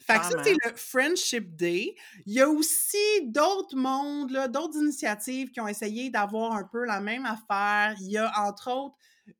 Fait 0.00 0.20
que 0.20 0.26
ça, 0.26 0.34
c'est 0.44 0.54
le 0.66 0.74
Friendship 0.76 1.56
Day. 1.56 1.94
Il 2.26 2.34
y 2.34 2.40
a 2.42 2.48
aussi 2.48 2.96
d'autres 3.24 3.76
mondes, 3.76 4.32
d'autres 4.52 4.76
initiatives 4.78 5.50
qui 5.50 5.60
ont 5.60 5.68
essayé 5.68 6.10
d'avoir 6.10 6.52
un 6.52 6.64
peu 6.70 6.84
la 6.84 7.00
même 7.00 7.24
affaire. 7.26 7.94
Il 8.00 8.10
y 8.10 8.18
a, 8.18 8.30
entre 8.46 8.70
autres, 8.70 8.96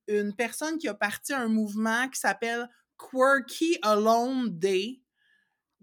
une 0.09 0.35
personne 0.35 0.79
qui 0.79 0.89
a 0.89 0.95
parti 0.95 1.33
un 1.33 1.49
mouvement 1.49 2.09
qui 2.09 2.19
s'appelle 2.21 2.69
Quirky 2.99 3.79
Alone 3.83 4.59
Day, 4.59 5.01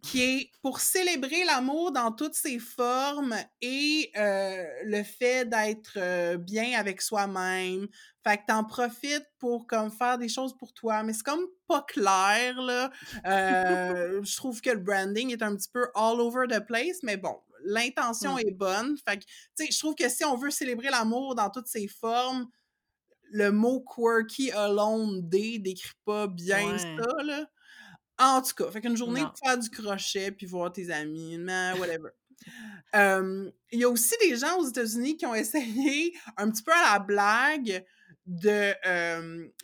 qui 0.01 0.21
est 0.23 0.51
pour 0.63 0.79
célébrer 0.79 1.43
l'amour 1.43 1.91
dans 1.91 2.11
toutes 2.11 2.33
ses 2.33 2.57
formes 2.57 3.35
et 3.61 4.11
heu, 4.17 4.65
le 4.85 5.03
fait 5.03 5.45
d'être, 5.47 5.97
heu, 5.97 6.37
bien 6.37 6.79
avec 6.79 7.01
soi-même. 7.03 7.87
Fait 8.25 8.37
que 8.37 8.43
tu 8.47 8.53
en 8.53 8.63
profites 8.63 9.27
pour 9.37 9.67
comme 9.67 9.91
faire 9.91 10.17
des 10.17 10.27
choses 10.29 10.57
pour 10.57 10.73
toi, 10.73 11.03
mais 11.03 11.13
c'est 11.13 11.23
comme 11.23 11.45
pas 11.67 11.83
clair, 11.83 12.59
là. 12.61 12.91
Heu, 13.27 14.21
je 14.23 14.35
trouve 14.37 14.59
que 14.61 14.71
le 14.71 14.79
branding 14.79 15.31
est 15.31 15.43
un 15.43 15.55
petit 15.55 15.69
peu 15.71 15.87
all 15.93 16.19
over 16.19 16.47
the 16.49 16.65
place, 16.65 16.97
mais 17.03 17.17
bon, 17.17 17.35
l'intention 17.63 18.37
est 18.39 18.51
bonne. 18.51 18.97
Fait 19.07 19.17
que, 19.19 19.23
tu 19.25 19.65
sais, 19.65 19.71
je 19.71 19.77
trouve 19.77 19.93
que 19.93 20.09
si 20.09 20.25
on 20.25 20.35
veut 20.35 20.49
célébrer 20.51 20.89
l'amour 20.89 21.35
dans 21.35 21.51
toutes 21.51 21.67
ses 21.67 21.87
formes, 21.87 22.47
le 23.31 23.51
mot 23.51 23.81
Quirky 23.81 24.51
Alone 24.51 25.27
Day 25.27 25.59
décrit 25.59 25.93
pas 26.05 26.27
bien 26.27 26.71
Ouais. 26.71 26.77
ça, 26.77 27.23
là. 27.23 27.45
En 28.19 28.41
tout 28.41 28.53
cas, 28.55 28.69
fait 28.71 28.81
qu'une 28.81 28.97
journée 28.97 29.21
pour 29.21 29.37
faire 29.43 29.57
du 29.57 29.69
crochet 29.69 30.31
puis 30.31 30.45
voir 30.45 30.71
tes 30.71 30.91
amis, 30.91 31.37
mais 31.39 31.73
whatever. 31.79 32.11
Il 32.93 33.79
y 33.79 33.83
a 33.83 33.89
aussi 33.89 34.15
des 34.21 34.35
gens 34.35 34.57
aux 34.59 34.67
États-Unis 34.67 35.17
qui 35.17 35.25
ont 35.25 35.33
essayé, 35.33 36.13
un 36.37 36.51
petit 36.51 36.61
peu 36.61 36.71
à 36.71 36.93
la 36.93 36.99
blague, 36.99 37.83
de, 38.27 38.73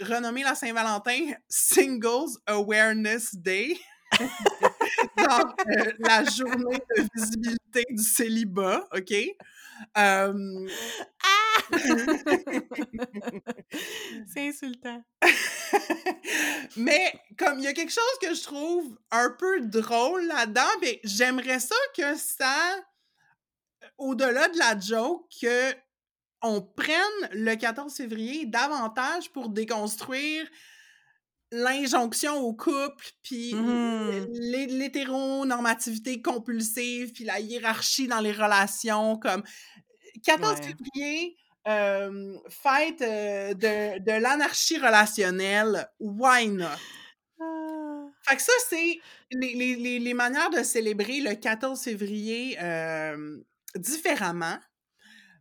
renommer 0.03 0.43
la 0.43 0.55
Saint-Valentin 0.55 1.33
Singles 1.49 2.37
Awareness 2.47 3.35
Day. 3.35 3.77
Genre, 5.17 5.55
heu, 5.67 5.93
la 5.99 6.23
journée 6.25 6.79
de 6.95 7.03
visibilité 7.15 7.85
du 7.89 8.03
célibat, 8.03 8.87
OK? 8.95 9.13
Hem 9.95 10.67
Ah! 11.23 11.61
C'est 14.27 14.47
insultant. 14.49 15.03
Mais 16.77 17.13
comme 17.37 17.59
il 17.59 17.65
y 17.65 17.67
a 17.67 17.73
quelque 17.73 17.91
chose 17.93 18.03
que 18.21 18.33
je 18.33 18.43
trouve 18.43 18.97
un 19.11 19.29
peu 19.37 19.61
drôle 19.61 20.25
là-dedans, 20.27 20.61
mais 20.81 20.99
j'aimerais 21.03 21.59
ça 21.59 21.75
que 21.95 22.15
ça, 22.15 22.55
heu, 22.77 22.81
au-delà 23.97 24.47
de 24.49 24.57
la 24.57 24.79
joke, 24.79 25.45
qu'on 26.41 26.61
prenne 26.61 27.29
le 27.31 27.55
14 27.55 27.95
février 27.95 28.45
davantage 28.45 29.31
pour 29.31 29.49
déconstruire 29.49 30.47
l'injonction 31.51 32.37
au 32.41 32.53
couple, 32.53 33.05
puis 33.23 33.51
Mmh 33.51 34.23
mh. 34.23 34.27
l'hé 34.29 34.67
l'hétéronormativité 34.67 36.21
compulsive, 36.21 37.13
puis 37.13 37.23
la 37.25 37.39
hiérarchie 37.39 38.07
dans 38.07 38.19
les 38.21 38.33
relations 38.33 39.17
comme 39.17 39.43
14 40.25 40.57
Ouais. 40.57 40.77
février, 40.93 41.37
fête, 42.49 43.01
heu, 43.01 43.55
de 43.55 43.99
de 43.99 44.11
l'anarchie 44.21 44.77
relationnelle, 44.79 45.89
why 45.99 46.49
not? 46.49 46.79
Ah! 47.39 48.11
Fait 48.27 48.35
que 48.35 48.41
ça, 48.41 48.51
c'est 48.69 48.99
les 49.31 49.53
les 49.53 49.99
les 49.99 50.13
manières 50.13 50.49
de 50.49 50.63
célébrer 50.63 51.21
le 51.21 51.35
14 51.35 51.81
février, 51.83 52.57
différemment. 53.75 54.57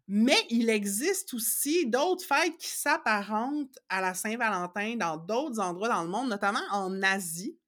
Mais 0.09 0.37
il 0.51 0.71
existe 0.71 1.35
aussi 1.35 1.87
d'autres 1.87 2.25
fêtes 2.25 2.57
qui 2.59 2.69
s'apparentent 2.69 3.77
à 3.89 4.01
la 4.01 4.15
Saint-Valentin 4.15 4.97
dans 4.97 5.17
d'autres 5.17 5.61
endroits 5.61 5.89
dans 5.89 6.05
le 6.05 6.09
monde, 6.11 6.29
notamment 6.29 6.61
en 6.73 7.03
Asie. 7.03 7.59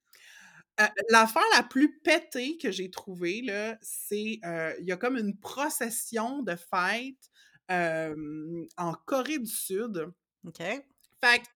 Heu, 0.80 0.86
l'affaire 1.10 1.42
la 1.56 1.62
plus 1.64 1.98
pétée 2.00 2.58
que 2.58 2.70
j'ai 2.72 2.90
trouvée, 2.90 3.44
c'est, 3.82 4.40
heu, 4.44 4.74
il 4.80 4.86
y 4.86 4.92
a 4.92 4.96
comme 4.98 5.16
une 5.18 5.36
procession 5.38 6.42
de 6.42 6.56
fête, 6.56 7.30
hem, 7.68 8.66
en 8.78 8.94
Corée 9.06 9.38
du 9.40 9.46
Sud. 9.50 10.06
OK. 10.46 10.58
Fait 10.58 11.40
que, 11.40 11.46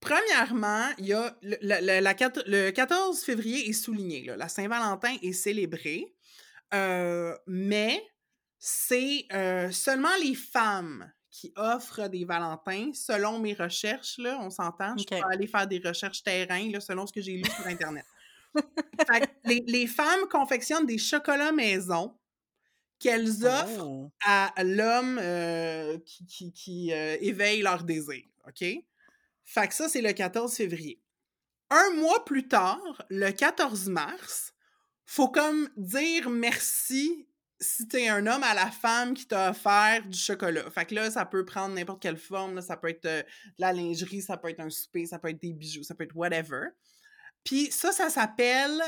premièrement, 0.00 0.86
il 0.98 1.06
y 1.06 1.12
a 1.14 1.36
le 1.42 1.56
le 1.62 1.76
le 1.86 2.00
la 2.02 2.14
quat 2.14 2.32
le 2.46 2.70
14 2.72 3.22
février 3.24 3.68
est 3.70 3.72
souligné, 3.74 4.24
là. 4.24 4.36
La 4.36 4.48
Saint-Valentin 4.48 5.16
est 5.22 5.32
célébrée, 5.32 6.14
heu, 6.74 7.36
mais 7.48 8.02
c'est, 8.58 9.26
seulement 9.72 10.14
les 10.22 10.34
femmes 10.34 11.10
qui 11.30 11.52
offrent 11.56 12.08
des 12.08 12.24
valentins, 12.24 12.90
selon 12.94 13.38
mes 13.38 13.52
recherches, 13.52 14.16
là, 14.18 14.38
on 14.40 14.50
s'entend? 14.50 14.96
Je 14.96 15.04
pas 15.04 15.28
allée 15.30 15.46
faire 15.46 15.66
des 15.66 15.80
recherches 15.84 16.22
terrain, 16.22 16.70
là, 16.70 16.80
selon 16.80 17.06
ce 17.06 17.12
que 17.12 17.20
j'ai 17.20 17.36
lu 17.36 17.44
sur 17.44 17.66
internet. 17.66 18.06
Fait 19.06 19.20
que 19.20 19.26
les 19.44 19.62
les 19.66 19.86
femmes 19.86 20.26
confectionnent 20.30 20.86
des 20.86 20.96
chocolats 20.96 21.52
maison 21.52 22.16
qu'elles 22.98 23.44
offrent 23.44 23.84
Oh! 23.84 24.10
à 24.24 24.52
l'homme, 24.64 25.20
qui 26.04 26.26
qui 26.26 26.52
qui, 26.52 26.90
éveille 26.90 27.60
leur 27.60 27.84
désir, 27.84 28.24
OK? 28.46 28.64
Fait 29.44 29.68
que 29.68 29.74
ça, 29.74 29.88
c'est 29.88 30.02
le 30.02 30.12
14 30.12 30.54
février. 30.54 31.00
1 31.70 31.94
mois 31.96 32.24
plus 32.24 32.48
tard, 32.48 33.02
le 33.10 33.30
14 33.30 33.88
mars, 33.88 34.54
faut 35.04 35.28
comme 35.28 35.68
dire 35.76 36.30
merci 36.30 37.28
si 37.60 37.88
tu 37.88 37.96
es 37.96 38.08
un 38.08 38.26
homme 38.26 38.42
à 38.42 38.54
la 38.54 38.70
femme 38.70 39.14
qui 39.14 39.26
t'a 39.26 39.50
offert 39.50 40.04
du 40.06 40.18
chocolat. 40.18 40.70
Fait 40.70 40.84
que 40.84 40.94
là, 40.94 41.10
ça 41.10 41.24
peut 41.24 41.44
prendre 41.44 41.74
n'importe 41.74 42.02
quelle 42.02 42.18
forme, 42.18 42.54
là, 42.54 42.62
ça 42.62 42.76
peut 42.76 42.88
être, 42.88 43.06
heu, 43.06 43.22
de 43.22 43.24
la 43.58 43.72
lingerie, 43.72 44.22
ça 44.22 44.36
peut 44.36 44.50
être 44.50 44.60
un 44.60 44.70
souper, 44.70 45.06
ça 45.06 45.18
peut 45.18 45.28
être 45.28 45.40
des 45.40 45.52
bijoux, 45.52 45.82
ça 45.82 45.94
peut 45.94 46.04
être 46.04 46.14
whatever. 46.14 46.68
Puis 47.44 47.70
ça, 47.70 47.92
ça 47.92 48.10
s'appelle 48.10 48.80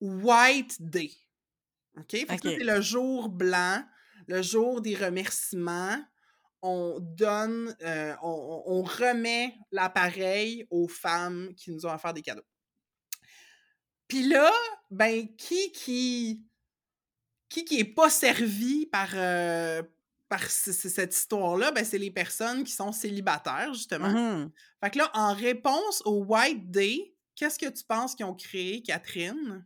White 0.00 0.76
Day. 0.80 1.10
OK? 1.98 2.10
Fait 2.10 2.26
que 2.26 2.50
c'est 2.50 2.64
le 2.64 2.80
jour 2.80 3.28
blanc, 3.28 3.82
le 4.26 4.42
jour 4.42 4.80
des 4.80 4.94
remerciements. 4.94 6.02
On 6.64 6.98
donne, 7.00 7.74
on 7.82 8.16
on 8.22 8.62
on 8.66 8.82
remet 8.82 9.54
l'appareil 9.72 10.66
aux 10.70 10.86
femmes 10.86 11.52
qui 11.56 11.72
nous 11.72 11.86
ont 11.86 11.92
offert 11.92 12.14
des 12.14 12.22
cadeaux. 12.22 12.46
Puis 14.06 14.28
là, 14.28 14.50
ben, 14.90 15.26
qui 15.36 15.72
qui 15.72 16.44
qui 17.52 17.64
qui 17.64 17.80
est 17.80 17.84
pas 17.84 18.10
servi 18.10 18.86
par, 18.86 19.08
heu, 19.14 19.82
par 20.28 20.50
ce 20.50 20.72
ce 20.72 20.88
cette 20.88 21.14
histoire-là? 21.14 21.70
Ben, 21.70 21.84
c'est 21.84 21.98
les 21.98 22.10
personnes 22.10 22.64
qui 22.64 22.72
sont 22.72 22.92
célibataires, 22.92 23.72
justement. 23.74 24.08
Mmh 24.08 24.44
mh. 24.44 24.50
Fait 24.82 24.90
que 24.90 24.98
là, 24.98 25.10
en 25.14 25.34
réponse 25.34 26.02
au 26.04 26.24
White 26.24 26.70
Day, 26.70 27.14
qu'est-ce 27.36 27.58
que 27.58 27.68
tu 27.68 27.84
penses 27.84 28.14
qu'ils 28.14 28.26
ont 28.26 28.34
créé, 28.34 28.82
Catherine? 28.82 29.64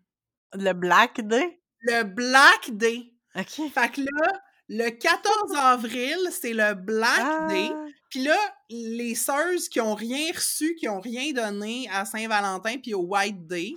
Le 0.53 0.73
Black 0.73 1.21
Day? 1.21 1.61
Le 1.83 2.03
Black 2.03 2.71
Day. 2.71 3.13
OK. 3.37 3.71
Fait 3.73 3.93
que 3.93 4.01
là, 4.01 4.33
le 4.69 4.91
14 4.91 5.55
avril, 5.57 6.19
c'est 6.33 6.55
le 6.55 6.75
Black 6.75 7.49
Day. 7.49 7.71
Ah! 7.73 7.85
Puis 8.11 8.25
là, 8.25 8.39
les 8.71 9.15
seuses 9.15 9.69
qui 9.69 9.81
ont 9.81 9.95
rien 9.95 10.33
reçu, 10.35 10.75
qui 10.75 10.89
ont 10.89 11.01
rien 11.01 11.33
donné 11.33 11.89
à 11.93 12.05
Saint-Valentin 12.05 12.79
puis 12.79 12.95
au 12.95 13.03
White 13.03 13.47
Day, 13.47 13.75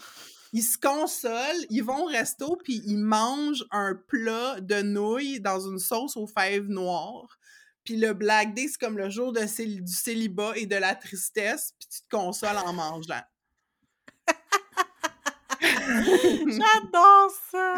ils 0.53 0.63
se 0.63 0.77
consolent, 0.77 1.65
ils 1.69 1.83
vont 1.83 2.03
au 2.03 2.07
resto 2.07 2.57
puis 2.63 2.81
ils 2.85 2.97
mangent 2.97 3.65
un 3.71 3.95
plat 3.95 4.59
de 4.59 4.81
nouilles 4.81 5.39
dans 5.39 5.59
une 5.59 5.79
sauce 5.79 6.17
aux 6.17 6.27
fèves 6.27 6.67
noires. 6.67 7.37
Puis 7.83 7.97
le 7.97 8.13
Black 8.13 8.53
Day, 8.53 8.67
c'est 8.67 8.79
comme 8.79 8.97
le 8.97 9.09
jour 9.09 9.31
de 9.31 9.41
du 9.81 9.93
célibat 9.93 10.53
et 10.55 10.65
de 10.65 10.75
la 10.75 10.95
tristesse, 10.95 11.73
puis 11.79 11.87
tu 11.89 12.01
te 12.01 12.09
consoles 12.15 12.57
en 12.57 12.73
mangeant. 12.73 13.21
J'adore 15.51 17.31
ça! 17.51 17.75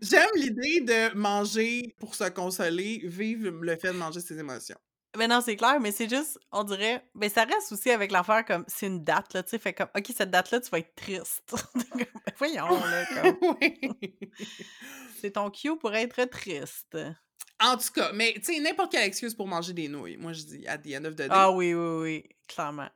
J'aime 0.00 0.30
l'idée 0.36 0.80
de 0.80 1.14
manger 1.14 1.94
pour 1.98 2.14
se 2.14 2.28
consoler, 2.30 3.02
vivre 3.04 3.50
le 3.50 3.76
fait 3.76 3.92
de 3.92 3.98
manger 3.98 4.20
ses 4.20 4.38
émotions. 4.38 4.78
Mais 5.16 5.26
non, 5.26 5.40
c'est 5.40 5.56
clair, 5.56 5.80
mais 5.80 5.90
c'est 5.90 6.08
juste, 6.08 6.38
on 6.52 6.62
dirait 6.62 7.04
mais 7.14 7.28
ça 7.28 7.44
reste 7.44 7.72
aussi 7.72 7.90
avec 7.90 8.12
l'affaire 8.12 8.44
comme 8.44 8.64
c'est 8.68 8.86
une 8.86 9.02
date, 9.02 9.34
là, 9.34 9.42
tu 9.42 9.50
sais, 9.50 9.58
fait 9.58 9.72
comme 9.72 9.88
OK, 9.96 10.06
cette 10.16 10.30
date-là, 10.30 10.60
tu 10.60 10.70
vas 10.70 10.78
être 10.78 10.94
triste. 10.94 11.52
Ben 11.96 12.06
voyons, 12.38 12.80
là, 12.84 13.04
comme 13.40 13.56
Oui. 13.60 13.94
c'est 15.20 15.32
ton 15.32 15.50
cue 15.50 15.76
pour 15.76 15.94
être 15.94 16.24
triste. 16.26 16.96
En 17.60 17.76
tout 17.76 17.92
cas, 17.94 18.12
mais 18.12 18.34
tu 18.34 18.54
sais, 18.54 18.60
n'importe 18.60 18.92
quelle 18.92 19.04
excuse 19.04 19.34
pour 19.34 19.46
manger 19.48 19.72
des 19.72 19.88
nouilles, 19.88 20.16
moi 20.16 20.32
je 20.32 20.42
dis, 20.42 20.66
at 20.66 20.78
the 20.78 20.94
end 20.94 21.04
of 21.04 21.14
the 21.14 21.22
day. 21.22 21.28
Ah 21.30 21.50
oui, 21.50 21.74
oui, 21.74 22.00
oui, 22.02 22.28
clairement. 22.48 22.88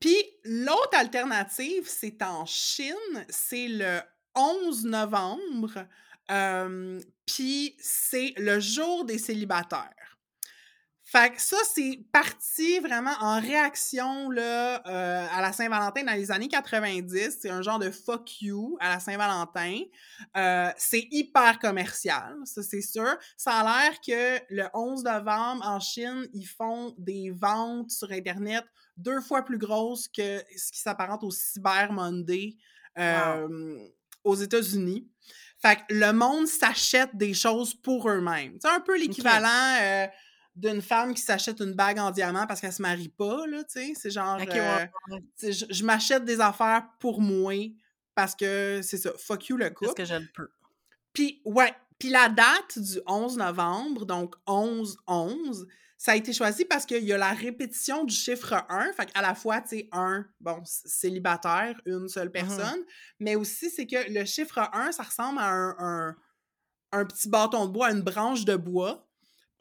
Puis 0.00 0.16
l'autre 0.44 0.98
alternative, 0.98 1.84
c'est 1.86 2.20
en 2.22 2.44
Chine, 2.44 3.24
c'est 3.28 3.68
le 3.68 4.00
11 4.34 4.84
novembre, 4.86 5.86
euh, 6.30 7.00
puis 7.24 7.76
c'est 7.78 8.34
le 8.36 8.58
jour 8.58 9.04
des 9.04 9.18
célibataires. 9.18 9.94
Fait 11.12 11.30
que 11.30 11.42
ça, 11.42 11.58
c'est 11.74 12.00
parti 12.10 12.78
vraiment 12.78 13.12
en 13.20 13.38
réaction 13.38 14.30
là, 14.30 14.80
euh, 14.86 15.26
à 15.30 15.42
la 15.42 15.52
Saint-Valentin 15.52 16.04
dans 16.04 16.14
les 16.14 16.30
années 16.30 16.48
90. 16.48 17.36
C'est 17.38 17.50
un 17.50 17.60
genre 17.60 17.78
de 17.78 17.90
fuck 17.90 18.40
you 18.40 18.78
à 18.80 18.94
la 18.94 18.98
Saint-Valentin. 18.98 19.80
Euh, 20.38 20.70
c'est 20.78 21.06
hyper 21.10 21.58
commercial, 21.58 22.34
ça 22.46 22.62
c'est 22.62 22.80
sûr. 22.80 23.14
Ça 23.36 23.58
a 23.58 23.62
l'air 23.62 24.00
que 24.00 24.42
le 24.48 24.64
11 24.72 25.04
novembre 25.04 25.66
en 25.66 25.80
Chine, 25.80 26.28
ils 26.32 26.46
font 26.46 26.94
des 26.96 27.30
ventes 27.30 27.90
sur 27.90 28.10
Internet 28.10 28.64
deux 28.96 29.20
fois 29.20 29.42
plus 29.42 29.58
grosses 29.58 30.08
que 30.08 30.42
ce 30.56 30.72
qui 30.72 30.80
s'apparente 30.80 31.24
au 31.24 31.30
Cyber 31.30 31.92
Monday 31.92 32.56
euh, 32.98 33.76
aux 34.24 34.36
États-Unis. 34.36 35.06
Fait 35.60 35.76
que 35.76 35.92
le 35.92 36.14
monde 36.14 36.46
s'achète 36.46 37.14
des 37.14 37.34
choses 37.34 37.74
pour 37.74 38.08
eux-mêmes. 38.08 38.56
C'est 38.62 38.70
un 38.70 38.80
peu 38.80 38.98
l'équivalent 38.98 40.08
d'une 40.54 40.82
femme 40.82 41.14
qui 41.14 41.22
s'achète 41.22 41.60
une 41.60 41.72
bague 41.72 41.98
en 41.98 42.10
diamant 42.10 42.46
parce 42.46 42.60
qu'elle 42.60 42.72
se 42.72 42.82
marie 42.82 43.08
pas, 43.08 43.46
là, 43.46 43.64
tu 43.64 43.80
sais. 43.80 43.92
C'est 43.94 44.10
genre, 44.10 44.38
euh, 44.38 44.86
je, 45.40 45.64
je 45.68 45.84
m'achète 45.84 46.24
des 46.24 46.40
affaires 46.40 46.84
pour 46.98 47.20
moi 47.20 47.54
parce 48.14 48.34
que 48.34 48.80
c'est 48.82 48.98
ça, 48.98 49.12
fuck 49.16 49.48
you 49.48 49.56
le 49.56 49.70
couple. 49.70 49.92
Parce 49.94 49.94
que 49.94 50.04
je 50.04 50.20
le 50.20 50.28
peux. 50.34 50.48
Puis, 51.12 51.40
ouais, 51.44 51.74
puis 51.98 52.10
la 52.10 52.28
date 52.28 52.78
du 52.78 53.00
11 53.06 53.36
novembre, 53.36 54.04
donc 54.04 54.34
11-11, 54.46 55.66
ça 55.96 56.12
a 56.12 56.16
été 56.16 56.32
choisi 56.32 56.64
parce 56.64 56.84
qu'il 56.84 57.04
y 57.04 57.12
a 57.12 57.18
la 57.18 57.32
répétition 57.32 58.04
du 58.04 58.14
chiffre 58.14 58.64
1. 58.68 58.92
Fait 58.92 59.06
qu'à 59.06 59.22
la 59.22 59.34
fois, 59.34 59.60
tu 59.60 59.68
sais, 59.68 59.88
un, 59.92 60.26
bon, 60.40 60.60
célibataire, 60.64 61.80
une 61.86 62.08
seule 62.08 62.28
Mmh 62.28 62.32
personne, 62.32 62.80
mais 63.20 63.36
aussi, 63.36 63.70
c'est 63.70 63.86
que 63.86 64.10
le 64.12 64.24
chiffre 64.24 64.68
1, 64.72 64.92
ça 64.92 65.04
ressemble 65.04 65.38
à 65.38 65.48
un, 65.48 65.76
un, 65.78 66.16
un 66.90 67.04
petit 67.04 67.28
bâton 67.28 67.66
de 67.66 67.72
bois, 67.72 67.92
une 67.92 68.02
branche 68.02 68.44
de 68.44 68.56
bois. 68.56 69.08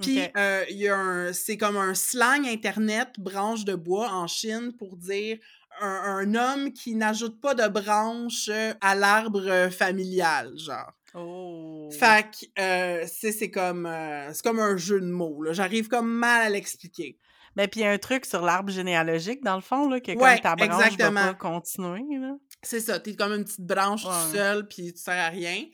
Puis, 0.01 0.21
OK. 0.23 0.31
euh, 0.37 0.63
il 0.69 0.77
y 0.77 0.87
a 0.87 0.95
un, 0.97 1.33
c'est 1.33 1.57
comme 1.57 1.77
un 1.77 1.93
slang 1.93 2.45
internet, 2.47 3.09
branche 3.19 3.65
de 3.65 3.75
bois 3.75 4.09
en 4.11 4.27
Chine 4.27 4.73
pour 4.77 4.97
dire 4.97 5.37
un, 5.81 5.87
un 5.87 6.35
homme 6.35 6.73
qui 6.73 6.95
n'ajoute 6.95 7.39
pas 7.39 7.53
de 7.55 7.67
branche 7.67 8.49
euh, 8.49 8.73
à 8.81 8.95
l'arbre 8.95 9.47
euh, 9.47 9.69
familial, 9.69 10.51
genre. 10.57 10.91
Oh! 11.13 11.89
Fait 11.91 12.25
que 12.31 12.61
euh, 12.61 13.05
c'est 13.07 13.51
comme, 13.51 13.85
euh, 13.85 14.31
comme 14.43 14.59
un 14.59 14.77
jeu 14.77 15.01
de 15.01 15.07
mots, 15.11 15.43
là. 15.43 15.53
J'arrive 15.53 15.87
comme 15.87 16.09
mal 16.11 16.41
à 16.43 16.49
l'expliquer. 16.49 17.17
Mais 17.57 17.67
puis 17.67 17.81
il 17.81 17.83
y 17.83 17.85
a 17.85 17.91
un 17.91 17.97
truc 17.97 18.25
sur 18.25 18.41
l'arbre 18.43 18.71
généalogique, 18.71 19.43
dans 19.43 19.55
le 19.55 19.61
fond, 19.61 19.89
là, 19.89 19.99
que 19.99 20.11
Ouais, 20.13 20.35
comme 20.35 20.39
ta 20.41 20.55
branche 20.55 20.85
exactement. 20.85 21.21
va 21.21 21.33
pas 21.33 21.33
continuer, 21.33 22.17
là. 22.17 22.35
C'est 22.63 22.79
ça, 22.79 22.97
t'es 22.99 23.15
comme 23.15 23.33
une 23.33 23.43
petite 23.43 23.65
branche 23.65 24.03
tout 24.03 24.07
Ouais. 24.09 24.31
seul, 24.37 24.67
puis 24.69 24.93
tu 24.93 25.01
sers 25.01 25.19
à 25.19 25.27
rien. 25.29 25.65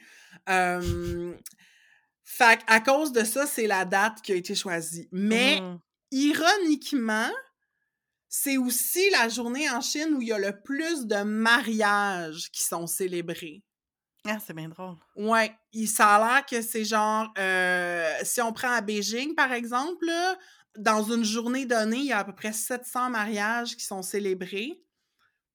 Euh, 0.49 1.33
fait 2.29 2.59
à 2.67 2.81
cause 2.81 3.13
de 3.13 3.23
ça, 3.23 3.47
c'est 3.47 3.67
la 3.67 3.85
date 3.85 4.21
qui 4.21 4.33
a 4.33 4.35
été 4.35 4.53
choisie. 4.53 5.07
Mais 5.13 5.61
Mhm. 5.61 5.79
ironiquement, 6.11 7.31
c'est 8.29 8.57
aussi 8.57 9.09
la 9.11 9.29
journée 9.29 9.69
en 9.69 9.81
Chine 9.81 10.13
où 10.15 10.21
il 10.21 10.27
y 10.27 10.33
a 10.33 10.39
le 10.39 10.61
plus 10.61 11.07
de 11.07 11.23
mariages 11.23 12.49
qui 12.51 12.63
sont 12.63 12.85
célébrés. 12.85 13.63
Ah, 14.25 14.39
c'est 14.45 14.53
bien 14.53 14.67
drôle. 14.67 14.97
Ouais, 15.15 15.55
il, 15.71 15.87
ça 15.87 16.15
a 16.15 16.19
l'air 16.19 16.45
que 16.45 16.61
c'est 16.61 16.83
genre, 16.83 17.31
euh, 17.37 18.13
si 18.23 18.41
on 18.41 18.51
prend 18.51 18.71
à 18.71 18.81
Beijing, 18.81 19.35
par 19.35 19.53
exemple, 19.53 20.05
là, 20.05 20.37
dans 20.77 21.03
une 21.03 21.23
journée 21.23 21.65
donnée, 21.65 21.97
il 21.99 22.05
y 22.07 22.11
a 22.11 22.19
à 22.19 22.23
peu 22.25 22.35
près 22.35 22.51
700 22.51 23.09
mariages 23.09 23.77
qui 23.77 23.85
sont 23.85 24.01
célébrés. 24.01 24.83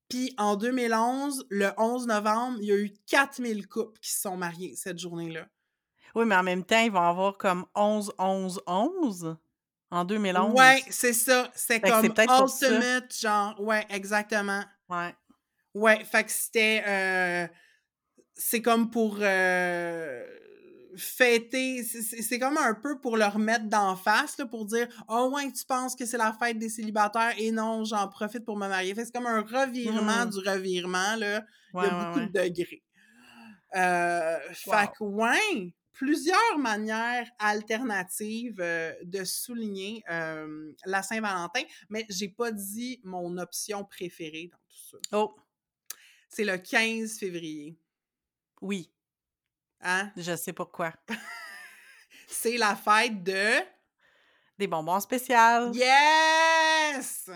Puis 0.09 0.35
en 0.39 0.57
2011, 0.57 1.47
le 1.51 1.71
11 1.79 2.07
novembre, 2.07 2.59
il 2.63 2.67
y 2.69 2.73
a 2.73 2.77
eu 2.77 2.95
4000 3.07 3.69
couples 3.69 4.01
qui 4.01 4.13
se 4.13 4.21
sont 4.23 4.37
mariés 4.37 4.75
cette 4.77 4.99
journée-là. 4.99 5.47
Oui, 6.15 6.25
mais 6.27 6.37
en 6.37 6.43
même 6.43 6.65
temps, 6.65 6.81
ils 6.81 6.91
vont 6.93 7.01
avoir 7.01 7.39
comme 7.39 7.65
11-11-11 7.75 9.37
en 9.91 10.05
2011. 10.05 10.55
Ouais, 10.55 10.83
c'est 10.91 11.13
ça. 11.13 11.51
C'est 11.55 11.81
comme 11.81 12.05
ultimate, 12.05 13.15
genre, 13.19 13.61
ouais, 13.61 13.87
exactement. 13.91 14.63
Ouais. 14.89 15.15
Ouais, 15.75 16.05
fait 16.05 16.25
que 16.25 16.31
c'était. 16.31 16.83
euh, 16.87 17.47
c'est 18.35 18.61
comme 18.63 18.91
pour 18.91 19.19
euh, 19.21 20.27
fêter. 20.97 21.83
c'est- 21.83 22.39
comme 22.39 22.59
un 22.59 22.75
peu 22.75 23.01
pour 23.01 23.17
leur 23.17 23.39
mettre 23.39 23.67
d'en 23.69 23.97
face, 23.97 24.37
là, 24.39 24.47
pour 24.47 24.67
dire 24.67 24.89
Oh, 25.09 25.31
ouais, 25.35 25.51
tu 25.53 25.65
penses 25.65 25.95
que 25.97 26.05
c'est 26.05 26.19
la 26.19 26.33
fête 26.35 26.59
des 26.59 26.69
célibataires 26.69 27.33
et 27.39 27.51
non, 27.51 27.85
j'en 27.85 28.09
profite 28.09 28.45
pour 28.45 28.57
me 28.59 28.69
marier. 28.69 28.95
Fait 28.95 29.05
c'est 29.07 29.13
comme 29.15 29.27
un 29.27 29.41
revirement 29.43 30.27
Mhm. 30.27 30.31
du 30.31 30.39
revirement, 30.49 31.17
là. 31.17 31.43
Ouais, 31.73 31.85
Il 31.85 31.87
y 31.87 31.91
a 31.91 31.99
ouais, 31.99 32.05
beaucoup 32.07 32.19
ouais. 32.19 32.27
de 32.27 32.49
degrés. 32.49 32.83
Euh, 33.75 34.39
Fait 34.53 34.91
que, 34.99 35.05
ouais, 35.05 35.75
plusieurs 35.93 36.59
manières 36.59 37.29
alternatives 37.39 38.61
euh, 38.61 38.93
de 39.05 39.25
souligner 39.25 40.03
euh, 40.11 40.73
la 40.87 41.03
Saint-Valentin, 41.03 41.63
mais 41.89 42.07
j'ai 42.09 42.29
pas 42.29 42.51
dit 42.51 43.01
mon 43.05 43.37
option 43.39 43.85
préférée 43.85 44.51
dans 44.53 44.59
tout 44.69 44.77
ça. 44.91 45.17
Oh, 45.17 45.37
C'est 46.29 46.45
le 46.45 46.57
15 46.59 47.19
février. 47.19 47.77
oui, 48.61 48.91
Hein? 49.85 50.13
je 50.17 50.37
sais 50.37 50.53
pourquoi. 50.53 50.93
C'est 52.29 52.57
la 52.57 52.77
fête 52.77 53.23
de. 53.25 53.59
Des 54.59 54.69
bonbons 54.69 55.01
spéciaux. 55.01 55.73
Yes! 55.75 57.29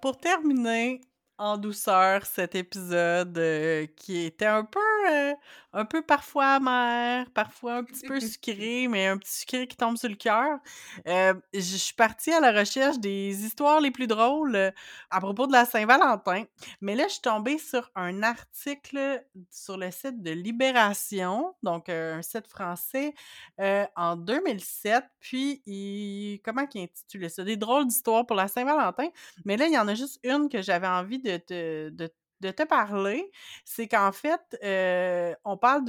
Pour 0.00 0.18
terminer 0.18 1.00
en 1.38 1.58
douceur 1.58 2.24
cet 2.24 2.54
épisode 2.54 3.36
euh, 3.36 3.86
qui 3.96 4.24
était 4.24 4.46
un 4.46 4.64
peu, 4.64 4.80
euh, 5.10 5.34
un 5.72 5.84
peu 5.84 6.02
parfois 6.02 6.54
amer, 6.54 7.26
parfois 7.34 7.74
un 7.74 7.84
petit 7.84 8.06
peu 8.06 8.20
sucré, 8.20 8.88
mais 8.90 9.06
un 9.06 9.18
petit 9.18 9.40
sucré 9.40 9.66
qui 9.66 9.76
tombe 9.76 9.96
sur 9.96 10.08
le 10.08 10.14
cœur, 10.14 10.58
euh, 11.06 11.34
je 11.52 11.60
suis 11.60 11.94
partie 11.94 12.32
à 12.32 12.40
la 12.40 12.52
recherche 12.52 12.98
des 12.98 13.44
histoires 13.44 13.80
les 13.80 13.90
plus 13.90 14.06
drôles 14.06 14.72
à 15.10 15.20
propos 15.20 15.46
de 15.46 15.52
la 15.52 15.64
Saint-Valentin. 15.64 16.44
Mais 16.80 16.94
là, 16.94 17.04
je 17.08 17.14
suis 17.14 17.22
tombée 17.22 17.58
sur 17.58 17.90
un 17.94 18.22
article 18.22 19.22
sur 19.50 19.76
le 19.76 19.90
site 19.90 20.22
de 20.22 20.30
Libération, 20.30 21.54
donc 21.62 21.88
un 21.88 22.22
site 22.22 22.46
français, 22.46 23.14
en 23.58 24.16
2007. 24.16 25.04
Puis, 25.20 25.62
il... 25.66 26.40
comment 26.44 26.66
il 26.74 26.84
intitulait 26.84 27.28
ça? 27.28 27.44
Des 27.44 27.56
drôles 27.56 27.86
d'histoires 27.86 28.26
pour 28.26 28.36
la 28.36 28.48
Saint-Valentin. 28.48 29.08
Mais 29.44 29.56
là, 29.56 29.66
il 29.66 29.72
y 29.72 29.78
en 29.78 29.88
a 29.88 29.94
juste 29.94 30.20
une 30.24 30.48
que 30.48 30.62
j'avais 30.62 30.86
envie 30.86 31.18
de 31.18 31.25
de, 31.26 32.10
te 32.40 32.62
parler. 32.64 33.30
C'est 33.64 33.88
qu'en 33.88 34.12
fait, 34.12 34.40
euh, 34.62 35.34
on 35.44 35.56
parle 35.56 35.84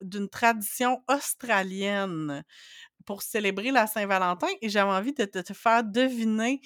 d'une 0.00 0.28
tradition 0.28 1.02
australienne 1.08 2.44
pour 3.04 3.22
célébrer 3.22 3.70
la 3.70 3.86
Saint-Valentin 3.86 4.48
et 4.60 4.68
j'avais 4.68 4.90
envie 4.90 5.14
de 5.14 5.24
te, 5.24 5.54
faire 5.54 5.84
deviner 5.84 6.60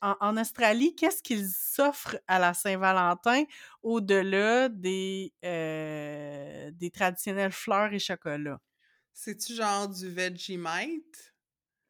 en, 0.00 0.36
Australie, 0.36 0.94
qu'est-ce 0.94 1.22
qu'ils 1.22 1.48
s'offrent 1.48 2.18
à 2.26 2.38
la 2.38 2.54
Saint-Valentin 2.54 3.44
au-delà 3.82 4.68
des, 4.68 5.32
euh, 5.44 6.70
des 6.72 6.90
traditionnelles 6.90 7.52
fleurs 7.52 7.92
et 7.92 7.98
chocolats? 7.98 8.60
C'est-tu 9.12 9.54
genre 9.54 9.88
du 9.88 10.10
Vegemite? 10.10 11.31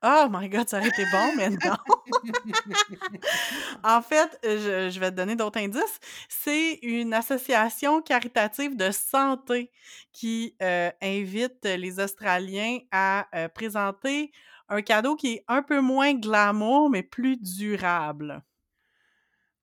Oh 0.04 0.26
my 0.30 0.48
god, 0.48 0.68
ça 0.68 0.78
aurait 0.78 0.88
été 0.88 1.04
bon, 1.12 1.32
mais 1.36 1.50
non. 1.50 1.76
En 3.84 4.02
fait, 4.02 4.36
je, 4.42 4.90
je 4.90 5.00
vais 5.00 5.10
te 5.10 5.16
donner 5.16 5.36
d'autres 5.36 5.60
indices. 5.60 6.00
C'est 6.28 6.74
une 6.82 7.14
association 7.14 8.02
caritative 8.02 8.76
de 8.76 8.90
santé 8.90 9.70
qui 10.12 10.56
euh, 10.60 10.90
invite 11.00 11.64
les 11.64 12.00
Australiens 12.00 12.78
à 12.90 13.28
euh, 13.34 13.48
présenter 13.48 14.32
un 14.68 14.82
cadeau 14.82 15.16
qui 15.16 15.34
est 15.34 15.44
un 15.48 15.62
peu 15.62 15.80
moins 15.80 16.14
glamour, 16.14 16.90
mais 16.90 17.02
plus 17.02 17.36
durable. 17.36 18.42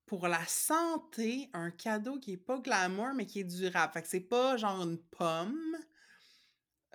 Pour 0.05 0.27
la 0.27 0.45
santé, 0.47 1.49
un 1.53 1.71
cadeau 1.71 2.17
qui 2.17 2.33
est 2.33 2.37
pas 2.37 2.59
glamour, 2.59 3.09
mais 3.15 3.25
qui 3.25 3.41
est 3.41 3.43
durable. 3.43 3.93
Fait 3.93 4.01
que 4.01 4.07
c'est 4.07 4.19
pas 4.19 4.57
genre 4.57 4.81
une 4.81 4.97
pomme. 4.97 5.77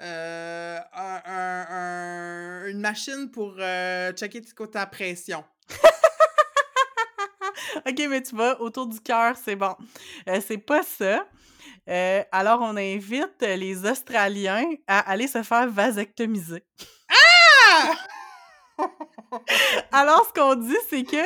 Euh, 0.01 0.79
un- 0.93 1.23
un- 1.25 1.67
un- 1.71 2.67
une 2.69 2.81
machine 2.81 3.31
pour 3.31 3.55
euh, 3.59 4.13
checker 4.13 4.43
ta- 4.73 4.87
pression. 4.87 5.45
OK, 7.87 8.03
mais 8.09 8.23
tu 8.23 8.35
vois, 8.35 8.61
autour 8.61 8.87
du 8.87 9.01
cœur, 9.01 9.37
c'est 9.43 9.57
bon. 9.57 9.75
Euh, 10.29 10.41
c'est 10.47 10.59
pas 10.59 10.83
ça. 10.83 11.27
Euh, 11.89 12.23
alors, 12.33 12.61
on 12.63 12.77
invite 12.77 13.41
les 13.43 13.85
Australiens 13.85 14.65
à 14.87 15.11
aller 15.11 15.27
se 15.27 15.43
faire 15.43 15.69
vasectomiser. 15.69 16.65
Ah! 17.11 17.93
Alors, 19.93 20.27
ce 20.27 20.33
qu'on 20.33 20.55
dit, 20.55 20.77
c'est 20.89 21.05
que 21.05 21.17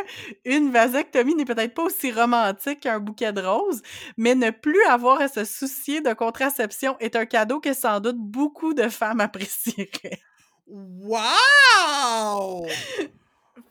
une 0.44 0.70
vasectomie 0.70 1.34
n'est 1.34 1.44
peut-être 1.44 1.74
pas 1.74 1.84
aussi 1.84 2.12
romantique 2.12 2.80
qu'un 2.80 3.00
bouquet 3.00 3.32
de 3.32 3.40
roses, 3.40 3.82
mais 4.16 4.34
ne 4.34 4.50
plus 4.50 4.82
avoir 4.84 5.20
à 5.20 5.28
se 5.28 5.44
soucier 5.44 6.00
de 6.00 6.12
contraception 6.12 6.96
est 7.00 7.16
un 7.16 7.26
cadeau 7.26 7.60
que 7.60 7.72
sans 7.72 8.00
doute 8.00 8.18
beaucoup 8.18 8.74
de 8.74 8.88
femmes 8.88 9.20
apprécieraient. 9.20 10.20
Wow! 10.66 12.66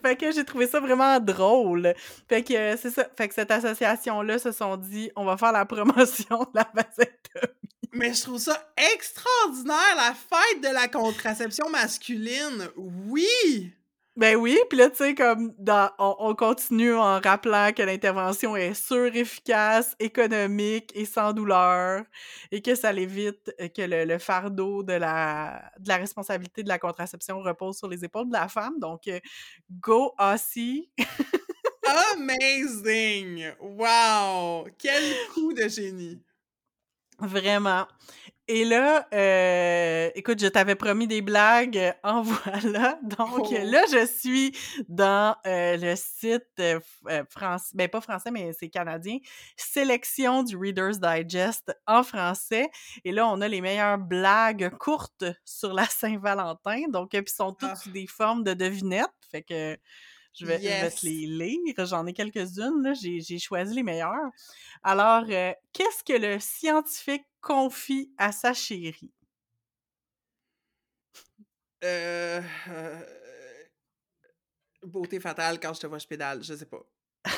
Fait 0.02 0.16
que 0.16 0.32
j'ai 0.32 0.46
trouvé 0.46 0.68
ça 0.68 0.80
vraiment 0.80 1.20
drôle. 1.20 1.94
Fait 2.30 2.44
que 2.44 2.54
euh, 2.54 2.78
c'est 2.80 2.92
ça. 2.92 3.08
Fait 3.18 3.28
que 3.28 3.34
cette 3.34 3.52
association-là 3.52 4.38
se 4.38 4.52
sont 4.52 4.78
dit, 4.78 5.12
on 5.16 5.26
va 5.26 5.38
faire 5.38 5.52
la 5.52 5.66
promotion 5.66 6.40
de 6.40 6.56
la 6.56 6.70
vasectomie. 6.74 7.68
Mais 7.94 8.14
je 8.14 8.22
trouve 8.22 8.40
ça 8.40 8.72
extraordinaire, 8.94 9.96
la 9.96 10.14
fête 10.14 10.62
de 10.62 10.74
la 10.74 10.88
contraception 10.88 11.70
masculine. 11.70 12.70
Oui! 12.76 13.74
Ben 14.18 14.36
oui, 14.36 14.58
puis 14.68 14.80
là, 14.80 14.90
tu 14.90 14.98
sais, 14.98 15.14
comme 15.14 15.54
dans, 15.60 15.92
on, 16.00 16.34
continue 16.34 16.96
en 16.96 17.20
rappelant 17.20 17.72
que 17.72 17.84
l'intervention 17.84 18.56
est 18.56 18.74
sûre, 18.74 19.16
efficace, 19.16 19.96
économique 20.00 20.92
et 20.96 21.06
sans 21.06 21.34
douleur, 21.34 22.04
et 22.52 22.64
que 22.64 22.74
ça 22.74 22.92
l'évite 22.92 23.54
euh, 23.62 23.68
que 23.68 23.84
le, 23.84 24.18
fardeau 24.18 24.82
de 24.82 24.94
la, 24.94 25.72
de 25.78 25.88
la 25.88 25.98
responsabilité 25.98 26.64
de 26.64 26.68
la 26.68 26.80
contraception 26.80 27.42
repose 27.42 27.78
sur 27.78 27.88
les 27.88 28.04
épaules 28.04 28.28
de 28.28 28.34
la 28.34 28.48
femme. 28.48 28.80
Donc, 28.80 29.08
euh, 29.08 29.20
go 29.70 30.16
Aussie! 30.18 30.90
Amazing! 32.16 33.52
Wow! 33.60 34.68
Quel 34.80 35.04
coup 35.36 35.54
de 35.54 35.68
génie! 35.68 36.20
Vraiment. 37.20 37.86
Et 38.50 38.64
là, 38.64 39.06
euh, 39.14 40.10
écoute, 40.16 40.40
je 40.40 40.48
t'avais 40.48 40.76
promis 40.76 41.06
des 41.06 41.22
blagues, 41.22 41.78
euh, 41.78 41.92
en 42.04 42.22
voilà. 42.24 42.98
Donc 43.04 43.48
oh. 43.50 43.58
là, 43.64 43.84
je 43.92 44.06
suis 44.06 44.54
dans 44.88 45.36
euh, 45.46 45.76
le 45.76 45.96
site 45.98 46.62
français, 47.30 47.72
ben 47.74 47.90
pas 47.90 48.00
français, 48.00 48.32
mais 48.32 48.54
c'est 48.54 48.70
canadien, 48.70 49.18
sélection 49.58 50.44
du 50.44 50.56
Reader's 50.56 51.00
Digest 51.00 51.76
en 51.88 52.04
français. 52.04 52.70
Et 53.04 53.12
là, 53.12 53.28
on 53.28 53.42
a 53.42 53.50
les 53.50 53.60
meilleures 53.60 53.98
blagues 53.98 54.70
courtes 54.78 55.26
sur 55.44 55.74
la 55.74 55.86
Saint-Valentin. 55.86 56.84
Donc, 56.88 57.10
puis 57.10 57.24
sont 57.28 57.52
toutes 57.52 57.70
ah. 57.70 57.90
des 57.90 58.08
formes 58.08 58.46
de 58.46 58.54
devinettes. 58.54 59.12
Fait 59.30 59.42
que 59.42 59.78
je 60.40 60.46
vais, 60.46 60.60
te 60.60 61.06
les 61.06 61.26
lire. 61.26 61.86
J'en 61.86 62.06
ai 62.06 62.14
quelques-unes. 62.14 62.94
J'ai 63.02 63.40
choisi 63.40 63.74
les 63.76 63.84
meilleures. 63.84 64.30
Alors, 64.84 65.26
euh, 65.30 65.52
qu'est-ce 65.74 66.04
que 66.04 66.14
le 66.14 66.40
scientifique 66.40 67.26
confie 67.48 68.14
à 68.18 68.34
sa 68.34 68.54
chérie? 68.54 69.14
Euh, 71.84 72.42
euh, 72.68 73.04
beauté 74.84 75.22
fatale 75.22 75.60
quand 75.60 75.74
je 75.74 75.80
te 75.80 75.88
vois, 75.88 76.00
je 76.00 76.08
pédale. 76.08 76.44
Je 76.44 76.56
sais 76.56 76.66
pas. 76.66 76.86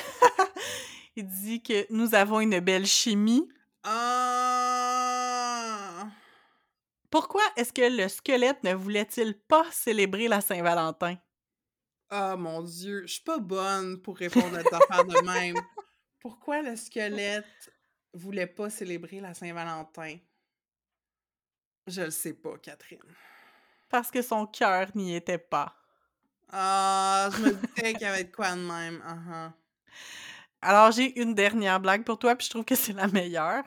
Il 1.16 1.28
dit 1.28 1.62
que 1.62 1.86
nous 1.92 2.16
avons 2.16 2.40
une 2.40 2.58
belle 2.58 2.86
chimie. 2.86 3.48
Ah! 3.84 4.80
Pourquoi 7.08 7.42
est-ce 7.56 7.72
que 7.72 7.96
le 7.96 8.08
squelette 8.08 8.64
ne 8.64 8.74
voulait-il 8.74 9.38
pas 9.38 9.64
célébrer 9.70 10.26
la 10.26 10.40
Saint-Valentin? 10.40 11.16
Ah 12.08 12.36
mon 12.36 12.62
Dieu, 12.62 13.02
je 13.06 13.12
suis 13.14 13.22
pas 13.22 13.38
bonne 13.38 14.02
pour 14.02 14.16
répondre 14.24 14.56
à 14.56 14.64
ta 14.64 14.78
affaires 14.78 15.04
de 15.04 15.24
même. 15.24 15.54
Pourquoi 16.18 16.62
le 16.62 16.74
squelette 16.74 17.70
voulait 18.12 18.46
pas 18.46 18.70
célébrer 18.70 19.20
la 19.20 19.34
Saint-Valentin? 19.34 20.16
Je 21.86 22.02
le 22.02 22.10
sais 22.10 22.34
pas, 22.34 22.56
Catherine. 22.58 23.00
Parce 23.88 24.10
que 24.10 24.22
son 24.22 24.46
cœur 24.46 24.88
n'y 24.94 25.14
était 25.14 25.38
pas. 25.38 25.74
Ah, 26.52 27.28
je 27.32 27.42
me 27.42 27.52
disais 27.74 27.92
qu'il 27.92 28.02
y 28.02 28.04
avait 28.04 28.24
de 28.24 28.32
quoi 28.34 28.54
de 28.54 28.60
même. 28.60 29.02
Uh-huh. 29.06 29.52
Alors, 30.62 30.92
j'ai 30.92 31.18
une 31.20 31.34
dernière 31.34 31.80
blague 31.80 32.04
pour 32.04 32.18
toi, 32.18 32.36
puis 32.36 32.44
je 32.46 32.50
trouve 32.50 32.64
que 32.64 32.74
c'est 32.74 32.92
la 32.92 33.08
meilleure. 33.08 33.64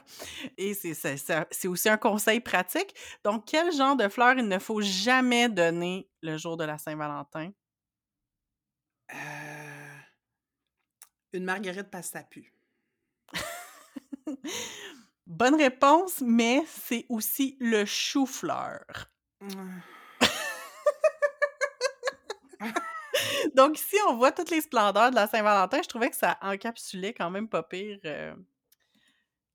Et 0.57 0.73
c'est 0.73 1.67
aussi 1.67 1.89
un 1.89 1.97
conseil 1.97 2.39
pratique. 2.39 2.93
Donc, 3.23 3.45
quel 3.47 3.71
genre 3.73 3.95
de 3.95 4.07
fleurs 4.07 4.35
il 4.37 4.47
ne 4.47 4.59
faut 4.59 4.81
jamais 4.81 5.49
donner 5.49 6.07
le 6.21 6.37
jour 6.37 6.55
de 6.55 6.65
la 6.65 6.77
Saint-Valentin? 6.77 7.51
Euh, 9.11 9.97
une 11.33 11.45
marguerite 11.45 11.89
pasta 11.89 12.23
pu. 12.23 12.53
Bonne 15.25 15.55
réponse, 15.55 16.21
mais 16.21 16.63
c'est 16.67 17.05
aussi 17.09 17.57
le 17.59 17.85
chou-fleur. 17.85 18.83
Donc 23.55 23.77
ici, 23.79 23.97
on 24.07 24.15
voit 24.15 24.31
toutes 24.31 24.49
les 24.49 24.61
splendeurs 24.61 25.11
de 25.11 25.15
la 25.15 25.27
Saint-Valentin. 25.27 25.81
Je 25.81 25.87
trouvais 25.87 26.09
que 26.09 26.15
ça 26.15 26.37
encapsulait 26.41 27.13
quand 27.13 27.29
même 27.29 27.47
pas 27.47 27.63
pire 27.63 27.99
euh, 28.05 28.33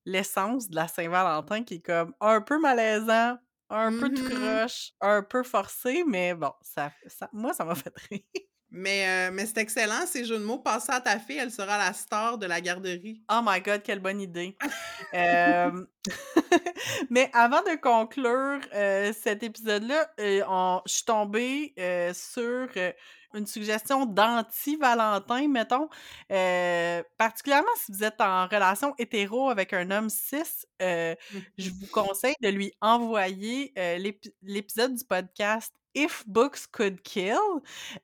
l'essence 0.05 0.69
de 0.69 0.77
la 0.77 0.89
Saint-Valentin 0.89 1.65
qui 1.65 1.75
est 1.75 1.85
comme 1.85 2.15
un 2.21 2.41
peu 2.41 2.59
malaisant, 2.59 3.39
un 3.71 3.91
peu 3.99 4.09
de 4.09 4.17
mm-hmm. 4.17 4.61
croche, 4.61 4.93
un 5.01 5.23
peu 5.23 5.43
forcé, 5.43 6.05
mais 6.07 6.35
bon, 6.35 6.53
ça, 6.63 6.93
ça 7.07 7.29
moi, 7.33 7.53
ça 7.53 7.65
m'a 7.65 7.75
fait 7.75 7.93
rire. 8.11 8.23
Mais, 8.71 9.09
euh, 9.09 9.31
mais 9.33 9.47
c'est 9.47 9.59
excellent, 9.59 10.07
ces 10.07 10.25
jeux 10.25 10.39
de 10.39 10.45
mots. 10.45 10.59
Passe 10.59 10.91
à 10.91 11.01
ta 11.01 11.19
fille, 11.19 11.39
elle 11.39 11.51
sera 11.51 11.79
la 11.79 11.93
star 11.93 12.37
de 12.37 12.47
la 12.47 12.61
garderie. 12.61 13.23
Oh 13.31 13.41
my 13.43 13.61
God, 13.61 13.83
quelle 13.83 14.01
bonne 14.01 14.21
idée. 14.21 14.57
mais 17.11 17.31
avant 17.33 17.63
de 17.63 17.81
conclure 17.81 18.61
euh, 18.75 19.13
cet 19.19 19.43
épisode-là, 19.43 20.11
euh, 20.21 20.43
je 20.87 20.93
suis 20.93 21.05
tombée 21.05 21.75
sur 22.13 22.69
une 23.35 23.47
suggestion 23.47 24.05
d'anti-Valentin, 24.05 25.49
mettons. 25.49 25.89
particulièrement 27.17 27.69
si 27.77 27.93
vous 27.93 28.05
êtes 28.05 28.21
en 28.21 28.47
relation 28.49 28.95
hétéro 28.99 29.49
avec 29.49 29.73
un 29.73 29.91
homme 29.91 30.11
cis, 30.11 30.67
je 30.81 31.15
mmh 31.35 31.73
vous 31.81 31.87
conseille 31.91 32.35
de 32.43 32.49
lui 32.49 32.73
envoyer 32.81 33.73
l'épisode 34.43 34.95
du 34.95 35.05
podcast 35.05 35.73
If 35.95 36.25
Books 36.27 36.67
Could 36.71 37.03
Kill. 37.03 37.39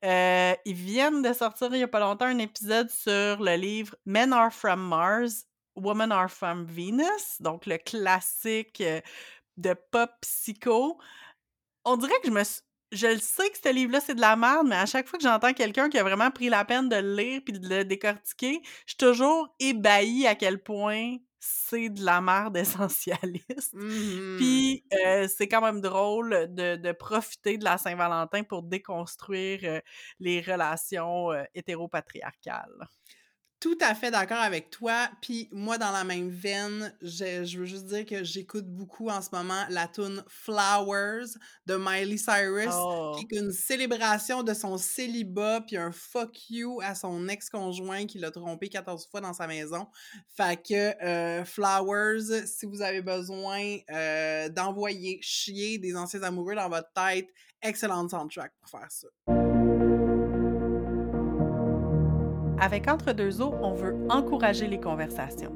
Euh, 0.05 0.55
ils 0.65 0.75
viennent 0.75 1.23
de 1.23 1.33
sortir 1.33 1.69
il 1.73 1.79
n'y 1.79 1.83
a 1.83 1.89
pas 1.89 2.01
longtemps 2.01 2.27
un 2.27 2.39
épisode 2.39 2.91
sur 2.91 3.43
le 3.43 3.57
livre 3.57 3.95
Men 4.07 4.33
Are 4.33 4.53
From 4.53 4.81
Mars, 4.81 5.47
Women 5.77 6.13
Are 6.13 6.31
From 6.31 6.67
Venus, 6.67 7.41
donc 7.41 7.67
le 7.67 7.79
classique 7.79 8.81
euh, 8.81 9.01
de 9.57 9.75
pop 9.91 10.11
psycho. 10.21 10.99
On 11.85 11.97
dirait 11.97 12.19
que 12.23 12.29
je 12.29 12.33
me 12.33 12.43
je 12.95 13.09
le 13.09 13.19
sais 13.19 13.51
que 13.51 13.59
ce 13.63 13.73
livre-là, 13.73 14.01
c'est 14.01 14.15
de 14.15 14.21
la 14.21 14.37
merde, 14.37 14.69
mais 14.69 14.77
à 14.77 14.87
chaque 14.87 15.09
fois 15.09 15.19
que 15.19 15.25
j'entends 15.25 15.53
quelqu'un 15.53 15.89
qui 15.91 15.99
a 15.99 16.05
vraiment 16.05 16.31
pris 16.31 16.49
la 16.49 16.65
peine 16.65 16.89
de 16.89 16.97
le 16.97 17.17
lire 17.17 17.41
puis 17.45 17.59
de 17.59 17.69
le 17.69 17.85
décortiquer, 17.85 18.61
je 18.87 18.93
suis 18.93 18.97
toujours 18.97 19.49
ébahie 19.59 20.27
à 20.27 20.35
quel 20.35 20.63
point 20.63 21.17
c'est 21.47 21.91
de 21.91 22.05
la 22.05 22.21
merde 22.21 22.57
essentialiste. 22.57 23.45
Mmh 23.75 24.37
Puis 24.37 24.85
euh, 25.05 25.29
c'est 25.29 25.49
quand 25.49 25.61
même 25.61 25.81
drôle 25.81 26.49
de, 26.55 26.93
profiter 26.93 27.59
de 27.59 27.65
la 27.65 27.77
Saint-Valentin 27.77 28.43
pour 28.45 28.63
déconstruire 28.63 29.61
euh, 29.65 29.81
les 30.21 30.41
relations 30.41 31.33
euh, 31.33 31.43
hétéropatriarcales 31.55 32.89
tout 33.65 33.79
à 33.81 33.95
fait 33.95 34.11
d'accord 34.11 34.43
avec 34.43 34.69
toi. 34.69 35.09
Puis 35.23 35.49
moi, 35.51 35.79
dans 35.79 35.91
la 35.91 36.05
même 36.05 36.29
veine, 36.29 36.95
je, 37.01 37.57
veux 37.57 37.65
juste 37.65 37.87
dire 37.87 38.05
que 38.05 38.23
j'écoute 38.23 38.67
beaucoup 38.67 39.09
en 39.09 39.23
ce 39.23 39.31
moment 39.33 39.65
la 39.71 39.89
tune 39.89 40.23
Flowers 40.29 41.29
de 41.65 41.77
Miley 41.79 42.19
Cyrus, 42.19 42.67
qui 42.67 42.75
oh. 42.75 43.17
est 43.19 43.37
une 43.39 43.53
célébration 43.53 44.43
de 44.43 44.53
son 44.53 44.77
célibat, 44.77 45.63
puis 45.63 45.79
un 45.79 45.93
fuck 45.93 46.51
you 46.51 46.83
à 46.83 46.95
son 46.95 47.27
ex-conjoint 47.27 48.05
qui 48.05 48.19
l'a 48.19 48.31
trompé 48.31 48.69
14 48.69 49.09
fois 49.11 49.23
dans 49.23 49.33
sa 49.33 49.47
maison. 49.47 49.87
Fait 50.37 50.63
que 50.63 51.03
euh, 51.03 51.47
Flowers, 51.47 52.47
si 52.47 52.67
vous 52.67 52.83
avez 52.83 53.01
besoin 53.01 53.79
euh, 53.91 54.51
d'envoyer 54.51 55.21
chier 55.23 55.79
des 55.79 55.97
anciens 55.97 56.23
amoureux 56.23 56.55
dans 56.55 56.69
votre 56.69 56.93
tête, 56.93 57.29
excellente 57.63 58.11
soundtrack 58.11 58.53
pour 58.61 58.69
faire 58.69 58.91
ça. 58.91 59.09
Avec 62.61 62.89
Entre 62.89 63.13
deux 63.13 63.43
eaux, 63.43 63.55
on 63.63 63.75
veut 63.75 63.97
encourager 64.09 64.67
les 64.67 64.79
conversations. 64.79 65.53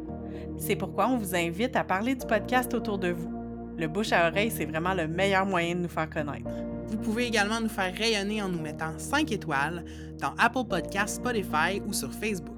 C'est 0.56 0.76
pourquoi 0.76 1.08
on 1.08 1.16
vous 1.16 1.34
invite 1.34 1.76
à 1.76 1.84
parler 1.84 2.16
du 2.16 2.26
podcast 2.26 2.74
autour 2.74 2.98
de 2.98 3.10
vous. 3.10 3.32
Le 3.76 3.86
bouche 3.86 4.12
à 4.12 4.28
oreille, 4.28 4.50
c'est 4.50 4.64
vraiment 4.64 4.94
le 4.94 5.06
meilleur 5.06 5.46
moyen 5.46 5.76
de 5.76 5.80
nous 5.82 5.88
faire 5.88 6.10
connaître. 6.10 6.50
Vous 6.88 6.98
pouvez 6.98 7.26
également 7.26 7.60
nous 7.60 7.68
faire 7.68 7.94
rayonner 7.94 8.42
en 8.42 8.48
nous 8.48 8.60
mettant 8.60 8.98
5 8.98 9.30
étoiles 9.30 9.84
dans 10.18 10.34
Apple 10.38 10.64
Podcasts, 10.68 11.16
Spotify 11.16 11.80
ou 11.86 11.92
sur 11.92 12.12
Facebook. 12.12 12.56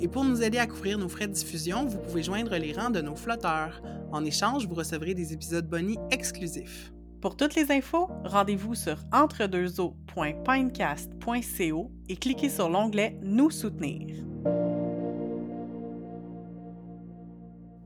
Et 0.00 0.06
pour 0.06 0.24
nous 0.24 0.42
aider 0.42 0.58
à 0.58 0.66
couvrir 0.66 0.98
nos 0.98 1.08
frais 1.08 1.26
de 1.26 1.32
diffusion, 1.32 1.84
vous 1.84 1.98
pouvez 1.98 2.22
joindre 2.22 2.56
les 2.56 2.72
rangs 2.72 2.90
de 2.90 3.00
nos 3.00 3.16
flotteurs. 3.16 3.82
En 4.12 4.24
échange, 4.24 4.68
vous 4.68 4.74
recevrez 4.74 5.14
des 5.14 5.32
épisodes 5.32 5.66
bonus 5.66 5.98
exclusifs. 6.10 6.93
Pour 7.24 7.36
toutes 7.38 7.54
les 7.54 7.72
infos, 7.72 8.10
rendez-vous 8.26 8.74
sur 8.74 8.98
entredeuxeaux.pinecast.co 9.10 11.90
et 12.10 12.16
cliquez 12.16 12.50
sur 12.50 12.68
l'onglet 12.68 13.16
Nous 13.22 13.50
soutenir. 13.50 14.14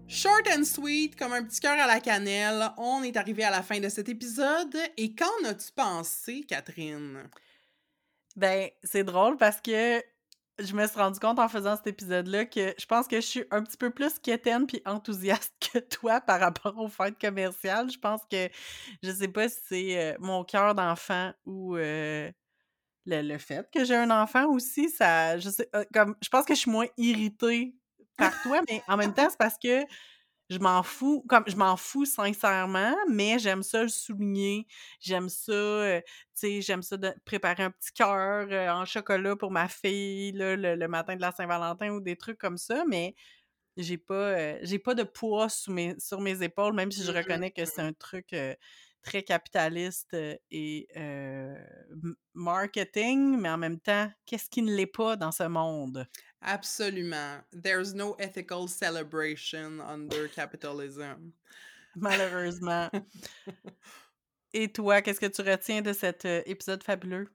Short 0.09 0.49
and 0.49 0.65
sweet, 0.65 1.15
comme 1.15 1.35
un 1.35 1.45
petit 1.45 1.61
cœur 1.61 1.79
à 1.79 1.87
la 1.87 2.01
cannelle, 2.01 2.69
on 2.79 3.05
est 3.05 3.17
arrivé 3.17 3.45
à 3.45 3.53
la 3.53 3.63
fin 3.63 3.79
de 3.79 3.89
cet 3.89 4.09
épisode. 4.09 4.77
Et 4.97 5.15
qu'en 5.15 5.47
as-tu 5.47 5.71
pensé, 5.71 6.41
Catherine? 6.41 7.31
Ben, 8.35 8.71
c'est 8.83 9.05
drôle 9.05 9.37
parce 9.37 9.61
que 9.61 10.03
je 10.59 10.75
me 10.75 10.87
suis 10.87 10.99
rendu 10.99 11.19
compte 11.21 11.39
en 11.39 11.49
faisant 11.49 11.77
cet 11.77 11.87
épisode-là 11.87 12.45
que 12.47 12.75
je 12.79 12.87
pense 12.87 13.07
que 13.09 13.17
je 13.17 13.27
suis 13.27 13.45
un 13.51 13.63
petit 13.63 13.77
peu 13.77 13.91
plus 13.91 14.19
quétaine 14.19 14.67
puis 14.67 14.83
enthousiaste 14.85 15.55
que 15.73 15.79
toi 15.79 16.21
par 16.21 16.41
rapport 16.41 16.77
aux 16.79 16.89
fêtes 16.89 17.19
commerciales. 17.21 17.91
Je 17.91 17.99
pense 17.99 18.23
que 18.31 18.49
je 19.03 19.11
sais 19.11 19.29
pas 19.29 19.49
si 19.49 19.59
c'est 19.69 19.99
euh, 20.15 20.17
mon 20.21 20.45
cœur 20.45 20.75
d'enfant 20.75 21.33
ou 21.47 21.77
euh, 21.77 22.31
le, 23.07 23.23
le 23.23 23.39
fait 23.39 23.69
que 23.73 23.85
j'ai 23.85 23.97
un 23.97 24.11
enfant 24.11 24.47
aussi. 24.49 24.91
Ça, 24.91 25.39
je 25.39 25.51
sais, 25.51 25.69
euh, 25.77 25.85
comme 25.95 26.17
je 26.23 26.29
pense 26.29 26.45
que 26.45 26.55
je 26.55 26.61
suis 26.61 26.71
moins 26.71 26.87
irritée 26.97 27.75
par 28.17 28.41
toi, 28.43 28.61
mais 28.69 28.83
en 28.89 28.97
même 28.97 29.15
temps, 29.15 29.29
c'est 29.31 29.39
parce 29.39 29.59
que 29.63 29.85
je 30.51 30.59
m'en 30.59 30.83
fous, 30.83 31.25
comme 31.29 31.45
je 31.47 31.57
m'en 31.57 31.77
fous 31.77 32.07
sincèrement, 32.07 32.95
mais 33.09 33.39
j'aime 33.39 33.63
ça 33.63 33.83
le 33.83 33.89
souligner. 33.89 34.67
J'aime 35.01 35.29
ça, 35.29 35.53
euh, 35.53 36.01
tu 36.01 36.09
sais, 36.35 36.61
j'aime 36.63 36.83
ça 36.83 36.97
de 36.97 37.13
préparer 37.25 37.65
un 37.65 37.71
petit 37.71 37.93
cœur 37.93 38.49
euh, 38.51 38.71
en 38.71 38.85
chocolat 38.85 39.37
pour 39.37 39.51
ma 39.51 39.69
fille 39.69 40.33
là, 40.33 40.57
le, 40.57 40.89
matin 40.89 41.17
de 41.17 41.21
la 41.21 41.33
Saint-Valentin 41.33 41.91
ou 41.91 42.01
des 42.01 42.17
trucs 42.17 42.39
comme 42.39 42.57
ça, 42.57 42.85
mais 42.89 43.15
j'ai 43.77 43.99
pas, 43.99 44.15
euh, 44.15 44.59
j'ai 44.63 44.79
pas 44.79 44.95
de 44.95 45.03
poids 45.03 45.49
sous 45.49 45.73
mes, 45.73 45.95
sur 45.99 46.21
mes 46.21 46.43
épaules, 46.43 46.75
même 46.75 46.91
si 46.91 47.05
je 47.05 47.13
reconnais 47.13 47.51
que 47.51 47.65
c'est 47.65 47.83
un 47.83 47.93
truc 47.93 48.35
très 49.09 49.23
capitaliste 49.23 50.17
et 50.51 50.89
marketing, 52.35 53.39
mais 53.41 53.49
en 53.49 53.59
même 53.59 53.81
temps, 53.81 54.11
qu'est-ce 54.27 54.51
qui 54.51 54.63
ne 54.63 54.75
l'est 54.75 54.87
pas 54.87 55.17
dans 55.17 55.33
ce 55.33 55.45
monde? 55.45 56.07
Absolument. 56.43 57.43
There's 57.53 57.95
no 57.95 58.17
ethical 58.19 58.69
celebration 58.69 59.81
under 59.81 60.29
capitalism. 60.29 61.33
Malheureusement. 61.97 62.89
Et 64.55 64.73
toi, 64.73 65.03
qu'est-ce 65.03 65.21
que 65.21 65.27
tu 65.27 65.43
retiens 65.43 65.83
de 65.83 65.93
cet 65.93 66.25
épisode 66.25 66.83
fabuleux? 66.83 67.29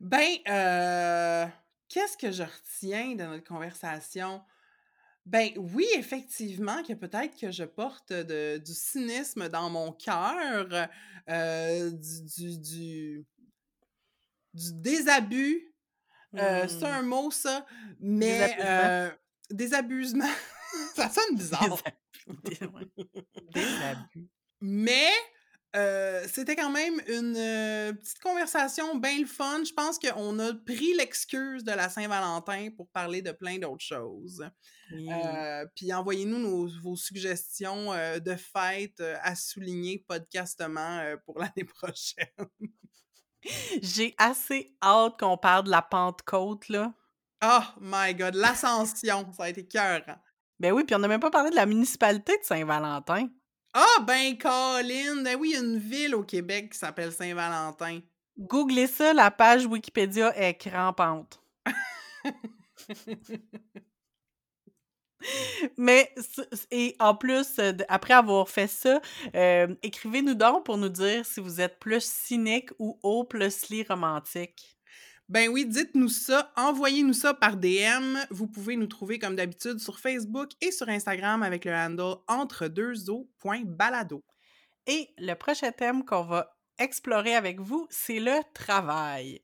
Ben, 0.00 0.36
euh, 0.48 1.46
qu'est-ce 1.88 2.16
que 2.16 2.30
je 2.30 2.42
retiens 2.42 3.14
de 3.14 3.24
notre 3.24 3.44
conversation? 3.44 4.42
Ben 5.26 5.50
oui, 5.56 5.86
effectivement, 5.96 6.82
que 6.82 6.92
peut-être 6.92 7.38
que 7.38 7.50
je 7.50 7.64
porte 7.64 8.12
de, 8.12 8.58
du 8.58 8.74
cynisme 8.74 9.48
dans 9.48 9.70
mon 9.70 9.92
cœur, 9.92 10.88
euh, 11.30 11.90
du, 11.90 12.58
du, 12.58 13.24
du 14.52 14.72
désabus 14.74 15.74
euh, 16.38 16.66
c'est 16.68 16.80
mmh. 16.80 16.84
un 16.84 17.02
mot, 17.02 17.30
ça, 17.30 17.64
mais 18.00 18.56
euh, 18.60 19.10
désabusement, 19.50 20.24
ça 20.96 21.08
sonne 21.08 21.36
bizarre. 21.36 21.78
Désabus. 23.52 24.28
Mais 24.60 25.10
euh, 25.74 26.24
c'était 26.30 26.56
quand 26.56 26.70
même 26.70 26.94
une 27.08 27.34
petite 27.96 28.20
conversation 28.20 28.96
bien 28.96 29.18
le 29.18 29.26
fun. 29.26 29.62
Je 29.64 29.72
pense 29.72 29.98
qu'on 29.98 30.38
a 30.38 30.54
pris 30.54 30.94
l'excuse 30.94 31.64
de 31.64 31.72
la 31.72 31.88
Saint-Valentin 31.88 32.68
pour 32.76 32.88
parler 32.90 33.22
de 33.22 33.32
plein 33.32 33.58
d'autres 33.58 33.84
choses. 33.84 34.44
puis 35.74 35.92
envoyez-nous 35.92 36.68
vos 36.82 36.96
suggestions 36.96 37.92
de 37.92 38.36
fêtes 38.36 39.02
à 39.22 39.34
souligner 39.34 40.04
podcastement 40.06 41.02
pour 41.26 41.38
l'année 41.40 41.64
prochaine. 41.64 42.48
J'ai 43.82 44.14
assez 44.18 44.76
hâte 44.82 45.18
qu'on 45.18 45.36
parle 45.36 45.64
de 45.64 45.70
la 45.70 45.82
Pentecôte, 45.82 46.68
là. 46.68 46.94
Oh 47.44 47.62
my 47.80 48.14
God, 48.14 48.34
l'ascension, 48.34 49.30
ça 49.32 49.44
a 49.44 49.48
été 49.48 49.66
cœur. 49.66 50.02
Ben 50.58 50.72
oui, 50.72 50.84
puis 50.84 50.94
on 50.94 50.98
n'a 50.98 51.08
même 51.08 51.20
pas 51.20 51.30
parlé 51.30 51.50
de 51.50 51.56
la 51.56 51.66
municipalité 51.66 52.38
de 52.38 52.44
Saint-Valentin. 52.44 53.28
Ah, 53.76 54.00
ben 54.06 54.38
Colin, 54.38 55.22
ben 55.24 55.36
oui, 55.36 55.50
il 55.50 55.54
y 55.54 55.56
a 55.56 55.60
une 55.60 55.78
ville 55.78 56.14
au 56.14 56.22
Québec 56.22 56.70
qui 56.70 56.78
s'appelle 56.78 57.10
Saint-Valentin. 57.12 58.00
Googlez 58.38 58.86
ça, 58.86 59.12
la 59.12 59.32
page 59.32 59.66
Wikipédia 59.66 60.32
est 60.36 60.54
crampante. 60.54 61.40
Mais, 65.76 66.14
et 66.70 66.94
en 67.00 67.16
plus, 67.16 67.58
euh, 67.58 67.72
après 67.88 68.14
avoir 68.14 68.48
fait 68.48 68.68
ça, 68.68 69.00
euh, 69.34 69.74
écrivez-nous 69.82 70.34
donc 70.34 70.64
pour 70.66 70.76
nous 70.76 70.88
dire 70.88 71.26
si 71.26 71.40
vous 71.40 71.60
êtes 71.60 71.80
plus 71.80 72.04
cynique 72.04 72.70
ou 72.78 72.98
hopelessly 73.02 73.82
romantique. 73.84 74.78
Ben 75.30 75.48
oui, 75.48 75.64
dites-nous 75.64 76.10
ça, 76.10 76.52
envoyez-nous 76.54 77.14
ça 77.14 77.32
par 77.32 77.56
DM. 77.56 78.18
Vous 78.30 78.46
pouvez 78.46 78.76
nous 78.76 78.86
trouver 78.86 79.18
comme 79.18 79.36
d'habitude 79.36 79.78
sur 79.78 79.98
Facebook 79.98 80.50
et 80.60 80.70
sur 80.70 80.88
Instagram 80.90 81.42
avec 81.42 81.64
le 81.64 81.72
handle 81.72 82.16
entre 82.28 82.68
deux 82.68 82.92
balado. 83.64 84.22
Et 84.86 85.08
le 85.16 85.32
prochain 85.34 85.72
thème 85.72 86.04
qu'on 86.04 86.24
va 86.24 86.54
explorer 86.78 87.34
avec 87.34 87.58
vous, 87.58 87.86
c'est 87.88 88.20
le 88.20 88.38
travail. 88.52 89.40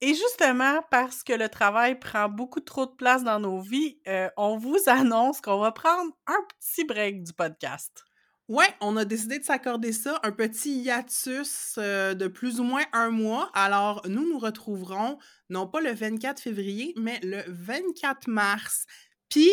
Et 0.00 0.14
justement, 0.14 0.82
parce 0.90 1.22
que 1.22 1.34
le 1.34 1.48
travail 1.48 1.98
prend 1.98 2.28
beaucoup 2.28 2.60
trop 2.60 2.86
de 2.86 2.92
place 2.92 3.22
dans 3.22 3.38
nos 3.38 3.60
vies, 3.60 4.00
euh, 4.08 4.30
on 4.38 4.56
vous 4.56 4.78
annonce 4.86 5.40
qu'on 5.40 5.60
va 5.60 5.72
prendre 5.72 6.10
un 6.26 6.40
petit 6.58 6.84
break 6.84 7.22
du 7.22 7.32
podcast. 7.34 8.04
Ouais, 8.52 8.68
on 8.82 8.98
a 8.98 9.06
décidé 9.06 9.38
de 9.38 9.44
s'accorder 9.44 9.92
ça, 9.92 10.20
un 10.22 10.30
petit 10.30 10.82
hiatus 10.82 11.76
euh, 11.78 12.12
de 12.12 12.28
plus 12.28 12.60
ou 12.60 12.64
moins 12.64 12.82
un 12.92 13.08
mois. 13.08 13.50
Alors, 13.54 14.02
nous 14.06 14.28
nous 14.28 14.38
retrouverons 14.38 15.16
non 15.48 15.66
pas 15.66 15.80
le 15.80 15.90
24 15.90 16.38
février, 16.38 16.92
mais 16.98 17.18
le 17.22 17.42
24 17.48 18.28
mars. 18.28 18.84
Puis, 19.30 19.48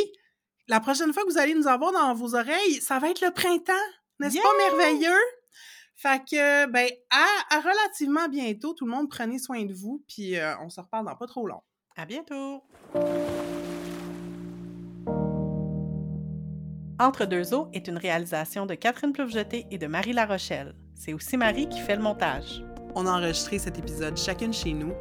la 0.68 0.82
prochaine 0.82 1.14
fois 1.14 1.24
que 1.24 1.32
vous 1.32 1.38
allez 1.38 1.54
nous 1.54 1.70
avoir 1.70 1.94
dans 1.94 2.14
vos 2.14 2.36
oreilles, 2.36 2.82
ça 2.82 3.00
va 3.00 3.10
être 3.10 3.22
le 3.22 3.32
printemps. 3.32 3.72
N'est-ce 4.20 4.36
pas 4.36 4.58
merveilleux? 4.58 5.22
Fait 5.96 6.20
que, 6.20 6.66
ben, 6.66 6.90
à, 7.10 7.60
relativement 7.62 8.28
bientôt. 8.28 8.74
Tout 8.74 8.86
le 8.86 8.92
monde, 8.92 9.10
prenez 9.10 9.40
soin 9.40 9.64
de 9.64 9.74
vous, 9.74 10.04
puis 10.10 10.38
euh, 10.38 10.60
on 10.60 10.70
se 10.70 10.82
reparle 10.82 11.06
dans 11.06 11.16
pas 11.16 11.28
trop 11.28 11.48
long. 11.48 11.62
À 11.96 12.06
bientôt! 12.06 12.64
Entre 17.02 17.26
deux 17.26 17.54
eaux 17.54 17.70
est 17.72 17.88
une 17.88 17.98
réalisation 17.98 18.66
de 18.66 18.76
Catherine 18.76 19.14
Plouvejeté 19.14 19.66
et 19.72 19.78
de 19.78 19.88
Marie 19.88 20.12
La 20.12 20.26
Rochelle. 20.26 20.76
C'est 20.96 21.14
aussi 21.14 21.38
Marie 21.38 21.70
qui 21.70 21.80
fait 21.80 21.96
le 21.96 22.02
montage. 22.02 22.62
On 22.94 23.06
a 23.06 23.12
enregistré 23.12 23.58
cet 23.58 23.80
épisode 23.80 24.18
chacune 24.18 24.52
chez 24.52 24.74
nous. 24.74 24.92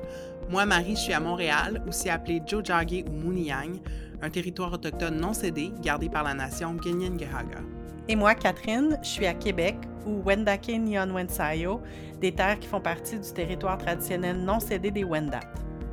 Moi, 0.48 0.64
Marie, 0.64 0.94
je 0.94 1.00
suis 1.00 1.12
à 1.12 1.18
Montréal, 1.18 1.82
aussi 1.88 2.08
appelé 2.08 2.40
Jojage 2.46 3.02
ou 3.08 3.10
Mouniang, 3.10 3.80
un 4.22 4.30
territoire 4.30 4.72
autochtone 4.72 5.16
non 5.16 5.32
cédé 5.32 5.72
gardé 5.82 6.08
par 6.08 6.22
la 6.22 6.34
nation 6.34 6.72
Ganyangahaga. 6.74 7.62
Et 8.06 8.14
moi, 8.14 8.36
Catherine, 8.36 8.96
je 9.02 9.08
suis 9.08 9.26
à 9.26 9.34
Québec, 9.34 9.76
ou 10.06 10.22
Wendake 10.24 10.68
Nyan 10.68 11.10
Wensayo, 11.10 11.80
des 12.20 12.32
terres 12.32 12.60
qui 12.60 12.68
font 12.68 12.80
partie 12.80 13.18
du 13.18 13.32
territoire 13.32 13.76
traditionnel 13.76 14.36
non 14.36 14.60
cédé 14.60 14.92
des 14.92 15.02
Wendat. 15.02 15.40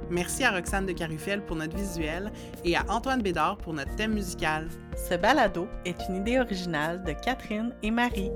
Merci 0.10 0.44
à 0.44 0.52
Roxane 0.52 0.86
de 0.86 0.92
Carufel 0.92 1.42
pour 1.44 1.56
notre 1.56 1.76
visuel 1.76 2.32
et 2.64 2.76
à 2.76 2.86
Antoine 2.90 3.22
Bédard 3.22 3.58
pour 3.58 3.74
notre 3.74 3.96
thème 3.96 4.14
musical. 4.14 4.68
Ce 5.10 5.16
balado 5.16 5.68
est 5.86 5.98
une 6.10 6.18
idée 6.18 6.40
originale 6.40 7.04
de 7.04 7.14
Catherine 7.14 7.74
et 7.82 7.92
Marie. 7.92 8.32